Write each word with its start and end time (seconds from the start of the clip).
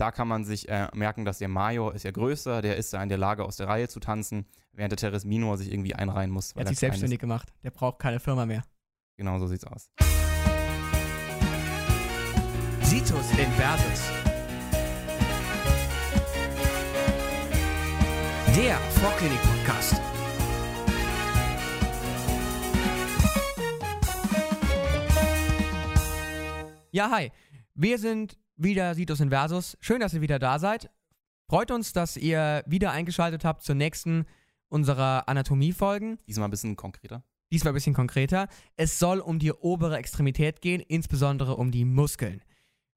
da 0.00 0.10
kann 0.10 0.28
man 0.28 0.44
sich 0.44 0.66
äh, 0.70 0.88
merken, 0.94 1.26
dass 1.26 1.38
der 1.38 1.48
Major 1.48 1.94
ist 1.94 2.04
ja 2.04 2.10
größer, 2.10 2.62
der 2.62 2.78
ist 2.78 2.94
da 2.94 3.02
in 3.02 3.10
der 3.10 3.18
Lage, 3.18 3.44
aus 3.44 3.56
der 3.56 3.68
Reihe 3.68 3.86
zu 3.86 4.00
tanzen, 4.00 4.46
während 4.72 4.92
der 4.92 4.96
Teres 4.96 5.26
Minor 5.26 5.58
sich 5.58 5.70
irgendwie 5.70 5.94
einreihen 5.94 6.30
muss. 6.30 6.52
Er 6.52 6.60
hat 6.60 6.68
sich 6.68 6.78
selbstständig 6.78 7.18
ist. 7.18 7.20
gemacht. 7.20 7.52
Der 7.62 7.70
braucht 7.70 7.98
keine 7.98 8.18
Firma 8.18 8.46
mehr. 8.46 8.62
Genau 9.18 9.38
so 9.38 9.46
sieht's 9.46 9.64
aus. 9.64 9.90
Situs 12.80 13.30
in 13.32 13.52
Versus. 13.52 14.10
Der 18.56 18.76
Vorklinik-Podcast. 18.78 20.00
Ja, 26.90 27.10
hi. 27.10 27.30
Wir 27.74 27.98
sind 27.98 28.39
wieder 28.62 28.94
Situs 28.94 29.20
Inversus. 29.20 29.76
Schön, 29.80 30.00
dass 30.00 30.14
ihr 30.14 30.20
wieder 30.20 30.38
da 30.38 30.58
seid. 30.58 30.90
Freut 31.48 31.70
uns, 31.70 31.92
dass 31.92 32.16
ihr 32.16 32.62
wieder 32.66 32.92
eingeschaltet 32.92 33.44
habt 33.44 33.62
zur 33.62 33.74
nächsten 33.74 34.26
unserer 34.68 35.28
Anatomie-Folgen. 35.28 36.18
Diesmal 36.28 36.48
ein 36.48 36.50
bisschen 36.50 36.76
konkreter. 36.76 37.24
Diesmal 37.50 37.72
ein 37.72 37.74
bisschen 37.74 37.94
konkreter. 37.94 38.48
Es 38.76 38.98
soll 38.98 39.18
um 39.18 39.38
die 39.38 39.52
obere 39.52 39.96
Extremität 39.96 40.60
gehen, 40.60 40.80
insbesondere 40.80 41.56
um 41.56 41.72
die 41.72 41.84
Muskeln. 41.84 42.42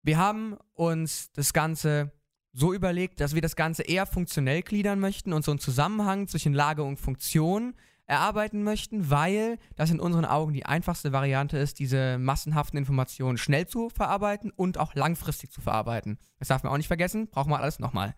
Wir 0.03 0.17
haben 0.17 0.57
uns 0.73 1.31
das 1.31 1.53
Ganze 1.53 2.11
so 2.52 2.73
überlegt, 2.73 3.19
dass 3.19 3.33
wir 3.33 3.41
das 3.41 3.55
Ganze 3.55 3.83
eher 3.83 4.05
funktionell 4.05 4.61
gliedern 4.61 4.99
möchten 4.99 5.33
und 5.33 5.43
so 5.43 5.52
einen 5.52 5.59
Zusammenhang 5.59 6.27
zwischen 6.27 6.53
Lage 6.53 6.83
und 6.83 6.99
Funktion 6.99 7.73
erarbeiten 8.05 8.63
möchten, 8.63 9.09
weil 9.09 9.57
das 9.75 9.89
in 9.89 9.99
unseren 9.99 10.25
Augen 10.25 10.53
die 10.53 10.66
einfachste 10.66 11.11
Variante 11.11 11.57
ist, 11.57 11.80
diese 11.80 12.17
massenhaften 12.17 12.77
Informationen 12.77 13.38
schnell 13.38 13.67
zu 13.67 13.89
verarbeiten 13.89 14.52
und 14.52 14.77
auch 14.77 14.94
langfristig 14.95 15.52
zu 15.52 15.61
verarbeiten. 15.61 16.17
Das 16.39 16.49
darf 16.49 16.63
man 16.63 16.71
auch 16.71 16.77
nicht 16.77 16.88
vergessen, 16.88 17.30
brauchen 17.30 17.49
wir 17.49 17.59
alles 17.59 17.80
nochmal. 17.80 18.16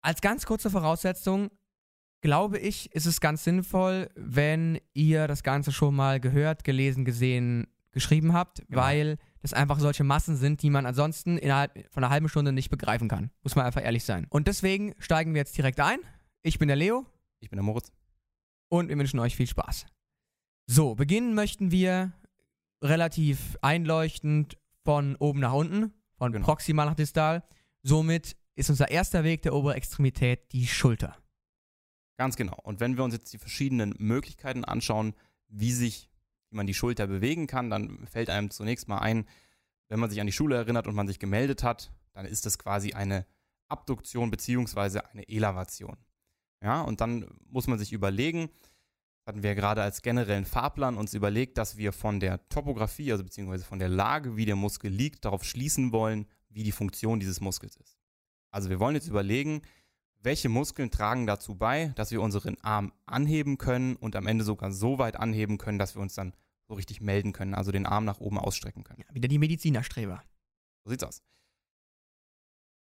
Als 0.00 0.20
ganz 0.20 0.46
kurze 0.46 0.70
Voraussetzung 0.70 1.50
glaube 2.22 2.58
ich, 2.58 2.92
ist 2.94 3.06
es 3.06 3.20
ganz 3.20 3.44
sinnvoll, 3.44 4.08
wenn 4.16 4.80
ihr 4.94 5.28
das 5.28 5.42
Ganze 5.42 5.70
schon 5.70 5.94
mal 5.94 6.18
gehört, 6.18 6.64
gelesen, 6.64 7.04
gesehen, 7.04 7.66
geschrieben 7.92 8.32
habt, 8.32 8.66
genau. 8.68 8.80
weil 8.80 9.18
das 9.42 9.52
einfach 9.52 9.78
solche 9.78 10.02
Massen 10.02 10.36
sind, 10.36 10.62
die 10.62 10.70
man 10.70 10.86
ansonsten 10.86 11.38
innerhalb 11.38 11.72
von 11.92 12.02
einer 12.02 12.10
halben 12.10 12.28
Stunde 12.28 12.52
nicht 12.52 12.70
begreifen 12.70 13.08
kann. 13.08 13.30
Muss 13.42 13.54
man 13.54 13.66
einfach 13.66 13.82
ehrlich 13.82 14.04
sein. 14.04 14.26
Und 14.30 14.48
deswegen 14.48 14.94
steigen 14.98 15.34
wir 15.34 15.40
jetzt 15.40 15.56
direkt 15.56 15.78
ein. 15.80 15.98
Ich 16.42 16.58
bin 16.58 16.68
der 16.68 16.76
Leo. 16.76 17.06
Ich 17.40 17.50
bin 17.50 17.58
der 17.58 17.64
Moritz 17.64 17.92
und 18.68 18.88
wir 18.88 18.98
wünschen 18.98 19.18
euch 19.20 19.36
viel 19.36 19.46
Spaß. 19.46 19.86
So, 20.66 20.94
beginnen 20.94 21.34
möchten 21.34 21.70
wir 21.70 22.12
relativ 22.82 23.56
einleuchtend 23.62 24.58
von 24.84 25.16
oben 25.16 25.40
nach 25.40 25.52
unten, 25.52 25.92
von 26.18 26.32
genau. 26.32 26.44
proximal 26.44 26.86
nach 26.86 26.94
distal. 26.94 27.44
Somit 27.82 28.36
ist 28.54 28.70
unser 28.70 28.90
erster 28.90 29.24
Weg 29.24 29.42
der 29.42 29.54
Oberextremität 29.54 30.52
die 30.52 30.66
Schulter. 30.66 31.16
Ganz 32.16 32.36
genau. 32.36 32.58
Und 32.62 32.80
wenn 32.80 32.96
wir 32.96 33.04
uns 33.04 33.14
jetzt 33.14 33.32
die 33.32 33.38
verschiedenen 33.38 33.94
Möglichkeiten 33.98 34.64
anschauen, 34.64 35.14
wie 35.48 35.72
sich, 35.72 36.10
wie 36.50 36.56
man 36.56 36.66
die 36.66 36.74
Schulter 36.74 37.06
bewegen 37.06 37.46
kann, 37.46 37.70
dann 37.70 38.06
fällt 38.06 38.30
einem 38.30 38.50
zunächst 38.50 38.88
mal 38.88 38.98
ein, 38.98 39.26
wenn 39.88 40.00
man 40.00 40.10
sich 40.10 40.20
an 40.20 40.26
die 40.26 40.32
Schule 40.32 40.56
erinnert 40.56 40.86
und 40.86 40.94
man 40.94 41.06
sich 41.06 41.18
gemeldet 41.18 41.62
hat, 41.62 41.92
dann 42.12 42.26
ist 42.26 42.46
das 42.46 42.58
quasi 42.58 42.92
eine 42.94 43.26
Abduktion 43.68 44.30
bzw. 44.30 45.00
eine 45.12 45.28
Elavation. 45.28 45.96
Ja, 46.66 46.80
und 46.80 47.00
dann 47.00 47.24
muss 47.48 47.68
man 47.68 47.78
sich 47.78 47.92
überlegen, 47.92 48.48
hatten 49.24 49.44
wir 49.44 49.54
gerade 49.54 49.82
als 49.82 50.02
generellen 50.02 50.44
Fahrplan 50.44 50.96
uns 50.96 51.14
überlegt, 51.14 51.58
dass 51.58 51.76
wir 51.76 51.92
von 51.92 52.18
der 52.18 52.48
Topografie, 52.48 53.12
also 53.12 53.22
beziehungsweise 53.22 53.64
von 53.64 53.78
der 53.78 53.88
Lage, 53.88 54.36
wie 54.36 54.46
der 54.46 54.56
Muskel 54.56 54.90
liegt, 54.90 55.24
darauf 55.24 55.44
schließen 55.44 55.92
wollen, 55.92 56.26
wie 56.48 56.64
die 56.64 56.72
Funktion 56.72 57.20
dieses 57.20 57.40
Muskels 57.40 57.76
ist. 57.76 57.96
Also 58.50 58.68
wir 58.68 58.80
wollen 58.80 58.96
jetzt 58.96 59.06
überlegen, 59.06 59.62
welche 60.18 60.48
Muskeln 60.48 60.90
tragen 60.90 61.28
dazu 61.28 61.54
bei, 61.54 61.92
dass 61.94 62.10
wir 62.10 62.20
unseren 62.20 62.58
Arm 62.62 62.92
anheben 63.06 63.58
können 63.58 63.94
und 63.94 64.16
am 64.16 64.26
Ende 64.26 64.42
sogar 64.42 64.72
so 64.72 64.98
weit 64.98 65.14
anheben 65.14 65.58
können, 65.58 65.78
dass 65.78 65.94
wir 65.94 66.02
uns 66.02 66.14
dann 66.14 66.34
so 66.66 66.74
richtig 66.74 67.00
melden 67.00 67.32
können, 67.32 67.54
also 67.54 67.70
den 67.70 67.86
Arm 67.86 68.04
nach 68.04 68.18
oben 68.18 68.40
ausstrecken 68.40 68.82
können. 68.82 69.04
Ja, 69.06 69.14
wieder 69.14 69.28
die 69.28 69.38
Medizinerstreber. 69.38 70.20
So 70.82 70.90
sieht's 70.90 71.04
aus. 71.04 71.22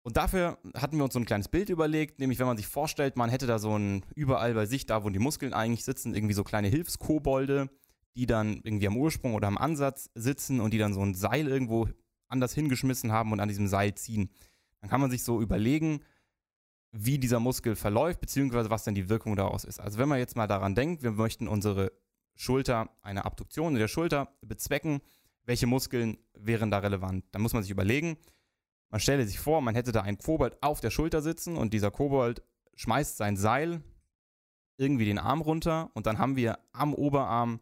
Und 0.07 0.15
dafür 0.15 0.57
hatten 0.73 0.95
wir 0.95 1.03
uns 1.03 1.13
so 1.13 1.19
ein 1.19 1.25
kleines 1.25 1.49
Bild 1.49 1.67
überlegt, 1.67 2.21
nämlich 2.21 2.39
wenn 2.39 2.47
man 2.47 2.55
sich 2.55 2.67
vorstellt, 2.67 3.17
man 3.17 3.29
hätte 3.29 3.45
da 3.45 3.59
so 3.59 3.77
ein 3.77 4.05
überall 4.15 4.53
bei 4.53 4.65
sich, 4.65 4.85
da 4.85 5.03
wo 5.03 5.09
die 5.09 5.19
Muskeln 5.19 5.51
eigentlich 5.51 5.83
sitzen, 5.83 6.15
irgendwie 6.15 6.33
so 6.33 6.45
kleine 6.45 6.69
Hilfskobolde, 6.69 7.69
die 8.15 8.25
dann 8.25 8.61
irgendwie 8.63 8.87
am 8.87 8.95
Ursprung 8.95 9.33
oder 9.33 9.49
am 9.49 9.57
Ansatz 9.57 10.09
sitzen 10.15 10.61
und 10.61 10.73
die 10.73 10.77
dann 10.77 10.93
so 10.93 11.01
ein 11.01 11.13
Seil 11.13 11.49
irgendwo 11.49 11.89
anders 12.29 12.53
hingeschmissen 12.53 13.11
haben 13.11 13.33
und 13.33 13.41
an 13.41 13.49
diesem 13.49 13.67
Seil 13.67 13.95
ziehen. 13.95 14.29
Dann 14.79 14.89
kann 14.89 15.01
man 15.01 15.11
sich 15.11 15.25
so 15.25 15.41
überlegen, 15.41 15.99
wie 16.93 17.19
dieser 17.19 17.41
Muskel 17.41 17.75
verläuft, 17.75 18.21
beziehungsweise 18.21 18.69
was 18.69 18.85
dann 18.85 18.95
die 18.95 19.09
Wirkung 19.09 19.35
daraus 19.35 19.65
ist. 19.65 19.81
Also 19.81 19.97
wenn 19.99 20.07
man 20.07 20.19
jetzt 20.19 20.37
mal 20.37 20.47
daran 20.47 20.73
denkt, 20.73 21.03
wir 21.03 21.11
möchten 21.11 21.49
unsere 21.49 21.91
Schulter, 22.33 22.91
eine 23.01 23.25
Abduktion 23.25 23.73
in 23.73 23.79
der 23.79 23.89
Schulter 23.89 24.37
bezwecken, 24.39 25.01
welche 25.43 25.67
Muskeln 25.67 26.17
wären 26.33 26.71
da 26.71 26.77
relevant? 26.77 27.25
Dann 27.31 27.41
muss 27.41 27.51
man 27.51 27.63
sich 27.63 27.71
überlegen, 27.71 28.15
man 28.89 28.99
stelle 28.99 29.25
sich 29.25 29.39
vor, 29.39 29.61
man 29.61 29.75
hätte 29.75 29.91
da 29.91 30.01
einen 30.01 30.17
Kobold 30.17 30.61
auf 30.61 30.79
der 30.79 30.91
Schulter 30.91 31.21
sitzen 31.21 31.57
und 31.57 31.73
dieser 31.73 31.91
Kobold 31.91 32.43
schmeißt 32.75 33.17
sein 33.17 33.37
Seil 33.37 33.81
irgendwie 34.77 35.05
den 35.05 35.19
Arm 35.19 35.41
runter 35.41 35.89
und 35.93 36.05
dann 36.05 36.19
haben 36.19 36.35
wir 36.35 36.59
am 36.71 36.93
Oberarm 36.93 37.59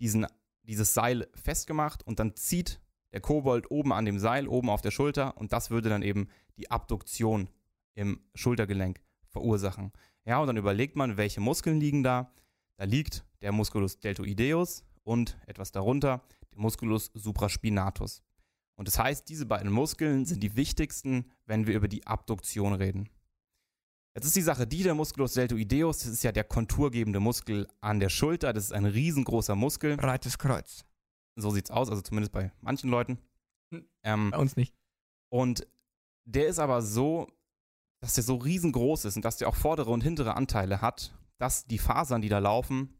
diesen, 0.00 0.26
dieses 0.62 0.94
Seil 0.94 1.28
festgemacht 1.34 2.06
und 2.06 2.18
dann 2.18 2.34
zieht 2.34 2.80
der 3.12 3.20
Kobold 3.20 3.70
oben 3.70 3.92
an 3.92 4.04
dem 4.04 4.18
Seil, 4.18 4.48
oben 4.48 4.70
auf 4.70 4.80
der 4.82 4.90
Schulter 4.90 5.36
und 5.36 5.52
das 5.52 5.70
würde 5.70 5.88
dann 5.88 6.02
eben 6.02 6.28
die 6.56 6.70
Abduktion 6.70 7.48
im 7.94 8.20
Schultergelenk 8.34 9.00
verursachen. 9.28 9.92
Ja, 10.24 10.38
und 10.40 10.48
dann 10.48 10.56
überlegt 10.56 10.96
man, 10.96 11.16
welche 11.16 11.40
Muskeln 11.40 11.78
liegen 11.78 12.02
da. 12.02 12.32
Da 12.76 12.84
liegt 12.84 13.24
der 13.42 13.52
Musculus 13.52 14.00
deltoideus 14.00 14.84
und 15.02 15.38
etwas 15.46 15.72
darunter 15.72 16.22
der 16.50 16.58
Musculus 16.58 17.10
supraspinatus. 17.14 18.22
Und 18.76 18.88
das 18.88 18.98
heißt, 18.98 19.28
diese 19.28 19.46
beiden 19.46 19.70
Muskeln 19.70 20.26
sind 20.26 20.42
die 20.42 20.54
wichtigsten, 20.54 21.30
wenn 21.46 21.66
wir 21.66 21.74
über 21.74 21.88
die 21.88 22.06
Abduktion 22.06 22.74
reden. 22.74 23.08
Jetzt 24.14 24.26
ist 24.26 24.36
die 24.36 24.42
Sache 24.42 24.66
die, 24.66 24.82
der 24.82 24.94
Musculus 24.94 25.34
deltoideus, 25.34 25.98
das 25.98 26.08
ist 26.08 26.22
ja 26.22 26.32
der 26.32 26.44
konturgebende 26.44 27.20
Muskel 27.20 27.68
an 27.80 28.00
der 28.00 28.08
Schulter, 28.08 28.52
das 28.52 28.64
ist 28.64 28.72
ein 28.72 28.86
riesengroßer 28.86 29.54
Muskel. 29.54 29.96
Breites 29.96 30.38
Kreuz. 30.38 30.86
So 31.36 31.50
sieht's 31.50 31.70
aus, 31.70 31.90
also 31.90 32.00
zumindest 32.00 32.32
bei 32.32 32.50
manchen 32.62 32.88
Leuten. 32.88 33.18
Hm, 33.70 33.86
ähm, 34.04 34.30
bei 34.30 34.38
uns 34.38 34.56
nicht. 34.56 34.74
Und 35.28 35.66
der 36.24 36.48
ist 36.48 36.58
aber 36.58 36.80
so, 36.80 37.28
dass 38.00 38.14
der 38.14 38.24
so 38.24 38.36
riesengroß 38.36 39.04
ist 39.04 39.16
und 39.16 39.24
dass 39.24 39.36
der 39.36 39.48
auch 39.48 39.54
vordere 39.54 39.90
und 39.90 40.02
hintere 40.02 40.34
Anteile 40.34 40.80
hat, 40.80 41.14
dass 41.38 41.66
die 41.66 41.78
Fasern, 41.78 42.22
die 42.22 42.28
da 42.28 42.38
laufen, 42.38 42.98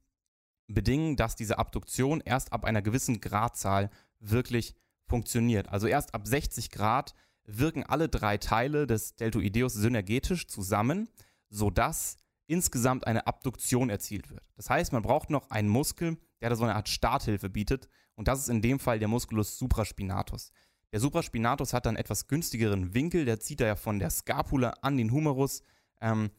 bedingen, 0.69 1.17
dass 1.17 1.37
diese 1.37 1.59
Abduktion 1.59 2.21
erst 2.21 2.53
ab 2.53 2.65
einer 2.65 2.83
gewissen 2.83 3.21
Gradzahl 3.21 3.91
wirklich 4.21 4.75
funktioniert. 5.09 5.69
Also 5.69 5.87
erst 5.87 6.15
ab 6.15 6.27
60 6.27 6.71
Grad 6.71 7.15
wirken 7.45 7.85
alle 7.85 8.09
drei 8.09 8.39
Teile 8.39 8.87
des 8.87 9.17
Deltoideus 9.17 9.75
synergetisch 9.75 10.49
zusammen, 10.49 11.09
sodass 11.49 12.17
insgesamt 12.47 13.07
eine 13.07 13.27
Abduktion 13.27 13.91
erzielt 13.91 14.31
wird. 14.31 14.43
Das 14.57 14.71
heißt, 14.71 14.93
man 14.93 15.03
braucht 15.03 15.31
noch 15.31 15.51
einen 15.51 15.69
Muskel, 15.69 16.19
der 16.41 16.51
da 16.51 16.57
so 16.57 16.65
eine 16.65 16.75
Art 16.75 16.89
Starthilfe 16.89 17.51
bietet. 17.51 17.89
Und 18.15 18.29
das 18.29 18.41
ist 18.41 18.49
in 18.49 18.63
dem 18.63 18.79
Fall 18.79 18.99
der 18.99 19.09
Musculus 19.09 19.59
supraspinatus. 19.59 20.53
Der 20.93 21.01
Supraspinatus 21.01 21.73
hat 21.73 21.87
dann 21.87 21.97
etwas 21.97 22.29
günstigeren 22.29 22.95
Winkel, 22.95 23.25
der 23.25 23.41
zieht 23.41 23.61
da 23.61 23.67
ja 23.67 23.77
von 23.77 23.99
der 23.99 24.11
Scapula 24.11 24.71
an 24.83 24.97
den 24.97 25.11
Humerus 25.11 25.63
ähm, 26.01 26.31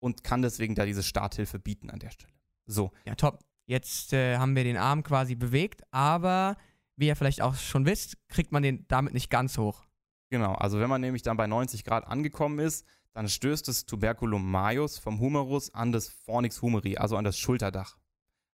und 0.00 0.24
kann 0.24 0.42
deswegen 0.42 0.74
da 0.74 0.84
diese 0.86 1.02
Starthilfe 1.02 1.58
bieten 1.58 1.90
an 1.90 1.98
der 1.98 2.10
Stelle. 2.10 2.32
So. 2.66 2.92
Ja, 3.04 3.14
top. 3.14 3.44
Jetzt 3.66 4.12
äh, 4.12 4.36
haben 4.36 4.56
wir 4.56 4.64
den 4.64 4.76
Arm 4.76 5.02
quasi 5.02 5.34
bewegt, 5.34 5.82
aber 5.90 6.56
wie 6.96 7.06
ihr 7.06 7.16
vielleicht 7.16 7.42
auch 7.42 7.54
schon 7.54 7.86
wisst, 7.86 8.16
kriegt 8.28 8.52
man 8.52 8.62
den 8.62 8.86
damit 8.88 9.14
nicht 9.14 9.30
ganz 9.30 9.58
hoch. 9.58 9.84
Genau, 10.30 10.52
also 10.54 10.80
wenn 10.80 10.88
man 10.88 11.00
nämlich 11.00 11.22
dann 11.22 11.36
bei 11.36 11.46
90 11.46 11.84
Grad 11.84 12.06
angekommen 12.06 12.58
ist, 12.58 12.86
dann 13.12 13.28
stößt 13.28 13.68
das 13.68 13.86
Tuberculum 13.86 14.50
majus 14.50 14.98
vom 14.98 15.20
Humerus 15.20 15.72
an 15.72 15.92
das 15.92 16.08
Fornix 16.08 16.62
humeri, 16.62 16.96
also 16.96 17.16
an 17.16 17.24
das 17.24 17.38
Schulterdach. 17.38 17.96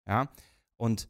Ja, 0.06 0.30
und 0.76 1.08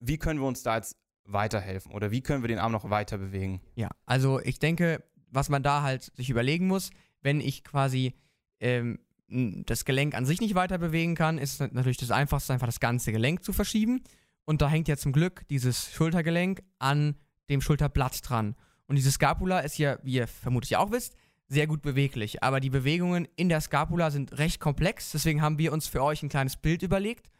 wie 0.00 0.18
können 0.18 0.40
wir 0.40 0.46
uns 0.46 0.62
da 0.62 0.76
jetzt 0.76 0.96
weiterhelfen 1.24 1.92
oder 1.92 2.10
wie 2.10 2.22
können 2.22 2.42
wir 2.42 2.48
den 2.48 2.58
Arm 2.58 2.72
noch 2.72 2.90
weiter 2.90 3.18
bewegen? 3.18 3.60
Ja, 3.74 3.90
also 4.06 4.40
ich 4.40 4.58
denke, 4.58 5.04
was 5.30 5.48
man 5.48 5.62
da 5.62 5.82
halt 5.82 6.12
sich 6.16 6.30
überlegen 6.30 6.66
muss, 6.66 6.90
wenn 7.22 7.40
ich 7.40 7.64
quasi 7.64 8.14
ähm, 8.58 8.98
das 9.28 9.84
Gelenk 9.84 10.14
an 10.14 10.26
sich 10.26 10.40
nicht 10.40 10.54
weiter 10.54 10.78
bewegen 10.78 11.14
kann, 11.14 11.38
ist 11.38 11.60
natürlich 11.60 11.98
das 11.98 12.10
Einfachste, 12.10 12.52
einfach 12.52 12.66
das 12.66 12.80
ganze 12.80 13.12
Gelenk 13.12 13.44
zu 13.44 13.52
verschieben. 13.52 14.02
Und 14.44 14.62
da 14.62 14.68
hängt 14.68 14.88
ja 14.88 14.96
zum 14.96 15.12
Glück 15.12 15.46
dieses 15.48 15.92
Schultergelenk 15.92 16.62
an 16.78 17.16
dem 17.48 17.60
Schulterblatt 17.60 18.28
dran. 18.28 18.56
Und 18.86 18.96
diese 18.96 19.12
Scapula 19.12 19.60
ist 19.60 19.78
ja, 19.78 19.98
wie 20.02 20.14
ihr 20.14 20.26
vermutlich 20.26 20.76
auch 20.76 20.90
wisst, 20.90 21.14
sehr 21.48 21.66
gut 21.66 21.82
beweglich. 21.82 22.42
Aber 22.42 22.60
die 22.60 22.70
Bewegungen 22.70 23.28
in 23.36 23.48
der 23.48 23.60
Scapula 23.60 24.10
sind 24.10 24.38
recht 24.38 24.60
komplex. 24.60 25.12
Deswegen 25.12 25.42
haben 25.42 25.58
wir 25.58 25.72
uns 25.72 25.86
für 25.86 26.02
euch 26.02 26.22
ein 26.22 26.28
kleines 26.28 26.56
Bild 26.56 26.82
überlegt. 26.82 27.30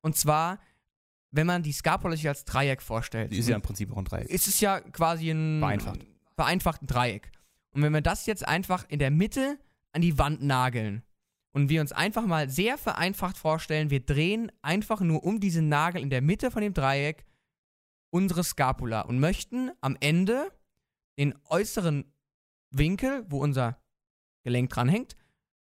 Und 0.00 0.16
zwar, 0.16 0.58
wenn 1.30 1.46
man 1.46 1.62
die 1.62 1.72
Scapula 1.72 2.16
sich 2.16 2.26
als 2.26 2.44
Dreieck 2.44 2.82
vorstellt. 2.82 3.32
Die 3.32 3.38
ist 3.38 3.48
ja 3.48 3.56
im 3.56 3.62
Prinzip 3.62 3.92
auch 3.92 3.98
ein 3.98 4.04
Dreieck. 4.04 4.28
Ist 4.28 4.48
es 4.48 4.60
ja 4.60 4.80
quasi 4.80 5.30
ein 5.30 5.60
Vereinfacht. 5.60 6.06
vereinfachten 6.34 6.86
Dreieck. 6.86 7.30
Und 7.72 7.82
wenn 7.82 7.92
wir 7.92 8.00
das 8.00 8.26
jetzt 8.26 8.46
einfach 8.46 8.84
in 8.88 8.98
der 8.98 9.10
Mitte 9.10 9.58
an 9.92 10.02
die 10.02 10.18
Wand 10.18 10.42
nageln 10.42 11.02
und 11.52 11.68
wir 11.68 11.80
uns 11.80 11.92
einfach 11.92 12.26
mal 12.26 12.48
sehr 12.48 12.78
vereinfacht 12.78 13.36
vorstellen, 13.36 13.90
wir 13.90 14.00
drehen 14.00 14.52
einfach 14.62 15.00
nur 15.00 15.24
um 15.24 15.40
diesen 15.40 15.68
Nagel 15.68 16.00
in 16.00 16.10
der 16.10 16.22
Mitte 16.22 16.50
von 16.50 16.62
dem 16.62 16.74
Dreieck 16.74 17.24
unsere 18.12 18.44
Scapula 18.44 19.02
und 19.02 19.20
möchten 19.20 19.70
am 19.80 19.96
Ende 20.00 20.50
den 21.18 21.34
äußeren 21.46 22.12
Winkel, 22.70 23.24
wo 23.28 23.40
unser 23.42 23.80
Gelenk 24.44 24.70
dranhängt, 24.70 25.16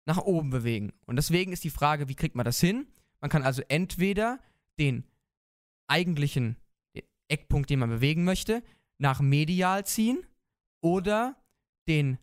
nach 0.05 0.17
oben 0.17 0.49
bewegen. 0.49 0.91
Und 1.05 1.15
deswegen 1.15 1.53
ist 1.53 1.63
die 1.63 1.69
Frage, 1.69 2.09
wie 2.09 2.15
kriegt 2.15 2.35
man 2.35 2.45
das 2.45 2.59
hin? 2.59 2.87
Man 3.21 3.29
kann 3.29 3.43
also 3.43 3.61
entweder 3.67 4.39
den 4.79 5.05
eigentlichen 5.87 6.57
Eckpunkt, 7.29 7.69
den 7.69 7.79
man 7.79 7.89
bewegen 7.89 8.23
möchte, 8.23 8.63
nach 8.97 9.21
medial 9.21 9.85
ziehen 9.85 10.25
oder 10.81 11.41
den 11.87 12.17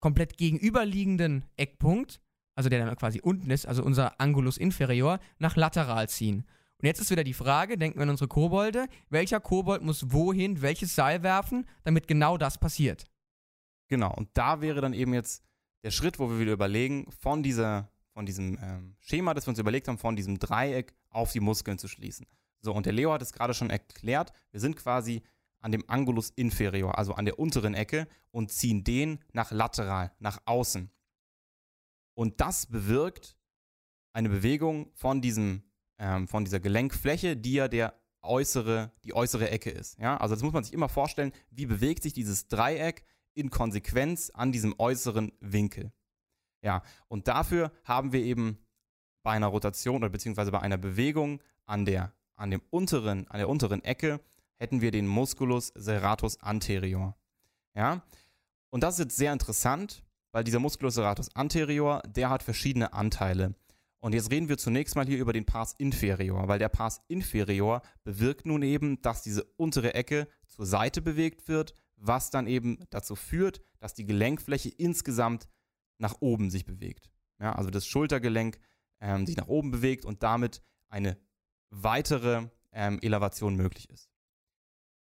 komplett 0.00 0.36
gegenüberliegenden 0.36 1.44
Eckpunkt, 1.56 2.20
also 2.54 2.68
der 2.68 2.84
dann 2.84 2.96
quasi 2.96 3.20
unten 3.20 3.50
ist, 3.50 3.66
also 3.66 3.82
unser 3.82 4.20
Angulus 4.20 4.56
inferior, 4.56 5.18
nach 5.38 5.56
lateral 5.56 6.08
ziehen. 6.08 6.44
Und 6.78 6.86
jetzt 6.86 7.00
ist 7.00 7.10
wieder 7.10 7.24
die 7.24 7.34
Frage, 7.34 7.78
denken 7.78 7.98
wir 7.98 8.02
an 8.02 8.10
unsere 8.10 8.28
Kobolde, 8.28 8.86
welcher 9.08 9.40
Kobold 9.40 9.82
muss 9.82 10.12
wohin 10.12 10.62
welches 10.62 10.94
Seil 10.94 11.22
werfen, 11.22 11.66
damit 11.84 12.08
genau 12.08 12.36
das 12.36 12.58
passiert? 12.58 13.04
Genau, 13.88 14.12
und 14.14 14.30
da 14.34 14.60
wäre 14.60 14.80
dann 14.80 14.92
eben 14.92 15.14
jetzt 15.14 15.44
der 15.84 15.90
Schritt, 15.90 16.18
wo 16.18 16.28
wir 16.28 16.38
wieder 16.38 16.52
überlegen, 16.52 17.10
von, 17.20 17.42
dieser, 17.42 17.90
von 18.12 18.26
diesem 18.26 18.58
ähm, 18.62 18.96
Schema, 19.00 19.34
das 19.34 19.46
wir 19.46 19.50
uns 19.50 19.58
überlegt 19.58 19.88
haben, 19.88 19.98
von 19.98 20.16
diesem 20.16 20.38
Dreieck 20.38 20.94
auf 21.10 21.32
die 21.32 21.40
Muskeln 21.40 21.78
zu 21.78 21.88
schließen. 21.88 22.26
So, 22.60 22.72
und 22.72 22.86
der 22.86 22.92
Leo 22.92 23.12
hat 23.12 23.22
es 23.22 23.32
gerade 23.32 23.54
schon 23.54 23.70
erklärt, 23.70 24.32
wir 24.50 24.60
sind 24.60 24.76
quasi 24.76 25.22
an 25.60 25.72
dem 25.72 25.84
Angulus 25.88 26.30
inferior, 26.30 26.98
also 26.98 27.14
an 27.14 27.24
der 27.24 27.38
unteren 27.38 27.74
Ecke, 27.74 28.08
und 28.30 28.50
ziehen 28.50 28.82
den 28.82 29.20
nach 29.32 29.52
lateral, 29.52 30.12
nach 30.18 30.40
außen. 30.44 30.90
Und 32.22 32.40
das 32.40 32.66
bewirkt 32.66 33.36
eine 34.12 34.28
Bewegung 34.28 34.92
von, 34.94 35.20
diesem, 35.20 35.64
ähm, 35.98 36.28
von 36.28 36.44
dieser 36.44 36.60
Gelenkfläche, 36.60 37.36
die 37.36 37.54
ja 37.54 37.66
der 37.66 38.00
äußere, 38.22 38.92
die 39.02 39.12
äußere 39.12 39.50
Ecke 39.50 39.70
ist. 39.70 39.98
Ja? 39.98 40.18
Also 40.18 40.36
das 40.36 40.44
muss 40.44 40.52
man 40.52 40.62
sich 40.62 40.72
immer 40.72 40.88
vorstellen, 40.88 41.32
wie 41.50 41.66
bewegt 41.66 42.04
sich 42.04 42.12
dieses 42.12 42.46
Dreieck 42.46 43.04
in 43.34 43.50
Konsequenz 43.50 44.30
an 44.30 44.52
diesem 44.52 44.78
äußeren 44.78 45.32
Winkel. 45.40 45.92
Ja, 46.64 46.84
und 47.08 47.26
dafür 47.26 47.72
haben 47.82 48.12
wir 48.12 48.22
eben 48.22 48.64
bei 49.24 49.32
einer 49.32 49.48
Rotation 49.48 49.96
oder 49.96 50.10
beziehungsweise 50.10 50.52
bei 50.52 50.60
einer 50.60 50.78
Bewegung 50.78 51.42
an 51.66 51.84
der, 51.84 52.14
an 52.36 52.52
dem 52.52 52.62
unteren, 52.70 53.26
an 53.26 53.38
der 53.38 53.48
unteren 53.48 53.82
Ecke 53.82 54.20
hätten 54.58 54.80
wir 54.80 54.92
den 54.92 55.08
Musculus 55.08 55.72
serratus 55.74 56.40
anterior. 56.40 57.16
Ja, 57.74 58.04
und 58.70 58.84
das 58.84 58.94
ist 58.94 59.00
jetzt 59.00 59.16
sehr 59.16 59.32
interessant, 59.32 60.04
weil 60.32 60.44
dieser 60.44 60.58
Musculus 60.58 60.94
serratus 60.94 61.34
anterior, 61.36 62.02
der 62.06 62.30
hat 62.30 62.42
verschiedene 62.42 62.92
Anteile. 62.92 63.54
Und 64.00 64.14
jetzt 64.14 64.32
reden 64.32 64.48
wir 64.48 64.58
zunächst 64.58 64.96
mal 64.96 65.06
hier 65.06 65.18
über 65.18 65.32
den 65.32 65.44
Pars 65.44 65.74
inferior, 65.78 66.48
weil 66.48 66.58
der 66.58 66.68
Pars 66.68 67.00
inferior 67.06 67.82
bewirkt 68.02 68.46
nun 68.46 68.62
eben, 68.62 69.00
dass 69.02 69.22
diese 69.22 69.44
untere 69.56 69.94
Ecke 69.94 70.26
zur 70.48 70.66
Seite 70.66 71.00
bewegt 71.00 71.46
wird 71.46 71.74
was 72.02 72.30
dann 72.30 72.46
eben 72.46 72.78
dazu 72.90 73.16
führt, 73.16 73.62
dass 73.78 73.94
die 73.94 74.04
Gelenkfläche 74.04 74.68
insgesamt 74.68 75.48
nach 75.98 76.16
oben 76.20 76.50
sich 76.50 76.66
bewegt. 76.66 77.10
Ja, 77.40 77.54
also 77.54 77.70
das 77.70 77.86
Schultergelenk 77.86 78.58
ähm, 79.00 79.26
sich 79.26 79.36
nach 79.36 79.46
oben 79.46 79.70
bewegt 79.70 80.04
und 80.04 80.22
damit 80.22 80.62
eine 80.88 81.16
weitere 81.70 82.48
ähm, 82.72 82.98
Elevation 83.00 83.54
möglich 83.54 83.88
ist. 83.88 84.10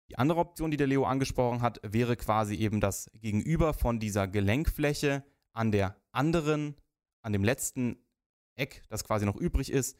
Die 0.09 0.17
andere 0.17 0.39
Option, 0.39 0.71
die 0.71 0.77
der 0.77 0.87
Leo 0.87 1.05
angesprochen 1.05 1.61
hat, 1.61 1.79
wäre 1.83 2.15
quasi 2.15 2.55
eben 2.55 2.79
das 2.79 3.09
Gegenüber 3.13 3.73
von 3.73 3.99
dieser 3.99 4.27
Gelenkfläche 4.27 5.23
an 5.51 5.71
der 5.71 5.97
anderen, 6.11 6.75
an 7.21 7.33
dem 7.33 7.43
letzten 7.43 7.97
Eck, 8.55 8.83
das 8.89 9.03
quasi 9.03 9.25
noch 9.25 9.35
übrig 9.35 9.71
ist, 9.71 9.97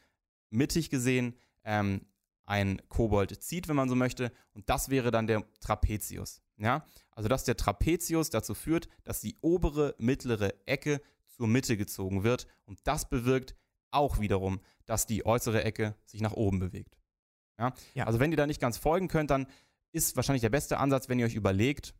mittig 0.50 0.90
gesehen, 0.90 1.34
ähm, 1.64 2.06
ein 2.46 2.80
Kobold 2.88 3.42
zieht, 3.42 3.68
wenn 3.68 3.76
man 3.76 3.90
so 3.90 3.94
möchte. 3.94 4.32
Und 4.54 4.70
das 4.70 4.88
wäre 4.88 5.10
dann 5.10 5.26
der 5.26 5.44
Trapezius. 5.60 6.40
Ja? 6.56 6.84
Also 7.10 7.28
dass 7.28 7.44
der 7.44 7.56
Trapezius 7.56 8.30
dazu 8.30 8.54
führt, 8.54 8.88
dass 9.04 9.20
die 9.20 9.36
obere 9.42 9.94
mittlere 9.98 10.54
Ecke 10.66 11.02
zur 11.26 11.46
Mitte 11.46 11.76
gezogen 11.76 12.24
wird. 12.24 12.46
Und 12.64 12.80
das 12.84 13.08
bewirkt 13.08 13.54
auch 13.90 14.18
wiederum, 14.18 14.60
dass 14.86 15.06
die 15.06 15.26
äußere 15.26 15.62
Ecke 15.62 15.94
sich 16.06 16.22
nach 16.22 16.32
oben 16.32 16.58
bewegt. 16.58 16.98
Ja? 17.58 17.74
ja. 17.94 18.06
Also 18.06 18.18
wenn 18.20 18.30
ihr 18.30 18.36
da 18.36 18.46
nicht 18.46 18.60
ganz 18.60 18.78
folgen 18.78 19.08
könnt, 19.08 19.30
dann 19.30 19.46
ist 19.92 20.16
wahrscheinlich 20.16 20.42
der 20.42 20.50
beste 20.50 20.78
Ansatz, 20.78 21.08
wenn 21.08 21.18
ihr 21.18 21.26
euch 21.26 21.34
überlegt, 21.34 21.94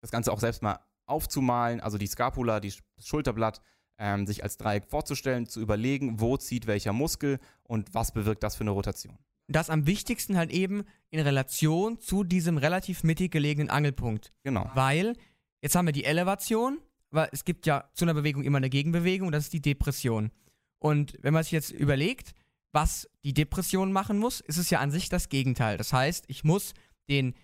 das 0.00 0.10
Ganze 0.10 0.32
auch 0.32 0.40
selbst 0.40 0.62
mal 0.62 0.78
aufzumalen, 1.06 1.80
also 1.80 1.98
die 1.98 2.06
Scapula, 2.06 2.60
die, 2.60 2.72
das 2.96 3.06
Schulterblatt, 3.06 3.60
ähm, 3.98 4.26
sich 4.26 4.42
als 4.42 4.56
Dreieck 4.56 4.86
vorzustellen, 4.86 5.46
zu 5.46 5.60
überlegen, 5.60 6.20
wo 6.20 6.36
zieht 6.36 6.66
welcher 6.66 6.92
Muskel 6.92 7.38
und 7.64 7.94
was 7.94 8.12
bewirkt 8.12 8.42
das 8.42 8.56
für 8.56 8.62
eine 8.62 8.70
Rotation 8.70 9.18
das 9.48 9.70
am 9.70 9.86
wichtigsten 9.86 10.36
halt 10.36 10.50
eben 10.50 10.84
in 11.10 11.20
Relation 11.20 11.98
zu 11.98 12.22
diesem 12.22 12.58
relativ 12.58 13.02
mittig 13.02 13.32
gelegenen 13.32 13.70
Angelpunkt. 13.70 14.32
Genau. 14.44 14.70
Weil 14.74 15.14
jetzt 15.62 15.74
haben 15.74 15.86
wir 15.86 15.92
die 15.92 16.04
Elevation, 16.04 16.78
weil 17.10 17.28
es 17.32 17.44
gibt 17.44 17.66
ja 17.66 17.88
zu 17.94 18.04
einer 18.04 18.14
Bewegung 18.14 18.44
immer 18.44 18.58
eine 18.58 18.70
Gegenbewegung, 18.70 19.32
das 19.32 19.44
ist 19.44 19.52
die 19.54 19.62
Depression. 19.62 20.30
Und 20.78 21.16
wenn 21.22 21.34
man 21.34 21.42
sich 21.42 21.52
jetzt 21.52 21.70
überlegt, 21.70 22.34
was 22.72 23.08
die 23.24 23.32
Depression 23.32 23.90
machen 23.90 24.18
muss, 24.18 24.40
ist 24.40 24.58
es 24.58 24.68
ja 24.68 24.80
an 24.80 24.90
sich 24.90 25.08
das 25.08 25.30
Gegenteil. 25.30 25.78
Das 25.78 25.92
heißt, 25.94 26.26
ich 26.28 26.44
muss 26.44 26.74
den 27.08 27.34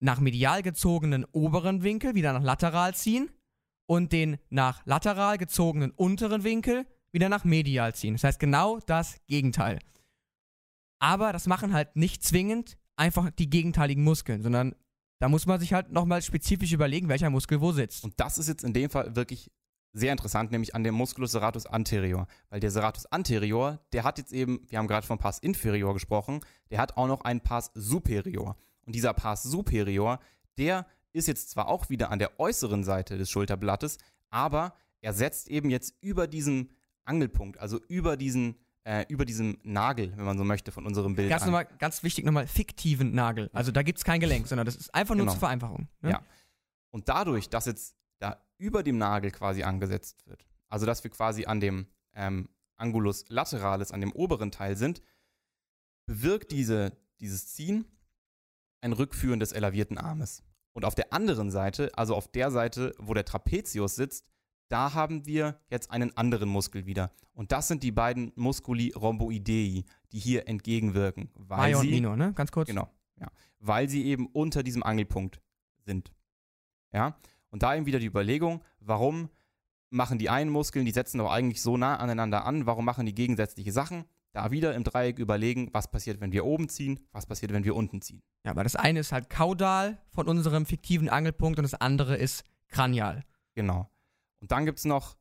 nach 0.00 0.20
medial 0.20 0.62
gezogenen 0.62 1.24
oberen 1.32 1.82
Winkel 1.82 2.14
wieder 2.14 2.32
nach 2.32 2.42
lateral 2.42 2.94
ziehen 2.94 3.30
und 3.86 4.12
den 4.12 4.38
nach 4.48 4.84
lateral 4.86 5.36
gezogenen 5.36 5.90
unteren 5.90 6.44
Winkel 6.44 6.86
wieder 7.12 7.28
nach 7.28 7.44
medial 7.44 7.94
ziehen. 7.94 8.14
Das 8.14 8.24
heißt 8.24 8.40
genau 8.40 8.80
das 8.80 9.20
Gegenteil. 9.26 9.78
Aber 11.00 11.32
das 11.32 11.46
machen 11.46 11.72
halt 11.72 11.96
nicht 11.96 12.22
zwingend 12.22 12.78
einfach 12.96 13.30
die 13.30 13.50
gegenteiligen 13.50 14.04
Muskeln, 14.04 14.42
sondern 14.42 14.74
da 15.18 15.28
muss 15.28 15.46
man 15.46 15.60
sich 15.60 15.72
halt 15.72 15.92
nochmal 15.92 16.22
spezifisch 16.22 16.72
überlegen, 16.72 17.08
welcher 17.08 17.30
Muskel 17.30 17.60
wo 17.60 17.72
sitzt. 17.72 18.04
Und 18.04 18.18
das 18.18 18.38
ist 18.38 18.48
jetzt 18.48 18.64
in 18.64 18.72
dem 18.72 18.90
Fall 18.90 19.16
wirklich 19.16 19.50
sehr 19.92 20.12
interessant, 20.12 20.50
nämlich 20.50 20.74
an 20.74 20.84
dem 20.84 20.94
Musculus 20.94 21.32
serratus 21.32 21.66
anterior. 21.66 22.26
Weil 22.48 22.60
der 22.60 22.70
serratus 22.70 23.06
anterior, 23.06 23.80
der 23.92 24.04
hat 24.04 24.18
jetzt 24.18 24.32
eben, 24.32 24.60
wir 24.68 24.78
haben 24.78 24.86
gerade 24.86 25.06
von 25.06 25.18
Pars 25.18 25.38
inferior 25.38 25.94
gesprochen, 25.94 26.40
der 26.70 26.78
hat 26.78 26.96
auch 26.96 27.06
noch 27.06 27.22
einen 27.22 27.40
Pars 27.40 27.70
superior. 27.74 28.56
Und 28.90 28.94
dieser 28.94 29.14
Pars 29.14 29.44
superior, 29.44 30.18
der 30.58 30.84
ist 31.12 31.28
jetzt 31.28 31.50
zwar 31.50 31.68
auch 31.68 31.90
wieder 31.90 32.10
an 32.10 32.18
der 32.18 32.40
äußeren 32.40 32.82
Seite 32.82 33.18
des 33.18 33.30
Schulterblattes, 33.30 33.98
aber 34.30 34.74
er 35.00 35.12
setzt 35.12 35.46
eben 35.46 35.70
jetzt 35.70 35.94
über 36.00 36.26
diesen 36.26 36.70
Angelpunkt, 37.04 37.60
also 37.60 37.78
über 37.86 38.16
diesen 38.16 38.56
äh, 38.82 39.04
über 39.08 39.24
diesem 39.24 39.58
Nagel, 39.62 40.12
wenn 40.16 40.24
man 40.24 40.38
so 40.38 40.42
möchte, 40.42 40.72
von 40.72 40.86
unserem 40.86 41.14
Bild. 41.14 41.30
Ganz, 41.30 41.44
nochmal, 41.44 41.68
ganz 41.78 42.02
wichtig 42.02 42.24
nochmal, 42.24 42.48
fiktiven 42.48 43.14
Nagel. 43.14 43.48
Also 43.52 43.70
da 43.70 43.84
gibt 43.84 43.98
es 43.98 44.04
kein 44.04 44.18
Gelenk, 44.18 44.48
sondern 44.48 44.66
das 44.66 44.74
ist 44.74 44.92
einfach 44.92 45.14
nur 45.14 45.26
genau. 45.26 45.34
zur 45.34 45.38
Vereinfachung. 45.38 45.86
Ne? 46.00 46.10
Ja. 46.10 46.22
Und 46.90 47.08
dadurch, 47.08 47.48
dass 47.48 47.66
jetzt 47.66 47.94
da 48.18 48.44
über 48.58 48.82
dem 48.82 48.98
Nagel 48.98 49.30
quasi 49.30 49.62
angesetzt 49.62 50.26
wird, 50.26 50.48
also 50.68 50.84
dass 50.84 51.04
wir 51.04 51.12
quasi 51.12 51.44
an 51.44 51.60
dem 51.60 51.86
ähm, 52.14 52.48
Angulus 52.74 53.24
lateralis, 53.28 53.92
an 53.92 54.00
dem 54.00 54.10
oberen 54.10 54.50
Teil 54.50 54.76
sind, 54.76 55.00
bewirkt 56.06 56.50
diese, 56.50 56.98
dieses 57.20 57.54
Ziehen 57.54 57.84
ein 58.80 58.92
Rückführen 58.92 59.40
des 59.40 59.52
elavierten 59.52 59.98
Armes. 59.98 60.42
Und 60.72 60.84
auf 60.84 60.94
der 60.94 61.12
anderen 61.12 61.50
Seite, 61.50 61.90
also 61.96 62.14
auf 62.14 62.28
der 62.28 62.50
Seite, 62.50 62.94
wo 62.98 63.14
der 63.14 63.24
Trapezius 63.24 63.96
sitzt, 63.96 64.26
da 64.68 64.94
haben 64.94 65.26
wir 65.26 65.58
jetzt 65.68 65.90
einen 65.90 66.16
anderen 66.16 66.48
Muskel 66.48 66.86
wieder. 66.86 67.10
Und 67.32 67.52
das 67.52 67.68
sind 67.68 67.82
die 67.82 67.90
beiden 67.90 68.32
Musculi 68.36 68.92
rhomboidei, 68.92 69.84
die 70.12 70.18
hier 70.18 70.46
entgegenwirken. 70.46 71.30
Weil 71.34 71.72
Major 71.72 71.80
und 71.80 71.90
Minor, 71.90 72.16
ne? 72.16 72.32
Ganz 72.34 72.52
kurz. 72.52 72.68
Genau, 72.68 72.88
ja. 73.18 73.28
Weil 73.58 73.88
sie 73.88 74.04
eben 74.04 74.26
unter 74.26 74.62
diesem 74.62 74.82
Angelpunkt 74.82 75.40
sind. 75.84 76.12
Ja. 76.92 77.16
Und 77.50 77.64
da 77.64 77.74
eben 77.74 77.86
wieder 77.86 77.98
die 77.98 78.06
Überlegung, 78.06 78.62
warum 78.78 79.28
machen 79.90 80.18
die 80.18 80.30
einen 80.30 80.50
Muskeln, 80.50 80.84
die 80.86 80.92
setzen 80.92 81.18
doch 81.18 81.30
eigentlich 81.30 81.60
so 81.62 81.76
nah 81.76 81.96
aneinander 81.96 82.44
an, 82.44 82.66
warum 82.66 82.84
machen 82.84 83.06
die 83.06 83.14
gegensätzliche 83.14 83.72
Sachen? 83.72 84.04
Da 84.32 84.50
wieder 84.50 84.74
im 84.74 84.84
Dreieck 84.84 85.18
überlegen, 85.18 85.70
was 85.72 85.90
passiert, 85.90 86.20
wenn 86.20 86.32
wir 86.32 86.44
oben 86.44 86.68
ziehen, 86.68 87.00
was 87.10 87.26
passiert, 87.26 87.52
wenn 87.52 87.64
wir 87.64 87.74
unten 87.74 88.00
ziehen. 88.00 88.22
Ja, 88.44 88.52
aber 88.52 88.62
das 88.62 88.76
eine 88.76 89.00
ist 89.00 89.12
halt 89.12 89.28
kaudal 89.28 89.98
von 90.10 90.28
unserem 90.28 90.66
fiktiven 90.66 91.08
Angelpunkt 91.08 91.58
und 91.58 91.64
das 91.64 91.74
andere 91.74 92.16
ist 92.16 92.44
kranial. 92.68 93.24
Genau. 93.54 93.90
Und 94.40 94.52
dann 94.52 94.66
gibt 94.66 94.78
es 94.78 94.84
noch 94.84 95.16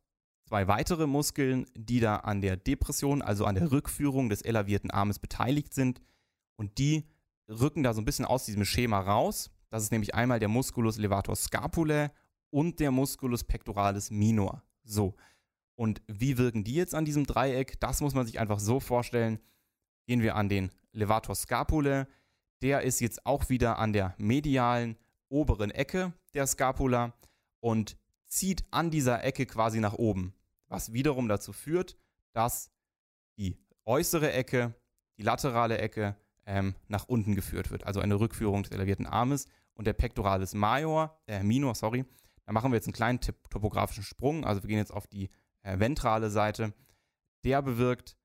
zwei 0.47 0.67
weitere 0.67 1.07
Muskeln, 1.07 1.65
die 1.75 1.99
da 1.99 2.17
an 2.17 2.41
der 2.41 2.57
Depression, 2.57 3.21
also 3.21 3.45
an 3.45 3.55
der 3.55 3.71
Rückführung 3.71 4.29
des 4.29 4.41
elavierten 4.41 4.91
Armes 4.91 5.19
beteiligt 5.19 5.73
sind. 5.73 6.01
Und 6.55 6.77
die 6.77 7.07
rücken 7.47 7.83
da 7.83 7.93
so 7.93 8.01
ein 8.01 8.05
bisschen 8.05 8.25
aus 8.25 8.45
diesem 8.45 8.65
Schema 8.65 8.99
raus. 8.99 9.49
Das 9.69 9.83
ist 9.83 9.91
nämlich 9.91 10.15
einmal 10.15 10.39
der 10.39 10.47
Musculus 10.47 10.97
levator 10.97 11.35
scapulae 11.35 12.09
und 12.51 12.79
der 12.79 12.91
Musculus 12.91 13.43
pectoralis 13.43 14.11
minor. 14.11 14.63
So. 14.83 15.15
Und 15.79 16.01
wie 16.07 16.37
wirken 16.37 16.65
die 16.65 16.73
jetzt 16.73 16.93
an 16.93 17.05
diesem 17.05 17.25
Dreieck? 17.25 17.79
Das 17.79 18.01
muss 18.01 18.13
man 18.13 18.25
sich 18.25 18.37
einfach 18.37 18.59
so 18.59 18.81
vorstellen. 18.81 19.39
Gehen 20.07 20.21
wir 20.21 20.35
an 20.35 20.49
den 20.49 20.71
levator 20.91 21.35
scapulae. 21.35 22.05
Der 22.61 22.81
ist 22.81 22.99
jetzt 22.99 23.25
auch 23.25 23.47
wieder 23.47 23.79
an 23.79 23.93
der 23.93 24.13
medialen 24.17 24.97
oberen 25.29 25.71
Ecke 25.71 26.11
der 26.33 26.47
Scapula 26.47 27.13
und 27.61 27.95
zieht 28.27 28.65
an 28.71 28.91
dieser 28.91 29.23
Ecke 29.23 29.45
quasi 29.45 29.79
nach 29.79 29.93
oben, 29.93 30.33
was 30.67 30.91
wiederum 30.91 31.29
dazu 31.29 31.53
führt, 31.53 31.95
dass 32.33 32.71
die 33.37 33.57
äußere 33.85 34.33
Ecke, 34.33 34.75
die 35.17 35.23
laterale 35.23 35.77
Ecke 35.77 36.17
ähm, 36.45 36.75
nach 36.89 37.07
unten 37.07 37.35
geführt 37.35 37.71
wird, 37.71 37.85
also 37.85 38.01
eine 38.01 38.19
Rückführung 38.19 38.63
des 38.63 38.73
elevierten 38.73 39.05
Armes 39.05 39.47
und 39.75 39.87
der 39.87 39.93
Pectoralis 39.93 40.53
major, 40.53 41.17
äh, 41.25 41.41
minor, 41.41 41.73
sorry. 41.73 42.03
Da 42.45 42.51
machen 42.51 42.69
wir 42.69 42.75
jetzt 42.75 42.87
einen 42.87 42.93
kleinen 42.93 43.21
topografischen 43.21 44.03
Sprung, 44.03 44.43
also 44.43 44.61
wir 44.61 44.67
gehen 44.67 44.77
jetzt 44.77 44.91
auf 44.91 45.07
die 45.07 45.29
ventrale 45.63 46.29
Seite. 46.29 46.73
Der 47.43 47.61
bewirkt, 47.61 48.17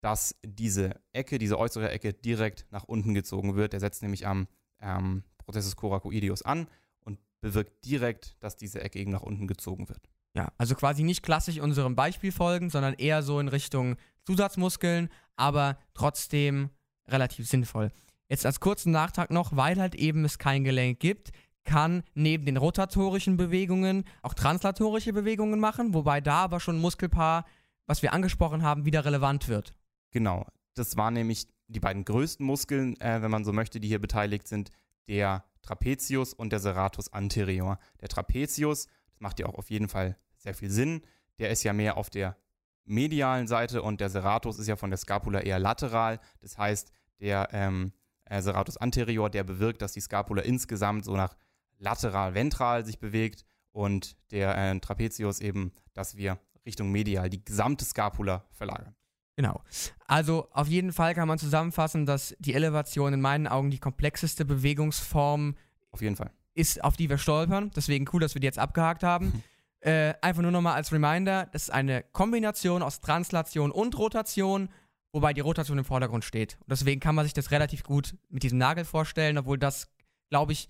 dass 0.00 0.34
diese 0.44 1.00
Ecke, 1.12 1.38
diese 1.38 1.58
äußere 1.58 1.90
Ecke 1.90 2.12
direkt 2.12 2.66
nach 2.70 2.84
unten 2.84 3.14
gezogen 3.14 3.56
wird. 3.56 3.72
Der 3.72 3.80
setzt 3.80 4.02
nämlich 4.02 4.26
am 4.26 4.48
ähm, 4.80 5.24
Prozessus 5.38 5.76
coracoideus 5.76 6.42
an 6.42 6.68
und 7.00 7.18
bewirkt 7.40 7.84
direkt, 7.84 8.36
dass 8.40 8.56
diese 8.56 8.80
Ecke 8.80 8.98
eben 8.98 9.10
nach 9.10 9.22
unten 9.22 9.46
gezogen 9.46 9.88
wird. 9.88 10.08
Ja, 10.34 10.52
also 10.58 10.74
quasi 10.74 11.02
nicht 11.02 11.22
klassisch 11.22 11.58
unserem 11.58 11.96
Beispiel 11.96 12.32
folgen, 12.32 12.70
sondern 12.70 12.94
eher 12.94 13.22
so 13.22 13.40
in 13.40 13.48
Richtung 13.48 13.96
Zusatzmuskeln, 14.24 15.08
aber 15.36 15.78
trotzdem 15.92 16.70
relativ 17.08 17.48
sinnvoll. 17.48 17.90
Jetzt 18.28 18.46
als 18.46 18.60
kurzen 18.60 18.92
Nachtrag 18.92 19.30
noch, 19.32 19.56
weil 19.56 19.80
halt 19.80 19.96
eben 19.96 20.24
es 20.24 20.38
kein 20.38 20.62
Gelenk 20.62 21.00
gibt, 21.00 21.32
kann 21.64 22.02
neben 22.14 22.46
den 22.46 22.56
rotatorischen 22.56 23.36
Bewegungen 23.36 24.04
auch 24.22 24.34
translatorische 24.34 25.12
Bewegungen 25.12 25.60
machen, 25.60 25.94
wobei 25.94 26.20
da 26.20 26.44
aber 26.44 26.60
schon 26.60 26.76
ein 26.76 26.80
Muskelpaar, 26.80 27.44
was 27.86 28.02
wir 28.02 28.12
angesprochen 28.12 28.62
haben, 28.62 28.84
wieder 28.84 29.04
relevant 29.04 29.48
wird. 29.48 29.74
Genau, 30.10 30.46
das 30.74 30.96
waren 30.96 31.14
nämlich 31.14 31.48
die 31.68 31.80
beiden 31.80 32.04
größten 32.04 32.44
Muskeln, 32.44 33.00
äh, 33.00 33.22
wenn 33.22 33.30
man 33.30 33.44
so 33.44 33.52
möchte, 33.52 33.80
die 33.80 33.88
hier 33.88 34.00
beteiligt 34.00 34.48
sind, 34.48 34.70
der 35.08 35.44
Trapezius 35.62 36.32
und 36.32 36.50
der 36.50 36.60
Serratus 36.60 37.12
anterior. 37.12 37.78
Der 38.00 38.08
Trapezius, 38.08 38.86
das 39.10 39.20
macht 39.20 39.38
ja 39.38 39.46
auch 39.46 39.54
auf 39.54 39.70
jeden 39.70 39.88
Fall 39.88 40.16
sehr 40.36 40.54
viel 40.54 40.70
Sinn, 40.70 41.02
der 41.38 41.50
ist 41.50 41.62
ja 41.62 41.72
mehr 41.72 41.96
auf 41.96 42.10
der 42.10 42.36
medialen 42.84 43.46
Seite 43.46 43.82
und 43.82 44.00
der 44.00 44.10
Serratus 44.10 44.58
ist 44.58 44.66
ja 44.66 44.76
von 44.76 44.90
der 44.90 44.98
Scapula 44.98 45.40
eher 45.40 45.58
lateral. 45.58 46.18
Das 46.40 46.58
heißt, 46.58 46.92
der 47.20 47.48
ähm, 47.52 47.92
äh, 48.24 48.42
Serratus 48.42 48.76
anterior, 48.76 49.30
der 49.30 49.44
bewirkt, 49.44 49.82
dass 49.82 49.92
die 49.92 50.00
Scapula 50.00 50.42
insgesamt 50.42 51.04
so 51.04 51.16
nach 51.16 51.36
lateral-ventral 51.80 52.84
sich 52.84 53.00
bewegt 53.00 53.44
und 53.72 54.16
der 54.30 54.56
äh, 54.56 54.78
Trapezius 54.78 55.40
eben, 55.40 55.72
dass 55.92 56.16
wir 56.16 56.38
Richtung 56.64 56.92
medial 56.92 57.28
die 57.30 57.44
gesamte 57.44 57.84
Scapula 57.84 58.44
verlagern. 58.52 58.94
Genau. 59.36 59.62
Also 60.06 60.48
auf 60.52 60.68
jeden 60.68 60.92
Fall 60.92 61.14
kann 61.14 61.26
man 61.26 61.38
zusammenfassen, 61.38 62.04
dass 62.04 62.36
die 62.38 62.54
Elevation 62.54 63.14
in 63.14 63.20
meinen 63.20 63.46
Augen 63.46 63.70
die 63.70 63.78
komplexeste 63.78 64.44
Bewegungsform 64.44 65.56
auf 65.90 66.02
jeden 66.02 66.16
Fall 66.16 66.30
ist, 66.54 66.84
auf 66.84 66.96
die 66.96 67.08
wir 67.08 67.18
stolpern. 67.18 67.70
Deswegen 67.74 68.04
cool, 68.12 68.20
dass 68.20 68.34
wir 68.34 68.40
die 68.40 68.46
jetzt 68.46 68.58
abgehakt 68.58 69.02
haben. 69.02 69.42
äh, 69.80 70.14
einfach 70.20 70.42
nur 70.42 70.50
nochmal 70.50 70.74
als 70.74 70.92
Reminder, 70.92 71.48
das 71.52 71.64
ist 71.64 71.70
eine 71.70 72.02
Kombination 72.12 72.82
aus 72.82 73.00
Translation 73.00 73.70
und 73.70 73.96
Rotation, 73.96 74.68
wobei 75.12 75.32
die 75.32 75.40
Rotation 75.40 75.78
im 75.78 75.84
Vordergrund 75.84 76.24
steht. 76.24 76.58
Und 76.60 76.70
deswegen 76.70 77.00
kann 77.00 77.14
man 77.14 77.24
sich 77.24 77.32
das 77.32 77.50
relativ 77.50 77.82
gut 77.82 78.16
mit 78.28 78.42
diesem 78.42 78.58
Nagel 78.58 78.84
vorstellen, 78.84 79.38
obwohl 79.38 79.58
das, 79.58 79.90
glaube 80.28 80.52
ich, 80.52 80.68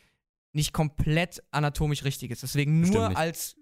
nicht 0.53 0.73
komplett 0.73 1.43
anatomisch 1.51 2.05
richtig 2.05 2.31
ist. 2.31 2.43
Deswegen 2.43 2.81
nur 2.81 3.17
als, 3.17 3.57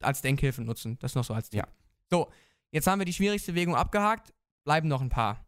als 0.00 0.22
Denkhilfe 0.22 0.62
nutzen. 0.62 0.98
Das 1.00 1.14
noch 1.14 1.24
so 1.24 1.34
als 1.34 1.50
Tipp. 1.50 1.60
Ja. 1.60 1.68
So, 2.10 2.30
jetzt 2.70 2.86
haben 2.86 3.00
wir 3.00 3.06
die 3.06 3.14
schwierigste 3.14 3.52
Bewegung 3.52 3.74
abgehakt 3.74 4.34
bleiben 4.64 4.88
noch 4.88 5.02
ein 5.02 5.10
paar. 5.10 5.46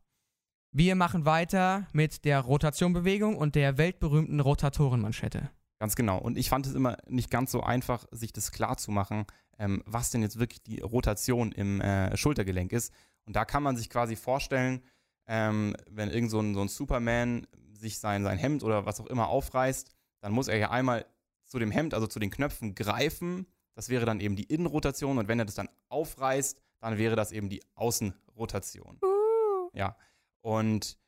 Wir 0.70 0.94
machen 0.94 1.24
weiter 1.24 1.86
mit 1.92 2.24
der 2.24 2.40
Rotationbewegung 2.40 3.36
und 3.36 3.54
der 3.54 3.78
weltberühmten 3.78 4.40
Rotatorenmanschette. 4.40 5.50
Ganz 5.78 5.96
genau. 5.96 6.18
Und 6.18 6.38
ich 6.38 6.50
fand 6.50 6.66
es 6.66 6.74
immer 6.74 6.98
nicht 7.06 7.30
ganz 7.30 7.50
so 7.50 7.62
einfach, 7.62 8.06
sich 8.10 8.32
das 8.32 8.52
klar 8.52 8.76
zu 8.76 8.90
machen, 8.90 9.24
ähm, 9.58 9.82
was 9.86 10.10
denn 10.10 10.22
jetzt 10.22 10.38
wirklich 10.38 10.62
die 10.62 10.80
Rotation 10.80 11.52
im 11.52 11.80
äh, 11.80 12.16
Schultergelenk 12.16 12.72
ist. 12.72 12.92
Und 13.24 13.36
da 13.36 13.44
kann 13.44 13.62
man 13.62 13.76
sich 13.76 13.90
quasi 13.90 14.16
vorstellen, 14.16 14.82
ähm, 15.26 15.74
wenn 15.90 16.10
irgend 16.10 16.30
so 16.30 16.40
ein, 16.40 16.54
so 16.54 16.60
ein 16.60 16.68
Superman 16.68 17.46
sich 17.72 17.98
sein, 17.98 18.22
sein 18.22 18.38
Hemd 18.38 18.62
oder 18.62 18.86
was 18.86 19.00
auch 19.00 19.06
immer 19.06 19.28
aufreißt, 19.28 19.95
dann 20.20 20.32
muss 20.32 20.48
er 20.48 20.58
ja 20.58 20.70
einmal 20.70 21.06
zu 21.44 21.58
dem 21.58 21.70
Hemd, 21.70 21.94
also 21.94 22.06
zu 22.06 22.18
den 22.18 22.30
Knöpfen 22.30 22.74
greifen. 22.74 23.46
Das 23.74 23.88
wäre 23.88 24.06
dann 24.06 24.20
eben 24.20 24.36
die 24.36 24.44
Innenrotation. 24.44 25.18
Und 25.18 25.28
wenn 25.28 25.38
er 25.38 25.44
das 25.44 25.54
dann 25.54 25.68
aufreißt, 25.88 26.60
dann 26.80 26.98
wäre 26.98 27.16
das 27.16 27.32
eben 27.32 27.48
die 27.48 27.62
Außenrotation. 27.74 28.98
Uh. 29.02 29.70
Ja. 29.72 29.96
Und 30.40 30.98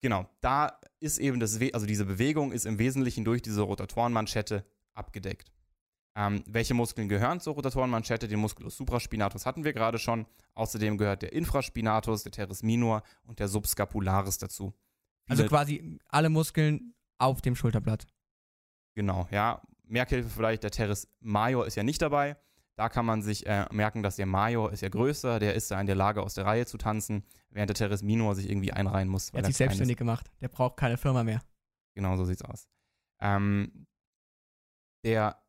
genau, 0.00 0.28
da 0.40 0.80
ist 1.00 1.18
eben 1.18 1.40
das, 1.40 1.58
also 1.72 1.86
diese 1.86 2.04
Bewegung 2.04 2.52
ist 2.52 2.66
im 2.66 2.78
Wesentlichen 2.78 3.24
durch 3.24 3.42
diese 3.42 3.62
Rotatorenmanschette 3.62 4.64
abgedeckt. 4.94 5.52
Ähm, 6.16 6.42
welche 6.46 6.74
Muskeln 6.74 7.08
gehören 7.08 7.40
zur 7.40 7.54
Rotatorenmanschette? 7.54 8.26
Den 8.26 8.40
Musculus 8.40 8.76
supraspinatus 8.76 9.46
hatten 9.46 9.64
wir 9.64 9.72
gerade 9.72 9.98
schon. 9.98 10.26
Außerdem 10.54 10.98
gehört 10.98 11.22
der 11.22 11.32
Infraspinatus, 11.32 12.24
der 12.24 12.32
Teres 12.32 12.62
minor 12.62 13.02
und 13.22 13.38
der 13.38 13.48
Subscapularis 13.48 14.38
dazu. 14.38 14.74
Also 15.28 15.46
quasi 15.46 15.98
alle 16.08 16.28
Muskeln 16.28 16.94
auf 17.20 17.40
dem 17.40 17.56
Schulterblatt. 17.56 18.06
Genau, 18.94 19.28
ja. 19.30 19.62
Merkhilfe 19.84 20.28
vielleicht, 20.28 20.62
der 20.62 20.70
Teres 20.70 21.08
major 21.20 21.66
ist 21.66 21.74
ja 21.74 21.82
nicht 21.82 22.00
dabei. 22.00 22.36
Da 22.76 22.88
kann 22.88 23.04
man 23.04 23.22
sich 23.22 23.46
äh, 23.46 23.66
merken, 23.72 24.02
dass 24.02 24.16
der 24.16 24.26
Major 24.26 24.72
ist 24.72 24.80
ja 24.80 24.88
größer, 24.88 25.38
der 25.38 25.54
ist 25.54 25.70
da 25.70 25.80
in 25.80 25.86
der 25.86 25.96
Lage, 25.96 26.22
aus 26.22 26.34
der 26.34 26.46
Reihe 26.46 26.64
zu 26.64 26.78
tanzen, 26.78 27.24
während 27.50 27.68
der 27.68 27.74
Teres 27.74 28.02
Minor 28.02 28.34
sich 28.34 28.48
irgendwie 28.48 28.72
einreihen 28.72 29.08
muss. 29.08 29.30
Er 29.30 29.40
hat 29.40 29.46
sich 29.46 29.56
selbstständig 29.56 29.98
gemacht. 29.98 30.30
Der 30.40 30.48
braucht 30.48 30.78
keine 30.78 30.96
Firma 30.96 31.22
mehr. 31.22 31.42
Genau, 31.94 32.16
so 32.16 32.24
sieht's 32.24 32.42
aus. 32.42 32.68
Ähm, 33.20 33.86
der 35.04 35.42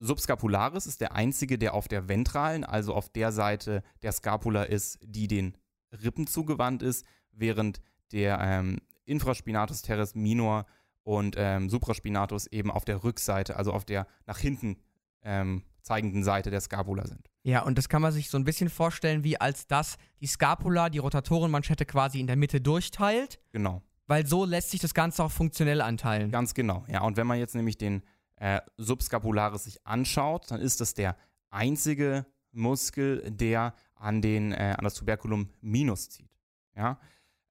Subscapularis 0.00 0.86
ist 0.86 1.00
der 1.00 1.14
einzige, 1.14 1.58
der 1.58 1.74
auf 1.74 1.86
der 1.86 2.08
ventralen, 2.08 2.64
also 2.64 2.94
auf 2.94 3.08
der 3.08 3.30
Seite 3.30 3.82
der 4.02 4.12
Scapula 4.12 4.64
ist, 4.64 4.98
die 5.02 5.28
den 5.28 5.56
Rippen 5.92 6.26
zugewandt 6.26 6.82
ist, 6.82 7.06
während 7.30 7.80
der 8.12 8.40
ähm, 8.40 8.80
Infraspinatus 9.04 9.82
teres 9.82 10.14
minor 10.14 10.66
und 11.04 11.36
ähm, 11.38 11.70
Supraspinatus 11.70 12.46
eben 12.48 12.70
auf 12.70 12.84
der 12.84 13.04
Rückseite, 13.04 13.56
also 13.56 13.72
auf 13.72 13.84
der 13.84 14.06
nach 14.26 14.38
hinten 14.38 14.78
ähm, 15.22 15.62
zeigenden 15.82 16.24
Seite 16.24 16.50
der 16.50 16.60
Scapula 16.60 17.06
sind. 17.06 17.30
Ja, 17.42 17.62
und 17.62 17.76
das 17.76 17.88
kann 17.88 18.02
man 18.02 18.10
sich 18.12 18.30
so 18.30 18.38
ein 18.38 18.44
bisschen 18.44 18.70
vorstellen, 18.70 19.22
wie 19.22 19.38
als 19.38 19.66
das 19.66 19.96
die 20.20 20.26
Scapula, 20.26 20.88
die 20.88 20.98
Rotatorenmanschette 20.98 21.84
quasi 21.84 22.20
in 22.20 22.26
der 22.26 22.36
Mitte 22.36 22.60
durchteilt. 22.60 23.38
Genau. 23.52 23.82
Weil 24.06 24.26
so 24.26 24.44
lässt 24.44 24.70
sich 24.70 24.80
das 24.80 24.94
Ganze 24.94 25.22
auch 25.22 25.30
funktionell 25.30 25.80
anteilen. 25.80 26.30
Ganz 26.30 26.54
genau, 26.54 26.84
ja. 26.88 27.02
Und 27.02 27.16
wenn 27.16 27.26
man 27.26 27.38
jetzt 27.38 27.54
nämlich 27.54 27.78
den 27.78 28.02
äh, 28.36 28.60
Subscapularis 28.76 29.64
sich 29.64 29.86
anschaut, 29.86 30.50
dann 30.50 30.60
ist 30.60 30.80
das 30.80 30.94
der 30.94 31.16
einzige 31.50 32.26
Muskel, 32.52 33.30
der 33.30 33.74
an, 33.94 34.22
den, 34.22 34.52
äh, 34.52 34.74
an 34.76 34.84
das 34.84 34.94
Tuberculum 34.94 35.50
minus 35.60 36.10
zieht. 36.10 36.30
Ja. 36.76 36.98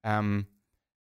Ähm, 0.04 0.48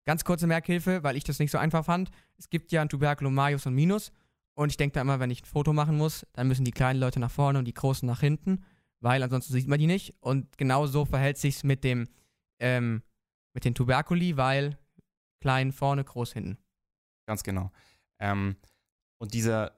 Ganz 0.04 0.24
kurze 0.24 0.46
Merkhilfe, 0.46 1.02
weil 1.02 1.16
ich 1.16 1.24
das 1.24 1.38
nicht 1.38 1.50
so 1.50 1.58
einfach 1.58 1.84
fand. 1.84 2.10
Es 2.36 2.50
gibt 2.50 2.72
ja 2.72 2.82
ein 2.82 2.88
Tuberculum 2.88 3.34
majus 3.34 3.66
und 3.66 3.74
minus 3.74 4.12
und 4.54 4.70
ich 4.70 4.76
denke 4.76 4.94
da 4.94 5.00
immer, 5.00 5.20
wenn 5.20 5.30
ich 5.30 5.42
ein 5.42 5.46
Foto 5.46 5.72
machen 5.72 5.96
muss, 5.96 6.26
dann 6.32 6.48
müssen 6.48 6.64
die 6.64 6.72
kleinen 6.72 7.00
Leute 7.00 7.20
nach 7.20 7.30
vorne 7.30 7.58
und 7.58 7.64
die 7.64 7.74
großen 7.74 8.06
nach 8.06 8.20
hinten, 8.20 8.64
weil 9.00 9.22
ansonsten 9.22 9.52
sieht 9.52 9.68
man 9.68 9.78
die 9.78 9.86
nicht. 9.86 10.14
Und 10.20 10.58
genau 10.58 10.86
so 10.86 11.04
verhält 11.04 11.38
sich 11.38 11.64
mit 11.64 11.84
dem 11.84 12.08
ähm, 12.60 13.02
mit 13.54 13.64
den 13.64 13.74
Tuberkuli, 13.74 14.36
weil 14.36 14.78
klein 15.40 15.72
vorne, 15.72 16.04
groß 16.04 16.32
hinten. 16.32 16.58
Ganz 17.26 17.42
genau. 17.42 17.70
Ähm, 18.18 18.56
und 19.18 19.34
dieser 19.34 19.74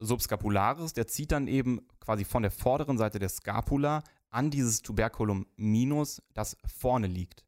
Subscapularis, 0.00 0.92
der 0.92 1.06
zieht 1.06 1.32
dann 1.32 1.46
eben 1.46 1.86
quasi 2.00 2.24
von 2.24 2.42
der 2.42 2.50
vorderen 2.50 2.98
Seite 2.98 3.18
der 3.18 3.28
Scapula 3.28 4.02
an 4.30 4.50
dieses 4.50 4.82
Tuberculum 4.82 5.46
minus, 5.56 6.22
das 6.32 6.56
vorne 6.64 7.06
liegt. 7.06 7.44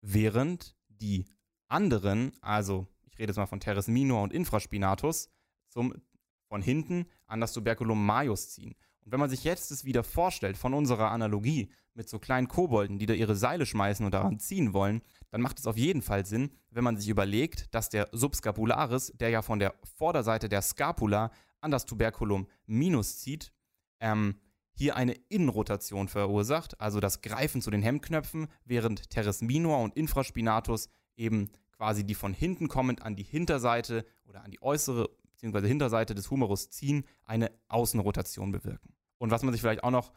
Während 0.00 0.76
die 1.00 1.26
anderen, 1.68 2.32
also 2.40 2.86
ich 3.04 3.18
rede 3.18 3.30
jetzt 3.30 3.36
mal 3.36 3.46
von 3.46 3.60
Teres 3.60 3.88
minor 3.88 4.22
und 4.22 4.32
Infraspinatus, 4.32 5.30
zum, 5.68 5.94
von 6.48 6.62
hinten 6.62 7.06
an 7.26 7.40
das 7.40 7.52
Tuberculum 7.52 8.04
majus 8.04 8.50
ziehen. 8.50 8.74
Und 9.04 9.12
wenn 9.12 9.20
man 9.20 9.30
sich 9.30 9.44
jetzt 9.44 9.70
das 9.70 9.84
wieder 9.84 10.04
vorstellt 10.04 10.56
von 10.56 10.74
unserer 10.74 11.10
Analogie 11.10 11.70
mit 11.94 12.08
so 12.08 12.18
kleinen 12.18 12.48
Kobolden, 12.48 12.98
die 12.98 13.06
da 13.06 13.14
ihre 13.14 13.34
Seile 13.34 13.66
schmeißen 13.66 14.04
und 14.04 14.12
daran 14.12 14.38
ziehen 14.38 14.72
wollen, 14.72 15.02
dann 15.30 15.40
macht 15.40 15.58
es 15.58 15.66
auf 15.66 15.76
jeden 15.76 16.02
Fall 16.02 16.24
Sinn, 16.24 16.50
wenn 16.70 16.84
man 16.84 16.96
sich 16.96 17.08
überlegt, 17.08 17.74
dass 17.74 17.90
der 17.90 18.08
Subscapularis, 18.12 19.12
der 19.16 19.30
ja 19.30 19.42
von 19.42 19.58
der 19.58 19.74
Vorderseite 19.96 20.48
der 20.48 20.62
Scapula 20.62 21.30
an 21.60 21.70
das 21.70 21.86
Tuberculum 21.86 22.46
minus 22.66 23.18
zieht, 23.18 23.52
ähm, 24.00 24.36
hier 24.78 24.96
eine 24.96 25.14
Innenrotation 25.28 26.08
verursacht, 26.08 26.80
also 26.80 27.00
das 27.00 27.20
Greifen 27.20 27.60
zu 27.60 27.70
den 27.70 27.82
Hemdknöpfen, 27.82 28.48
während 28.64 29.10
Teres 29.10 29.40
minor 29.40 29.82
und 29.82 29.96
Infraspinatus 29.96 30.88
eben 31.16 31.50
quasi 31.72 32.04
die 32.04 32.14
von 32.14 32.32
hinten 32.32 32.68
kommend 32.68 33.02
an 33.02 33.16
die 33.16 33.22
Hinterseite 33.22 34.04
oder 34.24 34.44
an 34.44 34.50
die 34.50 34.62
äußere 34.62 35.08
bzw. 35.40 35.66
Hinterseite 35.66 36.14
des 36.14 36.30
Humerus 36.30 36.70
ziehen, 36.70 37.04
eine 37.24 37.50
Außenrotation 37.68 38.52
bewirken. 38.52 38.94
Und 39.18 39.30
was 39.30 39.42
man 39.42 39.52
sich 39.52 39.60
vielleicht 39.60 39.84
auch 39.84 39.90
noch 39.90 40.12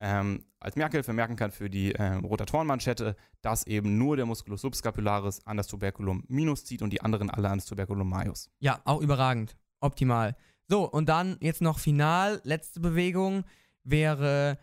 ähm, 0.00 0.44
als 0.60 0.76
Merkhilfe 0.76 1.12
merken 1.12 1.36
kann 1.36 1.50
für 1.50 1.70
die 1.70 1.94
äh, 1.94 2.12
Rotatorenmanschette, 2.14 3.16
dass 3.40 3.66
eben 3.66 3.96
nur 3.98 4.16
der 4.16 4.26
Musculus 4.26 4.60
subscapularis 4.60 5.46
an 5.46 5.56
das 5.56 5.68
Tuberculum 5.68 6.24
minus 6.28 6.64
zieht 6.64 6.82
und 6.82 6.90
die 6.90 7.00
anderen 7.00 7.30
alle 7.30 7.48
ans 7.48 7.64
Tuberculum 7.64 8.08
majus. 8.08 8.50
Ja, 8.58 8.80
auch 8.84 9.00
überragend. 9.00 9.56
Optimal. 9.80 10.36
So, 10.68 10.84
und 10.90 11.08
dann 11.08 11.36
jetzt 11.40 11.62
noch 11.62 11.78
final, 11.78 12.40
letzte 12.44 12.80
Bewegung 12.80 13.44
wäre 13.86 14.58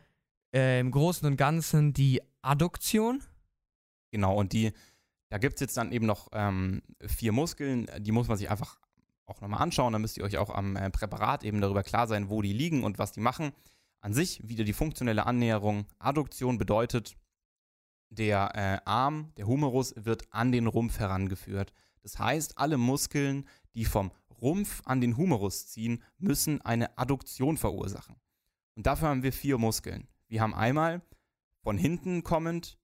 äh, 0.54 0.80
im 0.80 0.92
Großen 0.92 1.28
und 1.28 1.38
Ganzen 1.38 1.94
die 1.94 2.22
Adduktion. 2.42 3.24
Genau, 4.12 4.36
und 4.36 4.54
die, 4.54 4.72
da 5.30 5.40
gibt 5.40 5.56
es 5.56 5.62
jetzt 5.62 5.78
dann 5.78 5.92
eben 5.92 6.06
noch 6.06 6.30
ähm, 6.34 6.84
vier 7.06 7.32
Muskeln, 7.32 7.90
die 8.00 8.12
muss 8.12 8.28
man 8.28 8.38
sich 8.38 8.52
einfach 8.52 8.78
auch 9.26 9.42
nochmal 9.42 9.62
anschauen. 9.62 9.94
Da 9.94 10.00
müsst 10.00 10.18
ihr 10.18 10.24
euch 10.24 10.38
auch 10.38 10.50
am 10.50 10.76
äh, 10.76 10.90
Präparat 10.90 11.44
eben 11.44 11.62
darüber 11.62 11.84
klar 11.84 12.08
sein, 12.08 12.30
wo 12.30 12.42
die 12.42 12.54
liegen 12.54 12.84
und 12.84 13.00
was 13.00 13.12
die 13.12 13.22
machen. 13.22 13.52
An 14.02 14.14
sich 14.14 14.48
wieder 14.48 14.66
die 14.66 14.74
funktionelle 14.74 15.26
Annäherung. 15.26 15.86
Adduktion 15.98 16.58
bedeutet, 16.58 17.16
der 18.10 18.52
äh, 18.54 18.88
Arm, 18.88 19.32
der 19.38 19.48
Humerus, 19.48 19.94
wird 19.96 20.32
an 20.32 20.52
den 20.52 20.68
Rumpf 20.68 21.00
herangeführt. 21.00 21.74
Das 22.02 22.20
heißt, 22.20 22.58
alle 22.58 22.78
Muskeln, 22.78 23.48
die 23.74 23.86
vom 23.86 24.12
Rumpf 24.42 24.82
an 24.86 25.00
den 25.00 25.18
Humerus 25.18 25.68
ziehen, 25.68 26.04
müssen 26.18 26.62
eine 26.62 26.98
Adduktion 26.98 27.58
verursachen. 27.58 28.18
Und 28.76 28.86
dafür 28.86 29.10
haben 29.10 29.24
wir 29.24 29.34
vier 29.34 29.58
Muskeln. 29.58 30.08
Wir 30.28 30.42
haben 30.42 30.54
einmal 30.54 31.02
von 31.62 31.78
hinten 31.78 32.24
kommend 32.24 32.78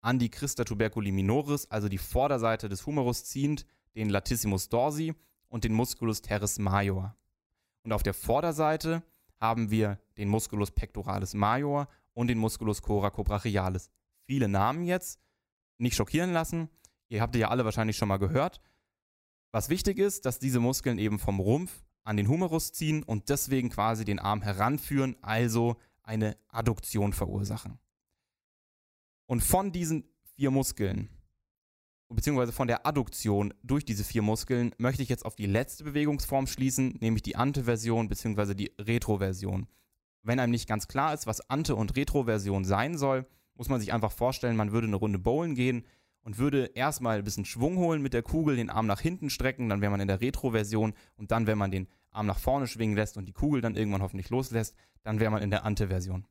an 0.00 0.18
die 0.18 0.30
Christa 0.30 0.64
tuberculi 0.64 1.10
minoris, 1.12 1.66
also 1.66 1.88
die 1.88 1.98
Vorderseite 1.98 2.68
des 2.68 2.86
Humerus 2.86 3.24
ziehend, 3.24 3.66
den 3.94 4.08
Latissimus 4.08 4.68
dorsi 4.68 5.14
und 5.48 5.64
den 5.64 5.72
Musculus 5.72 6.22
teres 6.22 6.58
major. 6.58 7.16
Und 7.82 7.92
auf 7.92 8.02
der 8.02 8.14
Vorderseite 8.14 9.02
haben 9.40 9.70
wir 9.70 9.98
den 10.16 10.28
Musculus 10.28 10.70
pectoralis 10.70 11.34
major 11.34 11.88
und 12.14 12.28
den 12.28 12.38
Musculus 12.38 12.82
coracobrachialis. 12.82 13.90
Viele 14.26 14.48
Namen 14.48 14.84
jetzt, 14.84 15.20
nicht 15.78 15.96
schockieren 15.96 16.32
lassen. 16.32 16.68
Ihr 17.08 17.20
habt 17.20 17.34
die 17.34 17.40
ja 17.40 17.48
alle 17.48 17.64
wahrscheinlich 17.64 17.96
schon 17.96 18.08
mal 18.08 18.16
gehört. 18.18 18.60
Was 19.52 19.68
wichtig 19.68 19.98
ist, 19.98 20.26
dass 20.26 20.38
diese 20.38 20.60
Muskeln 20.60 20.98
eben 20.98 21.18
vom 21.18 21.40
Rumpf 21.40 21.85
an 22.06 22.16
den 22.16 22.28
Humerus 22.28 22.72
ziehen 22.72 23.02
und 23.02 23.28
deswegen 23.28 23.68
quasi 23.68 24.04
den 24.04 24.20
Arm 24.20 24.40
heranführen, 24.40 25.16
also 25.22 25.76
eine 26.04 26.36
Adduktion 26.48 27.12
verursachen. 27.12 27.78
Und 29.26 29.42
von 29.42 29.72
diesen 29.72 30.04
vier 30.36 30.52
Muskeln, 30.52 31.08
beziehungsweise 32.08 32.52
von 32.52 32.68
der 32.68 32.86
Adduktion 32.86 33.52
durch 33.64 33.84
diese 33.84 34.04
vier 34.04 34.22
Muskeln, 34.22 34.72
möchte 34.78 35.02
ich 35.02 35.08
jetzt 35.08 35.26
auf 35.26 35.34
die 35.34 35.46
letzte 35.46 35.82
Bewegungsform 35.82 36.46
schließen, 36.46 36.96
nämlich 37.00 37.24
die 37.24 37.34
Anteversion 37.34 38.08
beziehungsweise 38.08 38.54
die 38.54 38.72
Retroversion. 38.78 39.66
Wenn 40.22 40.38
einem 40.38 40.52
nicht 40.52 40.68
ganz 40.68 40.86
klar 40.86 41.12
ist, 41.12 41.26
was 41.26 41.50
Ante- 41.50 41.74
und 41.74 41.96
Retroversion 41.96 42.64
sein 42.64 42.96
soll, 42.96 43.26
muss 43.54 43.68
man 43.68 43.80
sich 43.80 43.92
einfach 43.92 44.12
vorstellen, 44.12 44.54
man 44.54 44.70
würde 44.70 44.86
eine 44.86 44.96
Runde 44.96 45.18
bowlen 45.18 45.56
gehen 45.56 45.84
und 46.26 46.38
würde 46.38 46.72
erstmal 46.74 47.18
ein 47.18 47.24
bisschen 47.24 47.44
Schwung 47.44 47.76
holen 47.76 48.02
mit 48.02 48.12
der 48.12 48.24
Kugel, 48.24 48.56
den 48.56 48.68
Arm 48.68 48.88
nach 48.88 49.00
hinten 49.00 49.30
strecken, 49.30 49.68
dann 49.68 49.80
wäre 49.80 49.92
man 49.92 50.00
in 50.00 50.08
der 50.08 50.20
Retroversion 50.20 50.92
und 51.14 51.30
dann, 51.30 51.46
wenn 51.46 51.56
man 51.56 51.70
den 51.70 51.86
Arm 52.10 52.26
nach 52.26 52.40
vorne 52.40 52.66
schwingen 52.66 52.96
lässt 52.96 53.16
und 53.16 53.26
die 53.26 53.32
Kugel 53.32 53.60
dann 53.60 53.76
irgendwann 53.76 54.02
hoffentlich 54.02 54.28
loslässt, 54.28 54.74
dann 55.04 55.20
wäre 55.20 55.30
man 55.30 55.40
in 55.40 55.50
der 55.50 55.64
Ante-Version. 55.64 56.26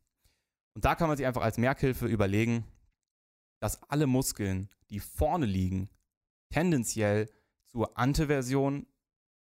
Und 0.73 0.83
da 0.83 0.95
kann 0.95 1.07
man 1.07 1.15
sich 1.15 1.25
einfach 1.25 1.43
als 1.43 1.57
Merkhilfe 1.57 2.07
überlegen, 2.07 2.65
dass 3.61 3.81
alle 3.83 4.05
Muskeln, 4.05 4.67
die 4.89 4.99
vorne 4.99 5.45
liegen, 5.45 5.87
tendenziell 6.49 7.29
zur 7.63 7.97
Ante-Version 7.97 8.87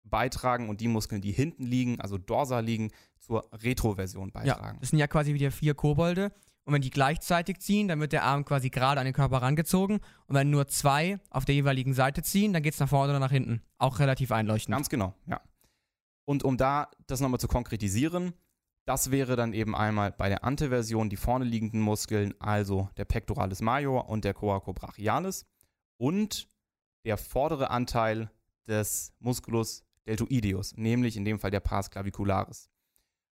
beitragen 0.03 0.69
und 0.69 0.79
die 0.79 0.87
Muskeln, 0.87 1.21
die 1.21 1.31
hinten 1.31 1.63
liegen, 1.63 1.99
also 1.99 2.19
dorsal 2.19 2.63
liegen, 2.63 2.91
zur 3.17 3.49
Retroversion 3.51 4.31
beitragen. 4.31 4.75
Ja, 4.75 4.79
das 4.79 4.91
sind 4.91 4.99
ja 4.99 5.07
quasi 5.07 5.33
wieder 5.33 5.49
vier 5.49 5.73
Kobolde. 5.73 6.31
Und 6.65 6.73
wenn 6.73 6.81
die 6.81 6.89
gleichzeitig 6.89 7.59
ziehen, 7.59 7.87
dann 7.87 7.99
wird 7.99 8.11
der 8.11 8.23
Arm 8.23 8.43
quasi 8.43 8.69
gerade 8.69 8.99
an 8.99 9.05
den 9.05 9.13
Körper 9.13 9.37
rangezogen. 9.37 9.99
Und 10.25 10.35
wenn 10.35 10.49
nur 10.49 10.67
zwei 10.67 11.19
auf 11.29 11.45
der 11.45 11.53
jeweiligen 11.53 11.93
Seite 11.93 12.23
ziehen, 12.23 12.53
dann 12.53 12.63
geht 12.63 12.73
es 12.73 12.79
nach 12.79 12.89
vorne 12.89 13.11
oder 13.11 13.19
nach 13.19 13.31
hinten. 13.31 13.61
Auch 13.77 13.99
relativ 13.99 14.31
einleuchtend. 14.31 14.75
Ganz 14.75 14.89
genau, 14.89 15.13
ja. 15.27 15.41
Und 16.25 16.43
um 16.43 16.57
da 16.57 16.89
das 17.05 17.21
nochmal 17.21 17.39
zu 17.39 17.47
konkretisieren, 17.47 18.33
das 18.85 19.11
wäre 19.11 19.35
dann 19.35 19.53
eben 19.53 19.75
einmal 19.75 20.11
bei 20.11 20.27
der 20.27 20.43
Anteversion 20.43 21.09
die 21.09 21.17
vorne 21.17 21.45
liegenden 21.45 21.81
Muskeln, 21.81 22.33
also 22.39 22.89
der 22.97 23.05
Pectoralis 23.05 23.61
major 23.61 24.09
und 24.09 24.25
der 24.25 24.33
Coracobrachialis 24.33 25.45
und 25.97 26.49
der 27.05 27.17
vordere 27.17 27.69
Anteil 27.69 28.31
des 28.67 29.13
Musculus 29.19 29.83
deltoideus, 30.07 30.75
nämlich 30.77 31.15
in 31.17 31.25
dem 31.25 31.39
Fall 31.39 31.51
der 31.51 31.59
Pars 31.59 31.89
clavicularis. 31.89 32.69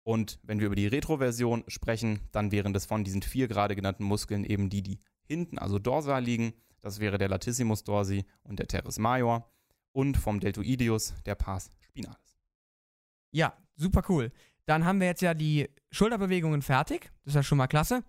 Und 0.07 0.39
wenn 0.45 0.61
wir 0.61 0.67
über 0.67 0.77
die 0.77 0.87
Retroversion 0.87 1.65
sprechen, 1.67 2.21
dann 2.31 2.53
wären 2.53 2.73
das 2.73 2.87
von 2.87 3.03
diesen 3.03 3.23
vier 3.23 3.49
gerade 3.49 3.75
genannten 3.75 4.05
Muskeln 4.05 4.45
eben 4.45 4.71
die, 4.71 4.81
die 4.81 5.01
hinten, 5.25 5.59
also 5.59 5.81
dorsal 5.81 6.23
liegen. 6.23 6.53
Das 6.81 7.01
wäre 7.01 7.19
der 7.19 7.29
Latissimus 7.29 7.83
dorsi 7.83 8.25
und 8.45 8.61
der 8.61 8.69
Teres 8.69 9.01
major. 9.01 9.51
Und 9.91 10.17
vom 10.17 10.39
Deltoideus 10.39 11.15
der 11.25 11.35
Pars 11.35 11.71
spinalis. 11.81 12.39
Ja, 13.33 13.55
super 13.75 14.05
cool. 14.09 14.31
Dann 14.65 14.85
haben 14.85 15.01
wir 15.01 15.09
jetzt 15.09 15.23
ja 15.23 15.35
die 15.35 15.69
Schulterbewegungen 15.91 16.63
fertig. 16.63 17.11
Das 17.25 17.33
ist 17.33 17.35
ja 17.35 17.43
schon 17.43 17.59
mal 17.59 17.67
klasse. 17.67 18.05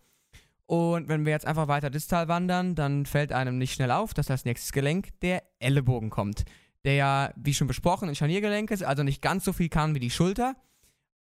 Und 0.68 1.08
wenn 1.08 1.26
wir 1.26 1.32
jetzt 1.32 1.48
einfach 1.48 1.68
weiter 1.68 1.90
distal 1.90 2.28
wandern, 2.28 2.76
dann 2.76 3.08
fällt 3.08 3.32
einem 3.32 3.58
nicht 3.58 3.74
schnell 3.74 3.90
auf, 3.90 4.14
dass 4.14 4.30
als 4.30 4.46
nächstes 4.46 4.72
Gelenk 4.72 5.20
der 5.22 5.42
Ellenbogen 5.58 6.12
kommt. 6.12 6.44
Der 6.86 6.94
ja, 6.94 7.34
wie 7.38 7.56
schon 7.56 7.68
besprochen, 7.68 8.08
ein 8.08 8.16
Scharniergelenk 8.16 8.70
ist, 8.70 8.84
also 8.84 9.02
nicht 9.02 9.24
ganz 9.24 9.46
so 9.46 9.52
viel 9.52 9.70
kann 9.70 9.96
wie 9.96 10.00
die 10.00 10.12
Schulter 10.12 10.56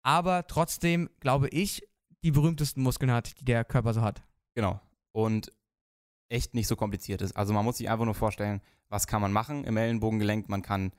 aber 0.01 0.47
trotzdem, 0.47 1.09
glaube 1.19 1.49
ich, 1.49 1.88
die 2.23 2.31
berühmtesten 2.31 2.81
Muskeln 2.81 3.12
hat, 3.12 3.39
die 3.39 3.45
der 3.45 3.63
Körper 3.63 3.93
so 3.93 4.01
hat. 4.01 4.21
Genau. 4.55 4.79
Und 5.12 5.53
echt 6.29 6.53
nicht 6.53 6.67
so 6.67 6.75
kompliziert 6.75 7.21
ist. 7.21 7.35
Also 7.35 7.53
man 7.53 7.65
muss 7.65 7.77
sich 7.77 7.89
einfach 7.89 8.05
nur 8.05 8.15
vorstellen, 8.15 8.62
was 8.89 9.07
kann 9.07 9.21
man 9.21 9.31
machen 9.31 9.63
im 9.63 9.77
Ellenbogengelenk? 9.77 10.49
Man 10.49 10.62
kann 10.62 10.91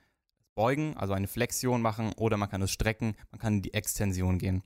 beugen, 0.55 0.97
also 0.97 1.13
eine 1.13 1.29
Flexion 1.29 1.83
machen, 1.83 2.13
oder 2.17 2.37
man 2.37 2.49
kann 2.49 2.63
es 2.63 2.71
strecken, 2.71 3.15
man 3.31 3.39
kann 3.39 3.55
in 3.55 3.63
die 3.63 3.75
Extension 3.75 4.39
gehen. 4.39 4.63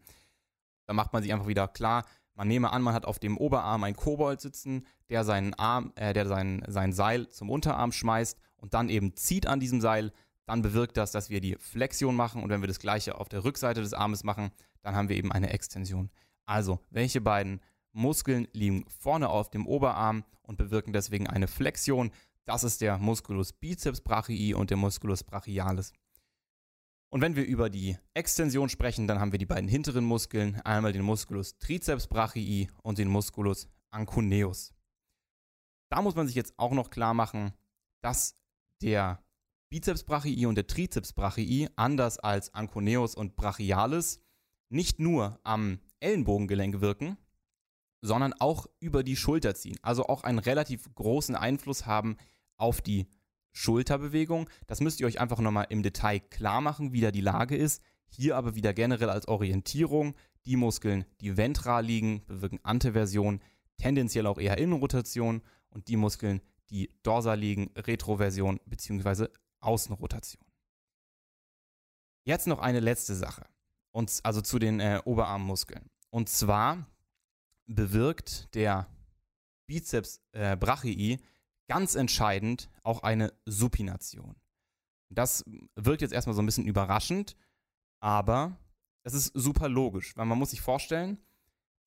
Da 0.86 0.94
macht 0.94 1.12
man 1.12 1.22
sich 1.22 1.32
einfach 1.32 1.46
wieder 1.46 1.68
klar, 1.68 2.04
man 2.34 2.48
nehme 2.48 2.72
an, 2.72 2.82
man 2.82 2.94
hat 2.94 3.04
auf 3.04 3.18
dem 3.18 3.38
Oberarm 3.38 3.84
einen 3.84 3.96
Kobold 3.96 4.40
sitzen, 4.40 4.86
der 5.08 5.24
seinen 5.24 5.54
Arm, 5.54 5.92
äh, 5.94 6.12
der 6.12 6.26
sein, 6.26 6.64
sein 6.66 6.92
Seil 6.92 7.28
zum 7.28 7.48
Unterarm 7.48 7.92
schmeißt 7.92 8.38
und 8.56 8.74
dann 8.74 8.88
eben 8.88 9.14
zieht 9.16 9.46
an 9.46 9.60
diesem 9.60 9.80
Seil, 9.80 10.12
dann 10.46 10.62
bewirkt 10.62 10.96
das, 10.96 11.12
dass 11.12 11.30
wir 11.30 11.40
die 11.40 11.56
Flexion 11.58 12.14
machen 12.14 12.42
und 12.42 12.50
wenn 12.50 12.60
wir 12.60 12.68
das 12.68 12.78
gleiche 12.78 13.18
auf 13.18 13.28
der 13.28 13.44
Rückseite 13.44 13.80
des 13.80 13.94
Armes 13.94 14.24
machen, 14.24 14.50
dann 14.82 14.94
haben 14.94 15.08
wir 15.08 15.16
eben 15.16 15.32
eine 15.32 15.50
Extension. 15.50 16.10
Also, 16.46 16.80
welche 16.90 17.20
beiden 17.20 17.60
Muskeln 17.92 18.48
liegen 18.52 18.84
vorne 18.88 19.28
auf 19.28 19.50
dem 19.50 19.66
Oberarm 19.66 20.24
und 20.42 20.58
bewirken 20.58 20.92
deswegen 20.92 21.26
eine 21.26 21.48
Flexion? 21.48 22.10
Das 22.44 22.64
ist 22.64 22.82
der 22.82 22.98
Musculus 22.98 23.52
biceps 23.52 24.02
brachii 24.02 24.52
und 24.52 24.70
der 24.70 24.76
Musculus 24.76 25.24
brachialis. 25.24 25.92
Und 27.14 27.20
wenn 27.20 27.36
wir 27.36 27.46
über 27.46 27.70
die 27.70 27.96
Extension 28.12 28.68
sprechen, 28.68 29.06
dann 29.06 29.20
haben 29.20 29.32
wir 29.32 29.38
die 29.38 29.46
beiden 29.46 29.68
hinteren 29.68 30.04
Muskeln, 30.04 30.60
einmal 30.62 30.92
den 30.92 31.02
Musculus 31.02 31.56
triceps 31.58 32.08
brachii 32.08 32.68
und 32.82 32.98
den 32.98 33.08
Musculus 33.08 33.68
ancuneus. 33.90 34.74
Da 35.90 36.02
muss 36.02 36.16
man 36.16 36.26
sich 36.26 36.34
jetzt 36.34 36.54
auch 36.58 36.72
noch 36.72 36.90
klar 36.90 37.14
machen, 37.14 37.54
dass 38.02 38.36
der 38.82 39.23
Bizeps 39.74 40.04
brachii 40.04 40.46
und 40.46 40.54
der 40.54 40.68
Trizeps 40.68 41.12
brachii, 41.12 41.68
anders 41.74 42.20
als 42.20 42.54
Anconeus 42.54 43.16
und 43.16 43.34
Brachialis, 43.34 44.20
nicht 44.68 45.00
nur 45.00 45.40
am 45.42 45.80
Ellenbogengelenk 45.98 46.80
wirken, 46.80 47.16
sondern 48.00 48.34
auch 48.34 48.68
über 48.78 49.02
die 49.02 49.16
Schulter 49.16 49.56
ziehen. 49.56 49.76
Also 49.82 50.06
auch 50.06 50.22
einen 50.22 50.38
relativ 50.38 50.94
großen 50.94 51.34
Einfluss 51.34 51.86
haben 51.86 52.18
auf 52.56 52.82
die 52.82 53.08
Schulterbewegung. 53.50 54.48
Das 54.68 54.80
müsst 54.80 55.00
ihr 55.00 55.08
euch 55.08 55.18
einfach 55.18 55.40
nochmal 55.40 55.66
im 55.70 55.82
Detail 55.82 56.20
klar 56.20 56.60
machen, 56.60 56.92
wie 56.92 57.00
da 57.00 57.10
die 57.10 57.20
Lage 57.20 57.56
ist. 57.56 57.82
Hier 58.06 58.36
aber 58.36 58.54
wieder 58.54 58.74
generell 58.74 59.10
als 59.10 59.26
Orientierung. 59.26 60.14
Die 60.46 60.54
Muskeln, 60.54 61.04
die 61.20 61.36
ventral 61.36 61.84
liegen, 61.84 62.24
bewirken 62.26 62.60
Anteversion, 62.62 63.40
tendenziell 63.78 64.28
auch 64.28 64.38
eher 64.38 64.56
Innenrotation 64.56 65.42
und 65.70 65.88
die 65.88 65.96
Muskeln, 65.96 66.42
die 66.70 66.90
dorsal 67.02 67.40
liegen, 67.40 67.72
Retroversion 67.76 68.60
bzw. 68.66 69.26
Außenrotation. 69.64 70.44
Jetzt 72.26 72.46
noch 72.46 72.58
eine 72.58 72.80
letzte 72.80 73.14
Sache. 73.14 73.46
Und, 73.92 74.20
also 74.22 74.40
zu 74.40 74.58
den 74.58 74.80
äh, 74.80 75.00
Oberarmmuskeln. 75.04 75.90
Und 76.10 76.28
zwar 76.28 76.86
bewirkt 77.66 78.54
der 78.54 78.88
Bizeps 79.66 80.20
äh, 80.32 80.56
brachii 80.56 81.20
ganz 81.68 81.94
entscheidend 81.94 82.70
auch 82.82 83.02
eine 83.02 83.32
Supination. 83.46 84.36
Das 85.10 85.44
wirkt 85.76 86.02
jetzt 86.02 86.12
erstmal 86.12 86.34
so 86.34 86.42
ein 86.42 86.46
bisschen 86.46 86.66
überraschend, 86.66 87.36
aber 88.00 88.58
es 89.04 89.14
ist 89.14 89.32
super 89.34 89.68
logisch, 89.68 90.16
weil 90.16 90.26
man 90.26 90.38
muss 90.38 90.50
sich 90.50 90.60
vorstellen, 90.60 91.18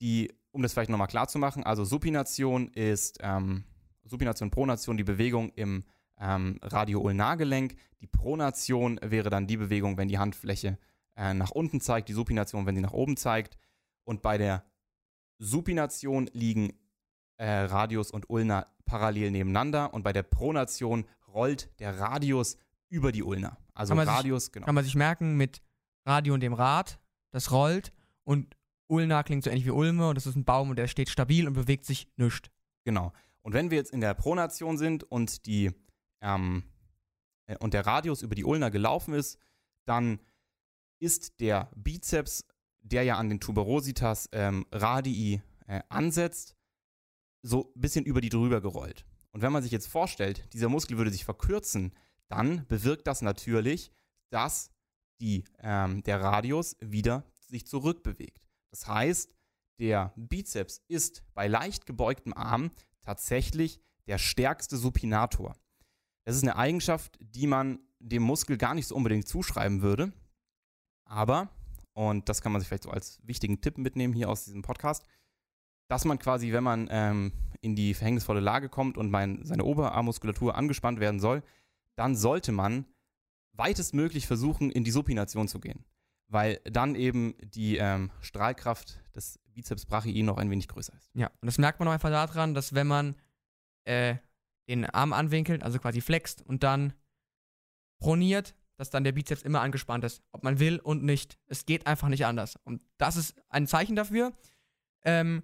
die, 0.01 0.33
um 0.51 0.61
das 0.61 0.73
vielleicht 0.73 0.89
nochmal 0.89 1.07
klar 1.07 1.27
zu 1.27 1.39
machen, 1.39 1.63
also 1.63 1.83
Supination 1.83 2.69
ist 2.69 3.17
ähm, 3.21 3.63
Supination, 4.03 4.49
Pronation, 4.49 4.97
die 4.97 5.03
Bewegung 5.03 5.51
im 5.53 5.83
ähm, 6.19 6.60
Radioulnargelenk. 6.62 7.75
Die 8.01 8.08
Pronation 8.08 8.99
wäre 9.03 9.30
dann 9.30 9.47
die 9.47 9.58
Bewegung, 9.58 9.97
wenn 9.97 10.08
die 10.08 10.19
Handfläche 10.19 10.77
äh, 11.15 11.34
nach 11.34 11.51
unten 11.51 11.82
zeigt, 11.82 12.10
die 12.10 12.13
Supination, 12.13 12.65
wenn 12.65 12.75
sie 12.75 12.82
nach 12.82 12.93
oben 12.93 13.17
zeigt. 13.17 13.58
Und 14.03 14.21
bei 14.21 14.38
der 14.38 14.63
Supination 15.39 16.30
liegen 16.34 16.73
äh, 17.38 17.47
Radius 17.47 18.12
und 18.12 18.30
Ulna 18.30 18.67
parallel 18.86 19.32
nebeneinander 19.32 19.93
und 19.93 20.03
bei 20.03 20.13
der 20.13 20.23
Pronation 20.23 21.06
rollt 21.27 21.69
der 21.80 21.99
Radius 21.99 22.58
über 22.89 23.12
die 23.12 23.23
Ulna. 23.23 23.58
Also 23.73 23.93
Radius, 23.93 24.45
sich, 24.45 24.53
genau. 24.53 24.65
Kann 24.65 24.75
man 24.75 24.84
sich 24.84 24.95
merken 24.95 25.36
mit 25.36 25.62
Radio 26.06 26.34
und 26.34 26.39
dem 26.39 26.53
Rad, 26.53 26.99
das 27.32 27.51
rollt 27.51 27.91
und 28.23 28.56
Ulna 28.88 29.23
klingt 29.23 29.43
so 29.43 29.49
ähnlich 29.49 29.65
wie 29.65 29.71
Ulme 29.71 30.10
und 30.10 30.15
das 30.15 30.25
ist 30.25 30.36
ein 30.36 30.45
Baum 30.45 30.69
und 30.69 30.77
der 30.77 30.88
steht 30.88 31.10
stabil 31.10 31.47
und 31.47 31.53
bewegt 31.53 31.86
sich 31.86 32.08
nischt. 32.15 32.49
Genau. 32.86 33.12
Und 33.41 33.53
wenn 33.53 33.69
wir 33.69 33.77
jetzt 33.77 33.91
in 33.91 34.01
der 34.01 34.13
Pronation 34.13 34.77
sind 34.77 35.03
und 35.03 35.45
die 35.45 35.71
ähm, 36.21 36.63
äh, 37.47 37.58
und 37.58 37.73
der 37.73 37.86
Radius 37.86 38.21
über 38.21 38.36
die 38.36 38.45
Ulna 38.45 38.69
gelaufen 38.69 39.13
ist, 39.13 39.39
dann 39.86 40.19
ist 40.99 41.39
der 41.39 41.71
Bizeps, 41.75 42.45
der 42.82 43.03
ja 43.03 43.17
an 43.17 43.30
den 43.30 43.39
Tuberositas 43.39 44.30
ähm, 44.32 44.65
radii 44.71 45.41
äh, 45.67 45.82
ansetzt, 45.89 46.56
so 47.41 47.71
ein 47.75 47.82
bisschen 47.82 48.06
über 48.06 48.21
die 48.21 48.30
drüber 48.30 48.62
gerollt. 48.62 49.06
Und 49.32 49.41
wenn 49.41 49.51
man 49.51 49.63
sich 49.63 49.71
jetzt 49.71 49.88
vorstellt, 49.88 50.51
dieser 50.53 50.69
Muskel 50.69 50.97
würde 50.97 51.12
sich 51.12 51.25
verkürzen, 51.25 51.93
dann 52.27 52.65
bewirkt 52.67 53.08
das 53.08 53.21
natürlich, 53.21 53.91
dass 54.30 54.71
die, 55.21 55.45
ähm, 55.60 56.03
der 56.03 56.21
Radius 56.21 56.75
wieder 56.80 57.23
sich 57.47 57.67
zurückbewegt. 57.67 58.47
Das 58.71 58.88
heißt, 58.88 59.34
der 59.80 60.13
Bizeps 60.15 60.82
ist 60.88 61.23
bei 61.34 61.47
leicht 61.47 61.86
gebeugtem 61.86 62.34
Arm 62.34 62.71
tatsächlich 63.01 63.80
der 64.08 64.17
stärkste 64.17 64.77
Supinator. 64.77 65.56
Das 66.27 66.35
ist 66.35 66.43
eine 66.43 66.57
Eigenschaft, 66.57 67.17
die 67.21 67.47
man 67.47 67.79
dem 67.99 68.21
Muskel 68.21 68.57
gar 68.57 68.73
nicht 68.73 68.85
so 68.85 68.95
unbedingt 68.95 69.29
zuschreiben 69.29 69.81
würde. 69.81 70.11
Aber, 71.05 71.47
und 71.93 72.27
das 72.27 72.41
kann 72.41 72.51
man 72.51 72.59
sich 72.59 72.67
vielleicht 72.67 72.83
so 72.83 72.89
als 72.89 73.21
wichtigen 73.23 73.61
Tipp 73.61 73.77
mitnehmen 73.77 74.13
hier 74.13 74.27
aus 74.27 74.43
diesem 74.43 74.61
Podcast, 74.61 75.05
dass 75.87 76.03
man 76.03 76.19
quasi, 76.19 76.51
wenn 76.51 76.65
man 76.65 76.89
ähm, 76.91 77.31
in 77.61 77.77
die 77.77 77.93
verhängnisvolle 77.93 78.41
Lage 78.41 78.67
kommt 78.67 78.97
und 78.97 79.09
mein, 79.09 79.45
seine 79.45 79.63
Oberarmmuskulatur 79.63 80.55
angespannt 80.55 80.99
werden 80.99 81.21
soll, 81.21 81.43
dann 81.95 82.17
sollte 82.17 82.51
man 82.51 82.85
weitestmöglich 83.53 84.27
versuchen, 84.27 84.69
in 84.69 84.83
die 84.83 84.91
Supination 84.91 85.47
zu 85.47 85.61
gehen. 85.61 85.85
Weil 86.27 86.59
dann 86.65 86.95
eben 86.95 87.35
die 87.41 87.77
ähm, 87.77 88.11
Strahlkraft 88.19 88.99
des 89.15 89.39
Bizeps 89.53 89.85
brachii 89.85 90.23
noch 90.23 90.39
ein 90.39 90.49
wenig 90.49 90.67
größer 90.67 90.93
ist. 90.93 91.09
Ja, 91.13 91.27
und 91.39 91.45
das 91.45 91.57
merkt 91.57 91.79
man 91.79 91.87
auch 91.87 91.93
einfach 91.93 92.09
daran, 92.09 92.53
dass 92.53 92.73
wenn 92.73 92.87
man 92.87 93.15
äh, 93.85 94.15
den 94.67 94.86
Arm 94.86 95.13
anwinkelt, 95.13 95.63
also 95.63 95.80
quasi 95.80 96.01
flext 96.01 96.41
und 96.41 96.63
dann 96.63 96.93
proniert, 97.99 98.56
dass 98.77 98.89
dann 98.89 99.03
der 99.03 99.12
Bizeps 99.12 99.41
immer 99.41 99.62
angespannt 99.62 100.03
ist, 100.03 100.21
ob 100.32 100.43
man 100.43 100.60
will 100.60 100.80
und 100.80 101.03
nicht. 101.03 101.38
Es 101.47 101.65
geht 101.65 101.88
einfach 101.88 102.10
nicht 102.10 102.25
anders. 102.25 102.58
Und 102.63 102.82
das 102.97 103.15
ist 103.15 103.36
ein 103.49 103.67
Zeichen 103.67 103.95
dafür. 103.95 104.34
Ähm, 105.03 105.43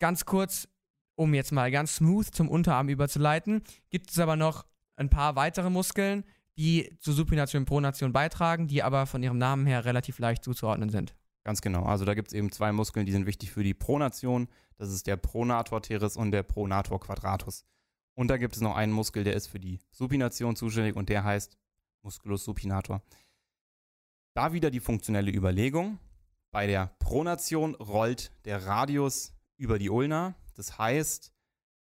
ganz 0.00 0.24
kurz, 0.24 0.68
um 1.14 1.32
jetzt 1.34 1.52
mal 1.52 1.70
ganz 1.70 1.96
smooth 1.96 2.26
zum 2.26 2.48
Unterarm 2.48 2.88
überzuleiten, 2.88 3.62
gibt 3.90 4.10
es 4.10 4.18
aber 4.18 4.36
noch 4.36 4.66
ein 4.96 5.10
paar 5.10 5.36
weitere 5.36 5.70
Muskeln, 5.70 6.24
die 6.56 6.94
zur 6.98 7.14
Supination 7.14 7.64
Pronation 7.64 8.12
beitragen, 8.12 8.66
die 8.66 8.82
aber 8.82 9.06
von 9.06 9.22
ihrem 9.22 9.38
Namen 9.38 9.66
her 9.66 9.84
relativ 9.84 10.18
leicht 10.18 10.44
zuzuordnen 10.44 10.90
sind. 10.90 11.14
Ganz 11.44 11.62
genau. 11.62 11.84
Also 11.84 12.04
da 12.04 12.14
gibt 12.14 12.28
es 12.28 12.34
eben 12.34 12.52
zwei 12.52 12.72
Muskeln, 12.72 13.06
die 13.06 13.12
sind 13.12 13.26
wichtig 13.26 13.50
für 13.50 13.62
die 13.62 13.74
Pronation. 13.74 14.48
Das 14.76 14.90
ist 14.90 15.06
der 15.06 15.16
Pronator 15.16 15.80
teres 15.80 16.16
und 16.16 16.32
der 16.32 16.42
Pronator 16.42 17.00
quadratus. 17.00 17.64
Und 18.20 18.28
da 18.28 18.36
gibt 18.36 18.54
es 18.54 18.60
noch 18.60 18.76
einen 18.76 18.92
Muskel, 18.92 19.24
der 19.24 19.32
ist 19.32 19.46
für 19.46 19.58
die 19.58 19.80
Supination 19.92 20.54
zuständig 20.54 20.94
und 20.94 21.08
der 21.08 21.24
heißt 21.24 21.56
Musculus 22.02 22.44
supinator. 22.44 23.00
Da 24.34 24.52
wieder 24.52 24.70
die 24.70 24.80
funktionelle 24.80 25.30
Überlegung. 25.30 25.98
Bei 26.50 26.66
der 26.66 26.94
Pronation 26.98 27.76
rollt 27.76 28.30
der 28.44 28.66
Radius 28.66 29.32
über 29.56 29.78
die 29.78 29.88
Ulna. 29.88 30.34
Das 30.52 30.76
heißt, 30.76 31.32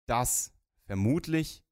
dass 0.05 0.53
vermutlich 0.85 1.65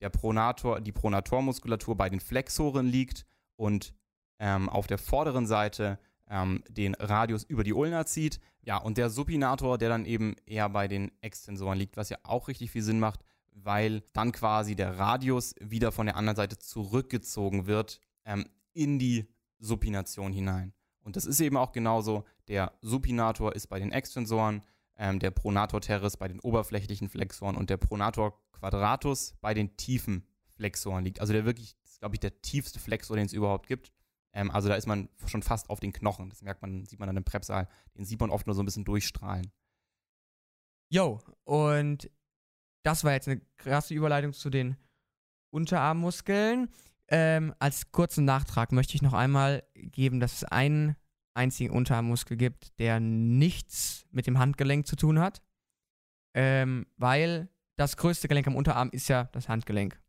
der 0.00 0.10
Pronator, 0.10 0.80
die 0.80 0.90
Pronatormuskulatur 0.90 1.96
bei 1.96 2.08
den 2.08 2.18
Flexoren 2.18 2.88
liegt 2.88 3.24
und 3.54 3.94
ähm, 4.40 4.68
auf 4.68 4.88
der 4.88 4.98
vorderen 4.98 5.46
Seite 5.46 6.00
ähm, 6.28 6.64
den 6.68 6.96
Radius 6.96 7.44
über 7.44 7.62
die 7.62 7.72
Ulna 7.72 8.04
zieht. 8.04 8.40
Ja, 8.62 8.78
und 8.78 8.98
der 8.98 9.10
Supinator, 9.10 9.78
der 9.78 9.90
dann 9.90 10.06
eben 10.06 10.34
eher 10.44 10.68
bei 10.70 10.88
den 10.88 11.12
Extensoren 11.20 11.78
liegt, 11.78 11.96
was 11.96 12.08
ja 12.08 12.18
auch 12.24 12.48
richtig 12.48 12.72
viel 12.72 12.82
Sinn 12.82 12.98
macht, 12.98 13.20
weil 13.52 14.02
dann 14.12 14.32
quasi 14.32 14.74
der 14.74 14.98
Radius 14.98 15.54
wieder 15.60 15.92
von 15.92 16.06
der 16.06 16.16
anderen 16.16 16.36
Seite 16.36 16.58
zurückgezogen 16.58 17.66
wird 17.66 18.00
ähm, 18.24 18.46
in 18.72 18.98
die 18.98 19.28
Supination 19.58 20.32
hinein. 20.32 20.72
Und 21.00 21.16
das 21.16 21.26
ist 21.26 21.40
eben 21.40 21.56
auch 21.56 21.72
genauso. 21.72 22.24
Der 22.48 22.72
Supinator 22.80 23.54
ist 23.54 23.68
bei 23.68 23.78
den 23.78 23.92
Extensoren, 23.92 24.62
ähm, 24.96 25.18
der 25.18 25.30
Pronator 25.30 25.80
teres 25.80 26.16
bei 26.16 26.28
den 26.28 26.40
oberflächlichen 26.40 27.08
Flexoren 27.08 27.56
und 27.56 27.70
der 27.70 27.76
Pronator 27.76 28.38
quadratus 28.52 29.34
bei 29.40 29.54
den 29.54 29.76
tiefen 29.76 30.26
Flexoren 30.46 31.04
liegt. 31.04 31.20
Also 31.20 31.32
der 31.32 31.44
wirklich, 31.44 31.76
glaube 31.98 32.14
ich, 32.14 32.20
der 32.20 32.40
tiefste 32.42 32.78
Flexor, 32.78 33.16
den 33.16 33.26
es 33.26 33.32
überhaupt 33.32 33.66
gibt. 33.66 33.92
Ähm, 34.32 34.50
also 34.50 34.68
da 34.68 34.74
ist 34.74 34.86
man 34.86 35.08
schon 35.26 35.42
fast 35.42 35.70
auf 35.70 35.80
den 35.80 35.92
Knochen. 35.92 36.30
Das 36.30 36.42
merkt 36.42 36.62
man, 36.62 36.84
sieht 36.86 36.98
man 36.98 37.08
dann 37.08 37.16
im 37.16 37.24
Präpsal. 37.24 37.68
Den 37.96 38.04
sieht 38.04 38.20
man 38.20 38.30
oft 38.30 38.46
nur 38.46 38.54
so 38.54 38.62
ein 38.62 38.66
bisschen 38.66 38.84
durchstrahlen. 38.84 39.50
Jo, 40.88 41.20
und 41.44 42.10
das 42.82 43.04
war 43.04 43.12
jetzt 43.12 43.28
eine 43.28 43.40
krasse 43.56 43.94
Überleitung 43.94 44.32
zu 44.32 44.50
den 44.50 44.76
Unterarmmuskeln. 45.50 46.68
Ähm, 47.08 47.54
als 47.58 47.92
kurzen 47.92 48.24
Nachtrag 48.24 48.72
möchte 48.72 48.94
ich 48.94 49.02
noch 49.02 49.12
einmal 49.12 49.62
geben, 49.74 50.20
dass 50.20 50.32
es 50.34 50.44
einen 50.44 50.96
einzigen 51.34 51.72
Unterarmmuskel 51.72 52.36
gibt, 52.36 52.78
der 52.78 53.00
nichts 53.00 54.06
mit 54.10 54.26
dem 54.26 54.38
Handgelenk 54.38 54.86
zu 54.86 54.96
tun 54.96 55.18
hat. 55.18 55.42
Ähm, 56.34 56.86
weil 56.96 57.48
das 57.76 57.96
größte 57.96 58.28
Gelenk 58.28 58.46
am 58.46 58.56
Unterarm 58.56 58.90
ist 58.90 59.08
ja 59.08 59.24
das 59.32 59.48
Handgelenk. 59.48 60.00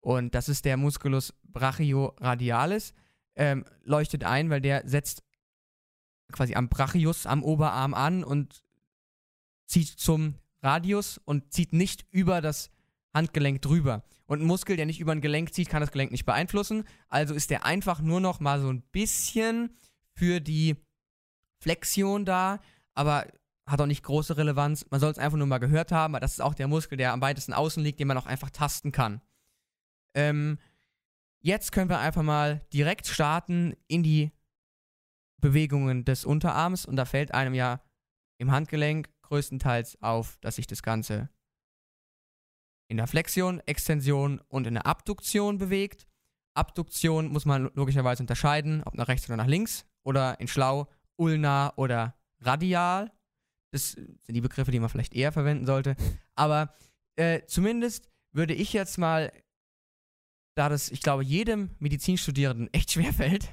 Und 0.00 0.34
das 0.34 0.48
ist 0.48 0.64
der 0.64 0.76
Musculus 0.76 1.34
brachioradialis. 1.44 2.92
Ähm, 3.36 3.64
leuchtet 3.82 4.24
ein, 4.24 4.50
weil 4.50 4.60
der 4.60 4.86
setzt 4.86 5.22
quasi 6.32 6.54
am 6.54 6.68
Brachius, 6.68 7.26
am 7.26 7.42
Oberarm 7.42 7.94
an 7.94 8.24
und 8.24 8.62
zieht 9.66 9.88
zum 9.88 10.34
Radius 10.62 11.18
und 11.24 11.52
zieht 11.52 11.72
nicht 11.72 12.06
über 12.10 12.40
das 12.40 12.70
Handgelenk 13.14 13.62
drüber. 13.62 14.04
Und 14.26 14.40
ein 14.40 14.46
Muskel, 14.46 14.76
der 14.76 14.86
nicht 14.86 15.00
über 15.00 15.12
ein 15.12 15.20
Gelenk 15.20 15.52
zieht, 15.52 15.68
kann 15.68 15.80
das 15.80 15.90
Gelenk 15.90 16.12
nicht 16.12 16.26
beeinflussen. 16.26 16.84
Also 17.08 17.34
ist 17.34 17.50
der 17.50 17.64
einfach 17.64 18.00
nur 18.00 18.20
noch 18.20 18.38
mal 18.38 18.60
so 18.60 18.72
ein 18.72 18.82
bisschen 18.92 19.76
für 20.14 20.40
die 20.40 20.76
Flexion 21.62 22.24
da, 22.24 22.60
aber 22.94 23.26
hat 23.66 23.80
auch 23.80 23.86
nicht 23.86 24.02
große 24.04 24.36
Relevanz. 24.36 24.86
Man 24.90 25.00
soll 25.00 25.10
es 25.10 25.18
einfach 25.18 25.38
nur 25.38 25.46
mal 25.46 25.58
gehört 25.58 25.92
haben, 25.92 26.14
weil 26.14 26.20
das 26.20 26.32
ist 26.32 26.40
auch 26.40 26.54
der 26.54 26.68
Muskel, 26.68 26.96
der 26.96 27.12
am 27.12 27.20
weitesten 27.20 27.52
außen 27.52 27.82
liegt, 27.82 28.00
den 28.00 28.08
man 28.08 28.18
auch 28.18 28.26
einfach 28.26 28.50
tasten 28.50 28.92
kann. 28.92 29.20
Ähm, 30.14 30.58
jetzt 31.40 31.72
können 31.72 31.90
wir 31.90 31.98
einfach 31.98 32.22
mal 32.22 32.60
direkt 32.72 33.06
starten 33.06 33.74
in 33.86 34.02
die 34.02 34.32
Bewegungen 35.40 36.04
des 36.04 36.24
Unterarms 36.24 36.84
und 36.84 36.96
da 36.96 37.04
fällt 37.04 37.32
einem 37.32 37.54
ja 37.54 37.80
im 38.38 38.50
Handgelenk 38.50 39.08
größtenteils 39.30 40.02
auf, 40.02 40.36
dass 40.40 40.56
sich 40.56 40.66
das 40.66 40.82
Ganze 40.82 41.30
in 42.88 42.96
der 42.96 43.06
Flexion, 43.06 43.60
Extension 43.66 44.40
und 44.48 44.66
in 44.66 44.74
der 44.74 44.86
Abduktion 44.86 45.58
bewegt. 45.58 46.06
Abduktion 46.54 47.28
muss 47.28 47.46
man 47.46 47.70
logischerweise 47.74 48.22
unterscheiden, 48.22 48.82
ob 48.84 48.94
nach 48.94 49.06
rechts 49.06 49.28
oder 49.28 49.36
nach 49.36 49.46
links 49.46 49.86
oder 50.02 50.38
in 50.40 50.48
schlau, 50.48 50.88
ulnar 51.16 51.78
oder 51.78 52.16
radial. 52.40 53.12
Das 53.72 53.92
sind 53.92 54.34
die 54.34 54.40
Begriffe, 54.40 54.72
die 54.72 54.80
man 54.80 54.88
vielleicht 54.88 55.14
eher 55.14 55.30
verwenden 55.30 55.66
sollte. 55.66 55.94
Aber 56.34 56.74
äh, 57.16 57.42
zumindest 57.46 58.10
würde 58.32 58.54
ich 58.54 58.72
jetzt 58.72 58.98
mal, 58.98 59.32
da 60.56 60.68
das, 60.68 60.90
ich 60.90 61.02
glaube, 61.02 61.22
jedem 61.22 61.70
Medizinstudierenden 61.78 62.72
echt 62.74 62.90
schwer 62.90 63.12
fällt, 63.12 63.48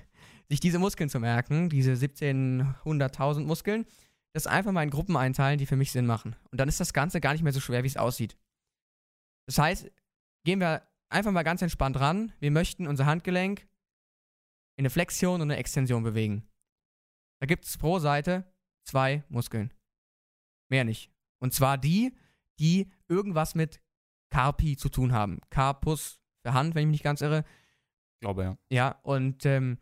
sich 0.50 0.60
diese 0.60 0.80
Muskeln 0.80 1.10
zu 1.10 1.20
merken, 1.20 1.70
diese 1.70 1.92
1700.000 1.92 3.42
Muskeln, 3.42 3.86
das 4.38 4.48
einfach 4.48 4.72
mal 4.72 4.84
in 4.84 4.92
Gruppen 4.92 5.18
einteilen, 5.18 5.58
die 5.58 5.66
für 5.66 5.76
mich 5.76 5.92
Sinn 5.92 6.06
machen. 6.06 6.36
Und 6.52 6.60
dann 6.60 6.70
ist 6.70 6.80
das 6.80 6.94
Ganze 6.94 7.20
gar 7.20 7.34
nicht 7.34 7.42
mehr 7.42 7.54
so 7.54 7.60
schwer, 7.60 7.84
wie 7.84 7.88
es 7.88 7.98
aussieht. 7.98 8.38
Das 9.48 9.58
heißt, 9.58 9.92
gehen 10.46 10.60
wir 10.60 10.88
einfach 11.10 11.32
mal 11.32 11.44
ganz 11.44 11.64
entspannt 11.64 12.00
ran. 12.00 12.32
Wir 12.40 12.52
möchten 12.52 12.86
unser 12.86 13.08
Handgelenk 13.08 13.68
in 14.78 14.84
eine 14.84 14.92
Flexion 14.92 15.42
und 15.42 15.50
eine 15.50 15.58
Extension 15.58 16.04
bewegen. 16.04 16.48
Da 17.40 17.48
gibt 17.48 17.66
es 17.66 17.78
pro 17.78 17.98
Seite 17.98 18.46
zwei 18.86 19.24
Muskeln. 19.30 19.74
Mehr 20.70 20.84
nicht. 20.84 21.12
Und 21.40 21.54
zwar 21.54 21.80
die, 21.80 22.16
die 22.60 22.92
irgendwas 23.08 23.56
mit 23.56 23.82
Carpi 24.30 24.78
zu 24.78 24.90
tun 24.90 25.14
haben. 25.14 25.40
Carpus 25.50 26.20
für 26.46 26.54
Hand, 26.54 26.76
wenn 26.76 26.82
ich 26.82 26.88
mich 26.88 26.94
nicht 26.96 27.04
ganz 27.04 27.22
irre. 27.22 27.44
Ich 28.16 28.20
glaube, 28.20 28.44
ja. 28.44 28.58
Ja, 28.70 29.00
und 29.04 29.46
ähm, 29.46 29.80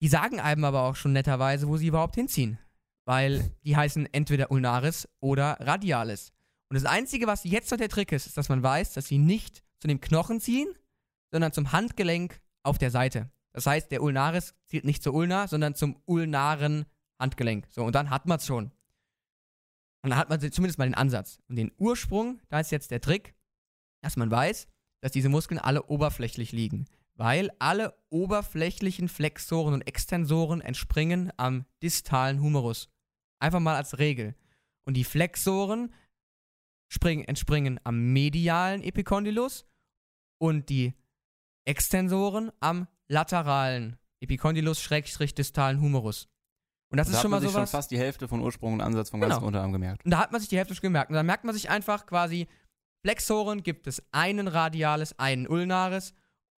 die 0.00 0.08
sagen 0.08 0.38
einem 0.38 0.64
aber 0.64 0.82
auch 0.82 0.94
schon 0.94 1.12
netterweise, 1.12 1.66
wo 1.66 1.76
sie 1.76 1.88
überhaupt 1.88 2.14
hinziehen 2.14 2.58
weil 3.04 3.50
die 3.64 3.76
heißen 3.76 4.12
entweder 4.12 4.50
Ulnaris 4.50 5.08
oder 5.20 5.58
Radialis. 5.60 6.32
Und 6.68 6.76
das 6.76 6.86
Einzige, 6.86 7.26
was 7.26 7.44
jetzt 7.44 7.70
noch 7.70 7.78
der 7.78 7.88
Trick 7.88 8.12
ist, 8.12 8.26
ist, 8.26 8.36
dass 8.36 8.48
man 8.48 8.62
weiß, 8.62 8.94
dass 8.94 9.06
sie 9.06 9.18
nicht 9.18 9.62
zu 9.78 9.86
dem 9.88 10.00
Knochen 10.00 10.40
ziehen, 10.40 10.68
sondern 11.30 11.52
zum 11.52 11.72
Handgelenk 11.72 12.40
auf 12.62 12.78
der 12.78 12.90
Seite. 12.90 13.30
Das 13.52 13.66
heißt, 13.66 13.90
der 13.90 14.02
Ulnaris 14.02 14.54
zielt 14.66 14.84
nicht 14.84 15.02
zur 15.02 15.14
Ulna, 15.14 15.46
sondern 15.46 15.74
zum 15.74 16.00
ulnaren 16.06 16.86
Handgelenk. 17.20 17.66
So, 17.70 17.84
und 17.84 17.94
dann 17.94 18.10
hat 18.10 18.26
man 18.26 18.38
es 18.38 18.46
schon. 18.46 18.72
Und 20.02 20.10
dann 20.10 20.16
hat 20.16 20.28
man 20.28 20.40
zumindest 20.40 20.78
mal 20.78 20.86
den 20.86 20.94
Ansatz. 20.94 21.38
Und 21.48 21.56
den 21.56 21.70
Ursprung, 21.78 22.40
da 22.48 22.60
ist 22.60 22.72
jetzt 22.72 22.90
der 22.90 23.00
Trick, 23.00 23.34
dass 24.02 24.16
man 24.16 24.30
weiß, 24.30 24.66
dass 25.00 25.12
diese 25.12 25.28
Muskeln 25.28 25.58
alle 25.58 25.84
oberflächlich 25.84 26.52
liegen. 26.52 26.86
weil 27.16 27.50
alle 27.58 27.94
oberflächlichen 28.10 29.08
Flexoren 29.08 29.74
und 29.74 29.86
Extensoren 29.86 30.60
entspringen 30.60 31.32
am 31.36 31.64
distalen 31.82 32.40
Humerus. 32.40 32.88
Einfach 33.44 33.60
mal 33.60 33.76
als 33.76 33.98
Regel. 33.98 34.34
Und 34.86 34.94
die 34.94 35.04
Flexoren 35.04 35.92
springen, 36.88 37.24
entspringen 37.24 37.78
am 37.84 38.12
medialen 38.12 38.82
Epikondylus 38.82 39.66
und 40.38 40.68
die 40.68 40.94
Extensoren 41.66 42.50
am 42.60 42.86
lateralen 43.08 43.96
Epikondylus-distalen 44.20 45.80
Humerus. 45.80 46.28
Und 46.90 46.98
das 46.98 47.08
Und 47.08 47.12
ist 47.14 47.18
da 47.18 47.22
schon 47.22 47.24
hat 47.24 47.30
man 47.30 47.30
mal 47.30 47.40
sich 47.40 47.50
sowas. 47.52 47.70
schon 47.70 47.78
fast 47.78 47.90
die 47.90 47.98
Hälfte 47.98 48.28
von 48.28 48.40
Ursprung 48.40 48.74
und 48.74 48.80
Ansatz 48.80 49.10
vom 49.10 49.20
ganzen 49.20 49.36
Genau. 49.36 49.46
Unterarm 49.46 49.72
gemerkt. 49.72 50.04
Und 50.04 50.10
da 50.10 50.18
hat 50.18 50.32
man 50.32 50.40
sich 50.40 50.48
die 50.50 50.56
Hälfte 50.58 50.74
schon 50.74 50.82
gemerkt. 50.82 51.10
Und 51.10 51.16
dann 51.16 51.26
merkt 51.26 51.44
man 51.44 51.54
sich 51.54 51.68
einfach 51.70 52.06
quasi, 52.06 52.46
Flexoren 53.04 53.62
gibt 53.62 53.86
es 53.86 54.02
einen 54.12 54.48
Radiales, 54.48 55.18
einen 55.18 55.46
Ulnaris. 55.48 56.14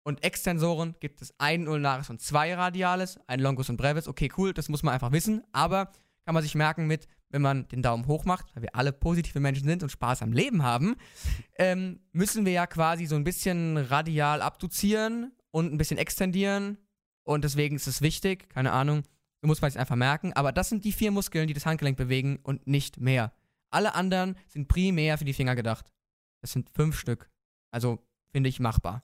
Und 0.07 0.23
Extensoren 0.23 0.97
gibt 1.01 1.23
es 1.23 1.33
einen 1.39 1.67
Ulnaris 1.67 2.11
und 2.11 2.21
zwei 2.21 2.53
Radiales, 2.55 3.19
ein 3.27 3.41
Longus 3.41 3.71
und 3.71 3.79
Brevis. 3.79 4.07
Okay, 4.07 4.31
cool, 4.37 4.53
das 4.53 4.69
muss 4.69 4.83
man 4.83 4.93
einfach 4.93 5.13
wissen. 5.13 5.43
Aber 5.53 5.93
kann 6.25 6.35
man 6.35 6.43
sich 6.43 6.55
merken 6.55 6.87
mit, 6.87 7.07
wenn 7.29 7.43
man 7.43 7.69
den 7.69 7.83
Daumen 7.83 8.07
hoch 8.07 8.25
macht, 8.25 8.55
weil 8.55 8.63
wir 8.63 8.75
alle 8.75 8.93
positive 8.93 9.41
Menschen 9.41 9.67
sind 9.67 9.83
und 9.83 9.91
Spaß 9.91 10.23
am 10.23 10.33
Leben 10.33 10.63
haben, 10.63 10.97
ähm, 11.59 12.01
müssen 12.13 12.47
wir 12.47 12.53
ja 12.53 12.67
quasi 12.67 13.07
so 13.07 13.17
ein 13.17 13.25
bisschen 13.25 13.77
radial 13.77 14.43
abduzieren 14.43 15.33
und 15.51 15.73
ein 15.73 15.79
bisschen 15.79 15.99
extendieren. 15.99 16.79
Und 17.25 17.45
deswegen 17.45 17.77
ist 17.77 17.87
es 17.87 18.03
wichtig, 18.03 18.49
keine 18.51 18.73
Ahnung, 18.73 19.03
muss 19.43 19.61
man 19.61 19.69
es 19.69 19.77
einfach 19.77 19.97
merken. 19.97 20.33
Aber 20.33 20.53
das 20.53 20.69
sind 20.69 20.85
die 20.85 20.93
vier 20.93 21.11
Muskeln, 21.11 21.47
die 21.47 21.55
das 21.55 21.67
Handgelenk 21.67 21.97
bewegen 21.97 22.39
und 22.43 22.67
nicht 22.67 22.99
mehr. 23.01 23.33
Alle 23.71 23.95
anderen 23.95 24.37
sind 24.47 24.69
primär 24.69 25.19
für 25.19 25.25
die 25.25 25.33
Finger 25.33 25.55
gedacht. 25.55 25.93
Das 26.41 26.53
sind 26.53 26.71
fünf 26.71 26.99
Stück. 26.99 27.31
Also 27.71 27.99
finde 28.31 28.49
ich 28.49 28.61
machbar. 28.61 29.03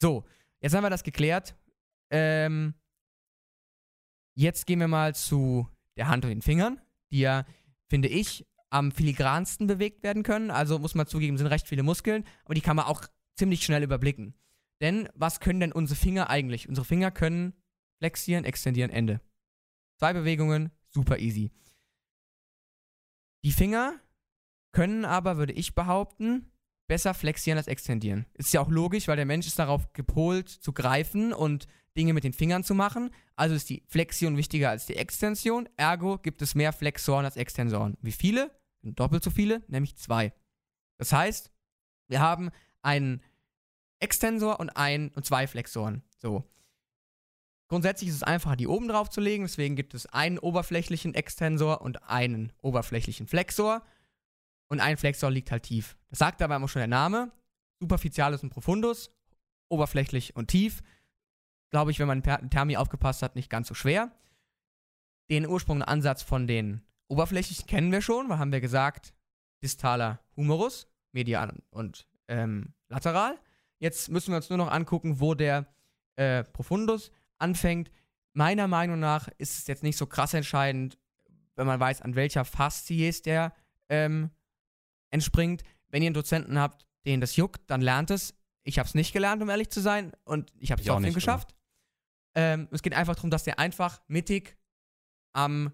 So, 0.00 0.24
jetzt 0.60 0.74
haben 0.74 0.82
wir 0.82 0.90
das 0.90 1.04
geklärt. 1.04 1.54
Ähm, 2.10 2.74
jetzt 4.34 4.66
gehen 4.66 4.80
wir 4.80 4.88
mal 4.88 5.14
zu 5.14 5.68
der 5.96 6.08
Hand 6.08 6.24
und 6.24 6.30
den 6.30 6.42
Fingern, 6.42 6.80
die 7.10 7.20
ja, 7.20 7.44
finde 7.88 8.08
ich, 8.08 8.46
am 8.70 8.90
filigransten 8.90 9.66
bewegt 9.66 10.02
werden 10.02 10.22
können. 10.22 10.50
Also 10.50 10.78
muss 10.78 10.94
man 10.94 11.06
zugeben, 11.06 11.36
sind 11.36 11.48
recht 11.48 11.68
viele 11.68 11.82
Muskeln, 11.82 12.24
aber 12.44 12.54
die 12.54 12.60
kann 12.62 12.76
man 12.76 12.86
auch 12.86 13.04
ziemlich 13.36 13.64
schnell 13.64 13.82
überblicken. 13.82 14.34
Denn 14.80 15.08
was 15.14 15.40
können 15.40 15.60
denn 15.60 15.72
unsere 15.72 15.98
Finger 15.98 16.30
eigentlich? 16.30 16.68
Unsere 16.68 16.84
Finger 16.84 17.10
können 17.10 17.54
flexieren, 17.98 18.44
extendieren, 18.44 18.90
Ende. 18.90 19.20
Zwei 19.98 20.12
Bewegungen, 20.12 20.72
super 20.88 21.18
easy. 21.18 21.52
Die 23.44 23.52
Finger 23.52 24.00
können 24.72 25.04
aber, 25.04 25.36
würde 25.36 25.52
ich 25.52 25.74
behaupten, 25.74 26.50
besser 26.88 27.14
flexieren 27.14 27.58
als 27.58 27.68
extendieren. 27.68 28.26
Ist 28.34 28.52
ja 28.52 28.60
auch 28.60 28.70
logisch, 28.70 29.06
weil 29.06 29.16
der 29.16 29.26
Mensch 29.26 29.46
ist 29.46 29.58
darauf 29.58 29.92
gepolt 29.92 30.48
zu 30.48 30.72
greifen 30.72 31.32
und 31.32 31.66
Dinge 31.96 32.12
mit 32.12 32.24
den 32.24 32.32
Fingern 32.32 32.64
zu 32.64 32.74
machen. 32.74 33.10
Also 33.36 33.54
ist 33.54 33.68
die 33.70 33.82
Flexion 33.88 34.36
wichtiger 34.36 34.70
als 34.70 34.86
die 34.86 34.96
Extension. 34.96 35.68
Ergo 35.76 36.18
gibt 36.18 36.42
es 36.42 36.54
mehr 36.54 36.72
Flexoren 36.72 37.24
als 37.24 37.36
Extensoren. 37.36 37.96
Wie 38.00 38.12
viele? 38.12 38.50
Doppelt 38.82 39.22
so 39.22 39.30
viele, 39.30 39.62
nämlich 39.68 39.96
zwei. 39.96 40.32
Das 40.98 41.12
heißt, 41.12 41.50
wir 42.08 42.20
haben 42.20 42.50
einen 42.82 43.22
Extensor 44.00 44.58
und 44.58 44.70
ein 44.70 45.10
und 45.14 45.24
zwei 45.24 45.46
Flexoren. 45.46 46.02
So. 46.18 46.44
Grundsätzlich 47.68 48.10
ist 48.10 48.16
es 48.16 48.22
einfacher, 48.22 48.56
die 48.56 48.66
oben 48.66 48.88
drauf 48.88 49.08
zu 49.08 49.20
legen. 49.20 49.44
Deswegen 49.44 49.76
gibt 49.76 49.94
es 49.94 50.06
einen 50.06 50.38
oberflächlichen 50.38 51.14
Extensor 51.14 51.80
und 51.80 52.02
einen 52.08 52.52
oberflächlichen 52.60 53.26
Flexor. 53.26 53.82
Und 54.68 54.80
ein 54.80 54.96
Flexor 54.96 55.30
liegt 55.30 55.50
halt 55.50 55.62
tief. 55.62 55.96
Das 56.10 56.18
sagt 56.18 56.42
aber 56.42 56.56
immer 56.56 56.68
schon 56.68 56.80
der 56.80 56.88
Name. 56.88 57.30
Superficialis 57.80 58.42
und 58.42 58.50
profundus. 58.50 59.10
Oberflächlich 59.68 60.36
und 60.36 60.48
tief. 60.48 60.82
Glaube 61.72 61.90
ich, 61.90 61.98
wenn 61.98 62.06
man 62.06 62.22
in 62.22 62.50
Thermi 62.50 62.76
aufgepasst 62.76 63.22
hat, 63.22 63.34
nicht 63.34 63.50
ganz 63.50 63.66
so 63.66 63.74
schwer. 63.74 64.12
Den 65.30 65.46
ursprünglichen 65.46 65.88
Ansatz 65.88 66.22
von 66.22 66.46
den 66.46 66.82
oberflächlichen 67.08 67.66
kennen 67.66 67.90
wir 67.90 68.02
schon, 68.02 68.28
weil 68.28 68.38
haben 68.38 68.52
wir 68.52 68.60
gesagt, 68.60 69.14
distaler 69.62 70.20
Humerus, 70.36 70.86
medial 71.12 71.62
und 71.70 72.06
ähm, 72.28 72.74
lateral. 72.88 73.38
Jetzt 73.78 74.10
müssen 74.10 74.32
wir 74.32 74.36
uns 74.36 74.50
nur 74.50 74.58
noch 74.58 74.70
angucken, 74.70 75.18
wo 75.18 75.34
der 75.34 75.66
äh, 76.16 76.44
Profundus 76.44 77.10
anfängt. 77.38 77.90
Meiner 78.34 78.68
Meinung 78.68 79.00
nach 79.00 79.28
ist 79.38 79.58
es 79.58 79.66
jetzt 79.66 79.82
nicht 79.82 79.96
so 79.96 80.06
krass 80.06 80.34
entscheidend, 80.34 80.98
wenn 81.56 81.66
man 81.66 81.80
weiß, 81.80 82.02
an 82.02 82.14
welcher 82.14 82.44
Faszies 82.44 83.22
der 83.22 83.54
ähm, 83.88 84.30
entspringt. 85.10 85.62
Wenn 85.88 86.02
ihr 86.02 86.08
einen 86.08 86.14
Dozenten 86.14 86.58
habt, 86.58 86.86
den 87.06 87.20
das 87.22 87.36
juckt, 87.36 87.62
dann 87.70 87.80
lernt 87.80 88.10
es. 88.10 88.34
Ich 88.62 88.78
habe 88.78 88.86
es 88.86 88.94
nicht 88.94 89.12
gelernt, 89.12 89.42
um 89.42 89.48
ehrlich 89.48 89.70
zu 89.70 89.80
sein, 89.80 90.12
und 90.24 90.52
ich 90.58 90.70
habe 90.70 90.80
es 90.80 90.88
auch 90.88 90.94
trotzdem 90.94 91.06
nicht, 91.06 91.14
geschafft. 91.14 91.54
Ähm, 92.34 92.68
es 92.70 92.82
geht 92.82 92.94
einfach 92.94 93.14
darum, 93.14 93.30
dass 93.30 93.44
der 93.44 93.58
einfach 93.58 94.00
mittig 94.08 94.56
am, 95.34 95.72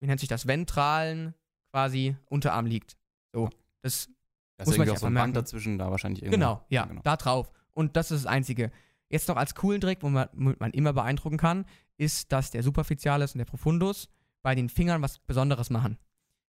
wie 0.00 0.06
nennt 0.06 0.20
sich 0.20 0.28
das, 0.28 0.46
ventralen 0.46 1.34
quasi 1.72 2.16
Unterarm 2.26 2.66
liegt. 2.66 2.96
So, 3.32 3.50
das 3.82 4.08
Da 4.56 4.64
Muss 4.64 4.74
ist 4.74 4.78
man 4.78 4.86
sich 4.86 4.94
auch 4.94 5.00
so 5.00 5.06
ein 5.06 5.14
Band 5.14 5.32
merken. 5.32 5.32
dazwischen, 5.34 5.78
da 5.78 5.90
wahrscheinlich 5.90 6.22
irgendwo. 6.22 6.36
Genau, 6.36 6.64
ja, 6.68 6.84
genau. 6.84 7.00
da 7.02 7.16
drauf. 7.16 7.50
Und 7.72 7.96
das 7.96 8.10
ist 8.10 8.24
das 8.24 8.30
Einzige. 8.30 8.70
Jetzt 9.10 9.28
noch 9.28 9.36
als 9.36 9.54
coolen 9.54 9.80
Trick, 9.80 10.02
wo 10.02 10.08
man, 10.08 10.28
womit 10.32 10.60
man 10.60 10.72
immer 10.72 10.92
beeindrucken 10.92 11.36
kann, 11.38 11.66
ist, 11.96 12.32
dass 12.32 12.50
der 12.50 12.62
Superficialis 12.62 13.32
und 13.34 13.38
der 13.38 13.44
Profundus 13.44 14.08
bei 14.42 14.54
den 14.54 14.68
Fingern 14.68 15.02
was 15.02 15.18
Besonderes 15.18 15.70
machen. 15.70 15.98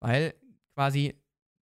Weil 0.00 0.34
quasi, 0.74 1.14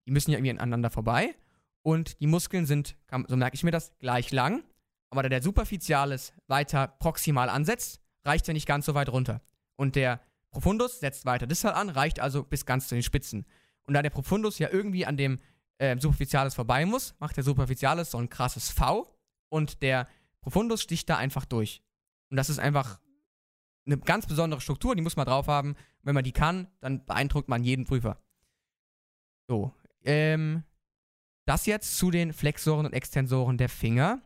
die 0.06 0.12
müssen 0.12 0.30
ja 0.30 0.38
irgendwie 0.38 0.52
aneinander 0.52 0.90
vorbei 0.90 1.34
und 1.82 2.20
die 2.20 2.26
Muskeln 2.26 2.66
sind, 2.66 2.96
so 3.26 3.36
merke 3.36 3.54
ich 3.54 3.64
mir 3.64 3.70
das, 3.70 3.96
gleich 3.98 4.30
lang. 4.30 4.64
Aber 5.12 5.22
da 5.22 5.28
der 5.28 5.42
Superficialis 5.42 6.32
weiter 6.46 6.88
proximal 6.88 7.50
ansetzt, 7.50 8.00
reicht 8.24 8.48
er 8.48 8.54
nicht 8.54 8.66
ganz 8.66 8.86
so 8.86 8.94
weit 8.94 9.10
runter. 9.10 9.42
Und 9.76 9.94
der 9.94 10.22
Profundus 10.50 11.00
setzt 11.00 11.26
weiter 11.26 11.46
distal 11.46 11.74
an, 11.74 11.90
reicht 11.90 12.18
also 12.18 12.42
bis 12.42 12.64
ganz 12.64 12.88
zu 12.88 12.94
den 12.94 13.02
Spitzen. 13.02 13.44
Und 13.82 13.92
da 13.92 14.00
der 14.00 14.08
Profundus 14.08 14.58
ja 14.58 14.70
irgendwie 14.70 15.04
an 15.04 15.18
dem 15.18 15.38
äh, 15.76 15.98
Superficialis 15.98 16.54
vorbei 16.54 16.86
muss, 16.86 17.14
macht 17.18 17.36
der 17.36 17.44
Superficialis 17.44 18.12
so 18.12 18.16
ein 18.16 18.30
krasses 18.30 18.70
V 18.70 19.14
und 19.50 19.82
der 19.82 20.08
Profundus 20.40 20.80
sticht 20.80 21.10
da 21.10 21.18
einfach 21.18 21.44
durch. 21.44 21.82
Und 22.30 22.38
das 22.38 22.48
ist 22.48 22.58
einfach 22.58 22.98
eine 23.84 23.98
ganz 23.98 24.26
besondere 24.26 24.62
Struktur, 24.62 24.96
die 24.96 25.02
muss 25.02 25.16
man 25.16 25.26
drauf 25.26 25.46
haben. 25.46 25.76
Wenn 26.00 26.14
man 26.14 26.24
die 26.24 26.32
kann, 26.32 26.68
dann 26.80 27.04
beeindruckt 27.04 27.50
man 27.50 27.62
jeden 27.62 27.84
Prüfer. 27.84 28.18
So, 29.46 29.74
ähm, 30.04 30.64
das 31.44 31.66
jetzt 31.66 31.98
zu 31.98 32.10
den 32.10 32.32
Flexoren 32.32 32.86
und 32.86 32.94
Extensoren 32.94 33.58
der 33.58 33.68
Finger. 33.68 34.22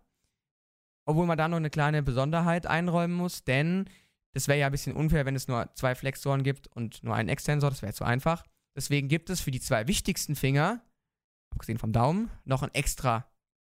Obwohl 1.07 1.27
man 1.27 1.39
da 1.39 1.49
noch 1.49 1.57
eine 1.57 1.71
kleine 1.71 2.03
Besonderheit 2.03 2.67
einräumen 2.67 3.17
muss, 3.17 3.45
denn 3.45 3.89
das 4.33 4.49
wäre 4.49 4.59
ja 4.59 4.67
ein 4.67 4.73
bisschen 4.73 4.95
unfair, 4.95 5.25
wenn 5.25 5.37
es 5.37 5.49
nur 5.49 5.71
zwei 5.75 5.95
Flexoren 5.95 6.43
gibt 6.43 6.67
und 6.67 7.03
nur 7.03 7.15
einen 7.15 7.31
Extensor, 7.31 7.71
das 7.71 7.81
wäre 7.81 7.95
zu 7.95 8.05
einfach. 8.05 8.45
Deswegen 8.75 9.09
gibt 9.09 9.31
es 9.31 9.41
für 9.41 9.51
die 9.51 9.61
zwei 9.61 9.89
wichtigsten 9.89 10.37
Finger, 10.37 10.83
abgesehen 11.51 11.79
vom 11.79 11.93
Daumen, 11.93 12.31
noch 12.45 12.63
einen 12.63 12.75
extra 12.75 13.27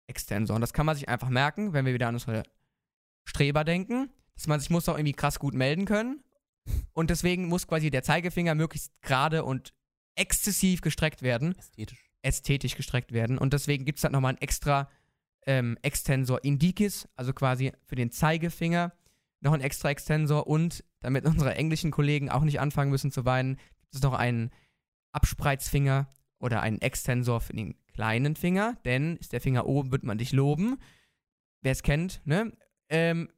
Extensor. 0.08 0.56
Und 0.56 0.62
das 0.62 0.72
kann 0.72 0.86
man 0.86 0.96
sich 0.96 1.08
einfach 1.08 1.28
merken, 1.28 1.74
wenn 1.74 1.86
wir 1.86 1.94
wieder 1.94 2.08
an 2.08 2.14
unsere 2.14 2.42
Streber 3.24 3.62
denken, 3.62 4.10
dass 4.34 4.46
man 4.46 4.58
sich 4.58 4.70
muss 4.70 4.88
auch 4.88 4.96
irgendwie 4.96 5.12
krass 5.12 5.38
gut 5.38 5.54
melden 5.54 5.84
können. 5.84 6.24
Und 6.92 7.10
deswegen 7.10 7.46
muss 7.46 7.66
quasi 7.66 7.90
der 7.90 8.02
Zeigefinger 8.02 8.54
möglichst 8.54 9.00
gerade 9.02 9.44
und 9.44 9.74
exzessiv 10.16 10.80
gestreckt 10.80 11.22
werden 11.22 11.56
Ästhetisch. 11.56 12.10
ästhetisch 12.22 12.74
gestreckt 12.74 13.12
werden. 13.12 13.38
Und 13.38 13.52
deswegen 13.52 13.84
gibt 13.84 13.98
es 13.98 14.04
halt 14.04 14.12
nochmal 14.12 14.30
einen 14.30 14.42
extra 14.42 14.90
ähm, 15.48 15.78
Extensor 15.82 16.44
Indicis, 16.44 17.08
also 17.16 17.32
quasi 17.32 17.72
für 17.86 17.96
den 17.96 18.10
Zeigefinger 18.12 18.92
noch 19.40 19.52
ein 19.54 19.60
extra 19.62 19.88
Extensor. 19.90 20.46
Und 20.46 20.84
damit 21.00 21.24
unsere 21.24 21.54
englischen 21.54 21.90
Kollegen 21.90 22.28
auch 22.30 22.42
nicht 22.44 22.60
anfangen 22.60 22.90
müssen 22.90 23.10
zu 23.10 23.24
weinen, 23.24 23.56
gibt 23.80 23.94
es 23.94 24.02
noch 24.02 24.12
einen 24.12 24.50
Abspreizfinger 25.12 26.12
oder 26.38 26.60
einen 26.60 26.80
Extensor 26.80 27.40
für 27.40 27.54
den 27.54 27.74
kleinen 27.94 28.36
Finger. 28.36 28.76
Denn 28.84 29.16
ist 29.16 29.32
der 29.32 29.40
Finger 29.40 29.66
oben, 29.66 29.90
wird 29.90 30.04
man 30.04 30.18
dich 30.18 30.32
loben. 30.32 30.78
Wer 31.62 31.72
es 31.72 31.82
kennt, 31.82 32.20
ne? 32.24 32.52
Ähm, 32.90 33.28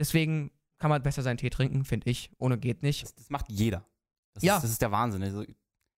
deswegen 0.00 0.50
kann 0.78 0.88
man 0.90 1.02
besser 1.02 1.22
seinen 1.22 1.36
Tee 1.36 1.50
trinken, 1.50 1.84
finde 1.84 2.10
ich. 2.10 2.30
Ohne 2.38 2.58
geht 2.58 2.82
nicht. 2.82 3.02
Das, 3.04 3.14
das 3.14 3.30
macht 3.30 3.50
jeder. 3.50 3.86
Das, 4.32 4.42
Ja. 4.42 4.56
ist, 4.56 4.62
das 4.64 4.70
ist 4.70 4.82
der 4.82 4.90
Wahnsinn. 4.90 5.22
Also, 5.22 5.44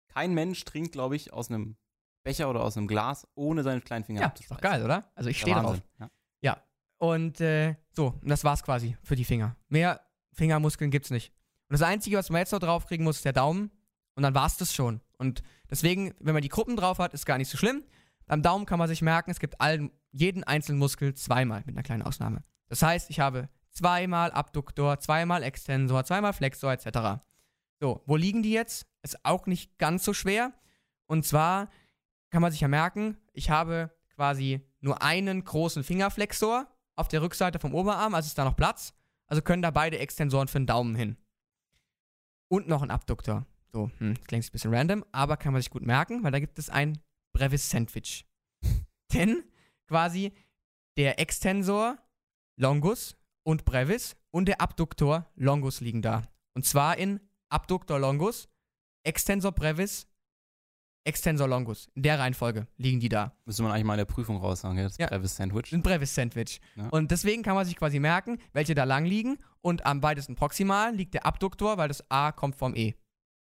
kein 0.09 0.33
Mensch 0.35 0.64
trinkt, 0.64 0.92
glaube 0.92 1.14
ich, 1.16 1.33
aus 1.33 1.50
einem 1.50 1.76
Becher 2.22 2.50
oder 2.50 2.62
aus 2.62 2.76
einem 2.76 2.87
Glas, 2.87 3.26
ohne 3.35 3.62
seinen 3.62 3.83
kleinen 3.83 4.04
Finger 4.04 4.20
Ja, 4.20 4.35
ist 4.38 4.50
doch 4.50 4.61
geil, 4.61 4.85
oder? 4.85 5.11
Also 5.14 5.30
ich 5.30 5.40
stehe 5.40 5.54
drauf. 5.54 5.80
Wahnsinn, 5.98 6.11
Ja. 6.42 6.62
Und 6.98 7.40
äh, 7.40 7.76
so, 7.92 8.18
und 8.20 8.28
das 8.28 8.44
war's 8.44 8.62
quasi 8.62 8.96
für 9.02 9.16
die 9.16 9.24
Finger. 9.24 9.56
Mehr 9.68 10.00
Fingermuskeln 10.33 10.90
gibt's 10.90 11.11
nicht. 11.11 11.33
Und 11.68 11.78
das 11.78 11.83
Einzige, 11.83 12.18
was 12.18 12.30
man 12.30 12.40
jetzt 12.40 12.52
noch 12.52 12.59
draufkriegen 12.59 13.04
muss, 13.04 13.16
ist 13.16 13.24
der 13.24 13.33
Daumen. 13.33 13.70
Und 14.14 14.22
dann 14.22 14.35
war's 14.35 14.59
das 14.59 14.74
schon. 14.74 15.00
Und 15.18 15.42
deswegen, 15.70 16.14
wenn 16.20 16.35
man 16.35 16.42
die 16.42 16.48
Gruppen 16.48 16.76
drauf 16.76 16.98
hat, 16.98 17.14
ist 17.14 17.24
gar 17.24 17.38
nicht 17.38 17.48
so 17.48 17.56
schlimm. 17.56 17.85
Beim 18.26 18.42
Daumen 18.42 18.66
kann 18.66 18.78
man 18.78 18.88
sich 18.88 19.02
merken, 19.02 19.30
es 19.30 19.40
gibt 19.40 19.61
allen, 19.61 19.90
jeden 20.12 20.44
einzelnen 20.44 20.78
Muskel 20.78 21.14
zweimal, 21.14 21.62
mit 21.64 21.74
einer 21.74 21.83
kleinen 21.83 22.02
Ausnahme. 22.02 22.44
Das 22.68 22.83
heißt, 22.83 23.09
ich 23.11 23.20
habe 23.20 23.48
zweimal 23.70 24.30
Abduktor, 24.30 24.98
zweimal 25.00 25.42
Extensor, 25.42 26.04
zweimal 26.04 26.33
Flexor 26.33 26.72
etc. 26.72 27.22
So, 27.80 28.02
wo 28.06 28.16
liegen 28.16 28.42
die 28.42 28.52
jetzt? 28.52 28.87
Ist 29.02 29.24
auch 29.24 29.46
nicht 29.46 29.78
ganz 29.78 30.04
so 30.04 30.12
schwer. 30.12 30.52
Und 31.06 31.24
zwar 31.24 31.70
kann 32.30 32.42
man 32.42 32.52
sich 32.52 32.60
ja 32.60 32.68
merken, 32.68 33.16
ich 33.32 33.50
habe 33.50 33.90
quasi 34.14 34.60
nur 34.80 35.02
einen 35.02 35.44
großen 35.44 35.84
Fingerflexor 35.84 36.66
auf 36.96 37.08
der 37.08 37.22
Rückseite 37.22 37.58
vom 37.58 37.74
Oberarm, 37.74 38.14
also 38.14 38.26
ist 38.26 38.38
da 38.38 38.44
noch 38.44 38.56
Platz. 38.56 38.94
Also 39.26 39.42
können 39.42 39.62
da 39.62 39.70
beide 39.70 39.98
Extensoren 39.98 40.48
für 40.48 40.58
den 40.58 40.66
Daumen 40.66 40.94
hin. 40.94 41.16
Und 42.48 42.66
noch 42.66 42.82
ein 42.82 42.90
Abduktor. 42.90 43.46
So, 43.72 43.90
hm, 43.98 44.14
klingt 44.26 44.44
ein 44.44 44.50
bisschen 44.50 44.74
random, 44.74 45.04
aber 45.12 45.36
kann 45.36 45.52
man 45.52 45.62
sich 45.62 45.70
gut 45.70 45.82
merken, 45.86 46.24
weil 46.24 46.32
da 46.32 46.40
gibt 46.40 46.58
es 46.58 46.68
ein 46.68 46.98
Brevis 47.32 47.70
Sandwich. 47.70 48.26
Denn 49.12 49.44
quasi 49.86 50.32
der 50.96 51.20
Extensor 51.20 51.96
Longus 52.56 53.16
und 53.44 53.64
Brevis 53.64 54.16
und 54.30 54.46
der 54.46 54.60
Abduktor 54.60 55.30
Longus 55.36 55.80
liegen 55.80 56.02
da. 56.02 56.22
Und 56.54 56.66
zwar 56.66 56.98
in 56.98 57.20
Abduktor 57.48 57.98
Longus, 57.98 58.48
Extensor 59.04 59.52
Brevis, 59.52 60.09
Extensor 61.04 61.48
Longus. 61.48 61.88
In 61.94 62.02
der 62.02 62.18
Reihenfolge 62.18 62.66
liegen 62.76 63.00
die 63.00 63.08
da. 63.08 63.32
Müsste 63.46 63.62
man 63.62 63.72
eigentlich 63.72 63.84
mal 63.84 63.94
in 63.94 63.98
der 63.98 64.04
Prüfung 64.04 64.36
raussagen, 64.36 64.76
ja, 64.76 64.84
das 64.84 64.98
Ja. 64.98 65.06
Brevis 65.06 65.36
Sandwich. 65.36 65.72
Ein 65.72 65.82
Brevis 65.82 66.14
Sandwich. 66.14 66.60
Ja. 66.76 66.88
Und 66.88 67.10
deswegen 67.10 67.42
kann 67.42 67.54
man 67.54 67.64
sich 67.64 67.76
quasi 67.76 67.98
merken, 67.98 68.38
welche 68.52 68.74
da 68.74 68.84
lang 68.84 69.04
liegen. 69.06 69.38
Und 69.62 69.86
am 69.86 70.02
weitesten 70.02 70.34
proximal 70.36 70.94
liegt 70.94 71.14
der 71.14 71.26
Abduktor, 71.26 71.78
weil 71.78 71.88
das 71.88 72.10
A 72.10 72.32
kommt 72.32 72.56
vom 72.56 72.74
E. 72.74 72.94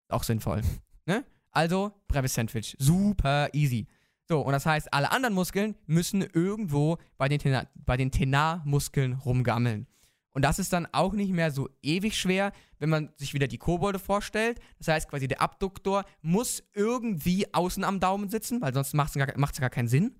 Auch 0.10 0.24
sinnvoll. 0.24 0.62
ne? 1.06 1.26
Also 1.52 1.92
Brevis 2.08 2.34
Sandwich. 2.36 2.76
Super 2.80 3.50
easy. 3.54 3.88
So, 4.28 4.42
und 4.42 4.52
das 4.52 4.68
heißt, 4.68 4.94
alle 4.94 5.12
anderen 5.12 5.34
Muskeln 5.34 5.76
müssen 5.88 6.22
irgendwo 6.22 6.98
bei 7.18 7.28
den, 7.28 7.40
Tena 7.40 7.66
bei 7.74 7.98
den 7.98 8.12
Tenarmuskeln 8.12 9.14
rumgammeln. 9.14 9.88
Und 10.32 10.44
das 10.44 10.60
ist 10.60 10.74
dann 10.74 10.88
auch 10.92 11.14
nicht 11.14 11.32
mehr 11.32 11.52
so 11.52 11.70
ewig 11.82 12.18
schwer, 12.18 12.52
wenn 12.78 12.90
man 12.90 13.12
sich 13.16 13.34
wieder 13.34 13.48
die 13.48 13.58
Kobolde 13.58 14.00
vorstellt. 14.00 14.60
Das 14.78 14.88
heißt 14.88 15.10
quasi, 15.10 15.28
der 15.28 15.42
Abduktor 15.42 16.06
muss 16.22 16.64
irgendwie 16.74 17.52
außen 17.54 17.84
am 17.84 18.00
Daumen 18.00 18.30
sitzen, 18.30 18.62
weil 18.62 18.74
sonst 18.74 18.94
macht 18.94 19.16
es 19.16 19.16
gar, 19.16 19.28
gar 19.28 19.70
keinen 19.70 19.88
Sinn. 19.88 20.16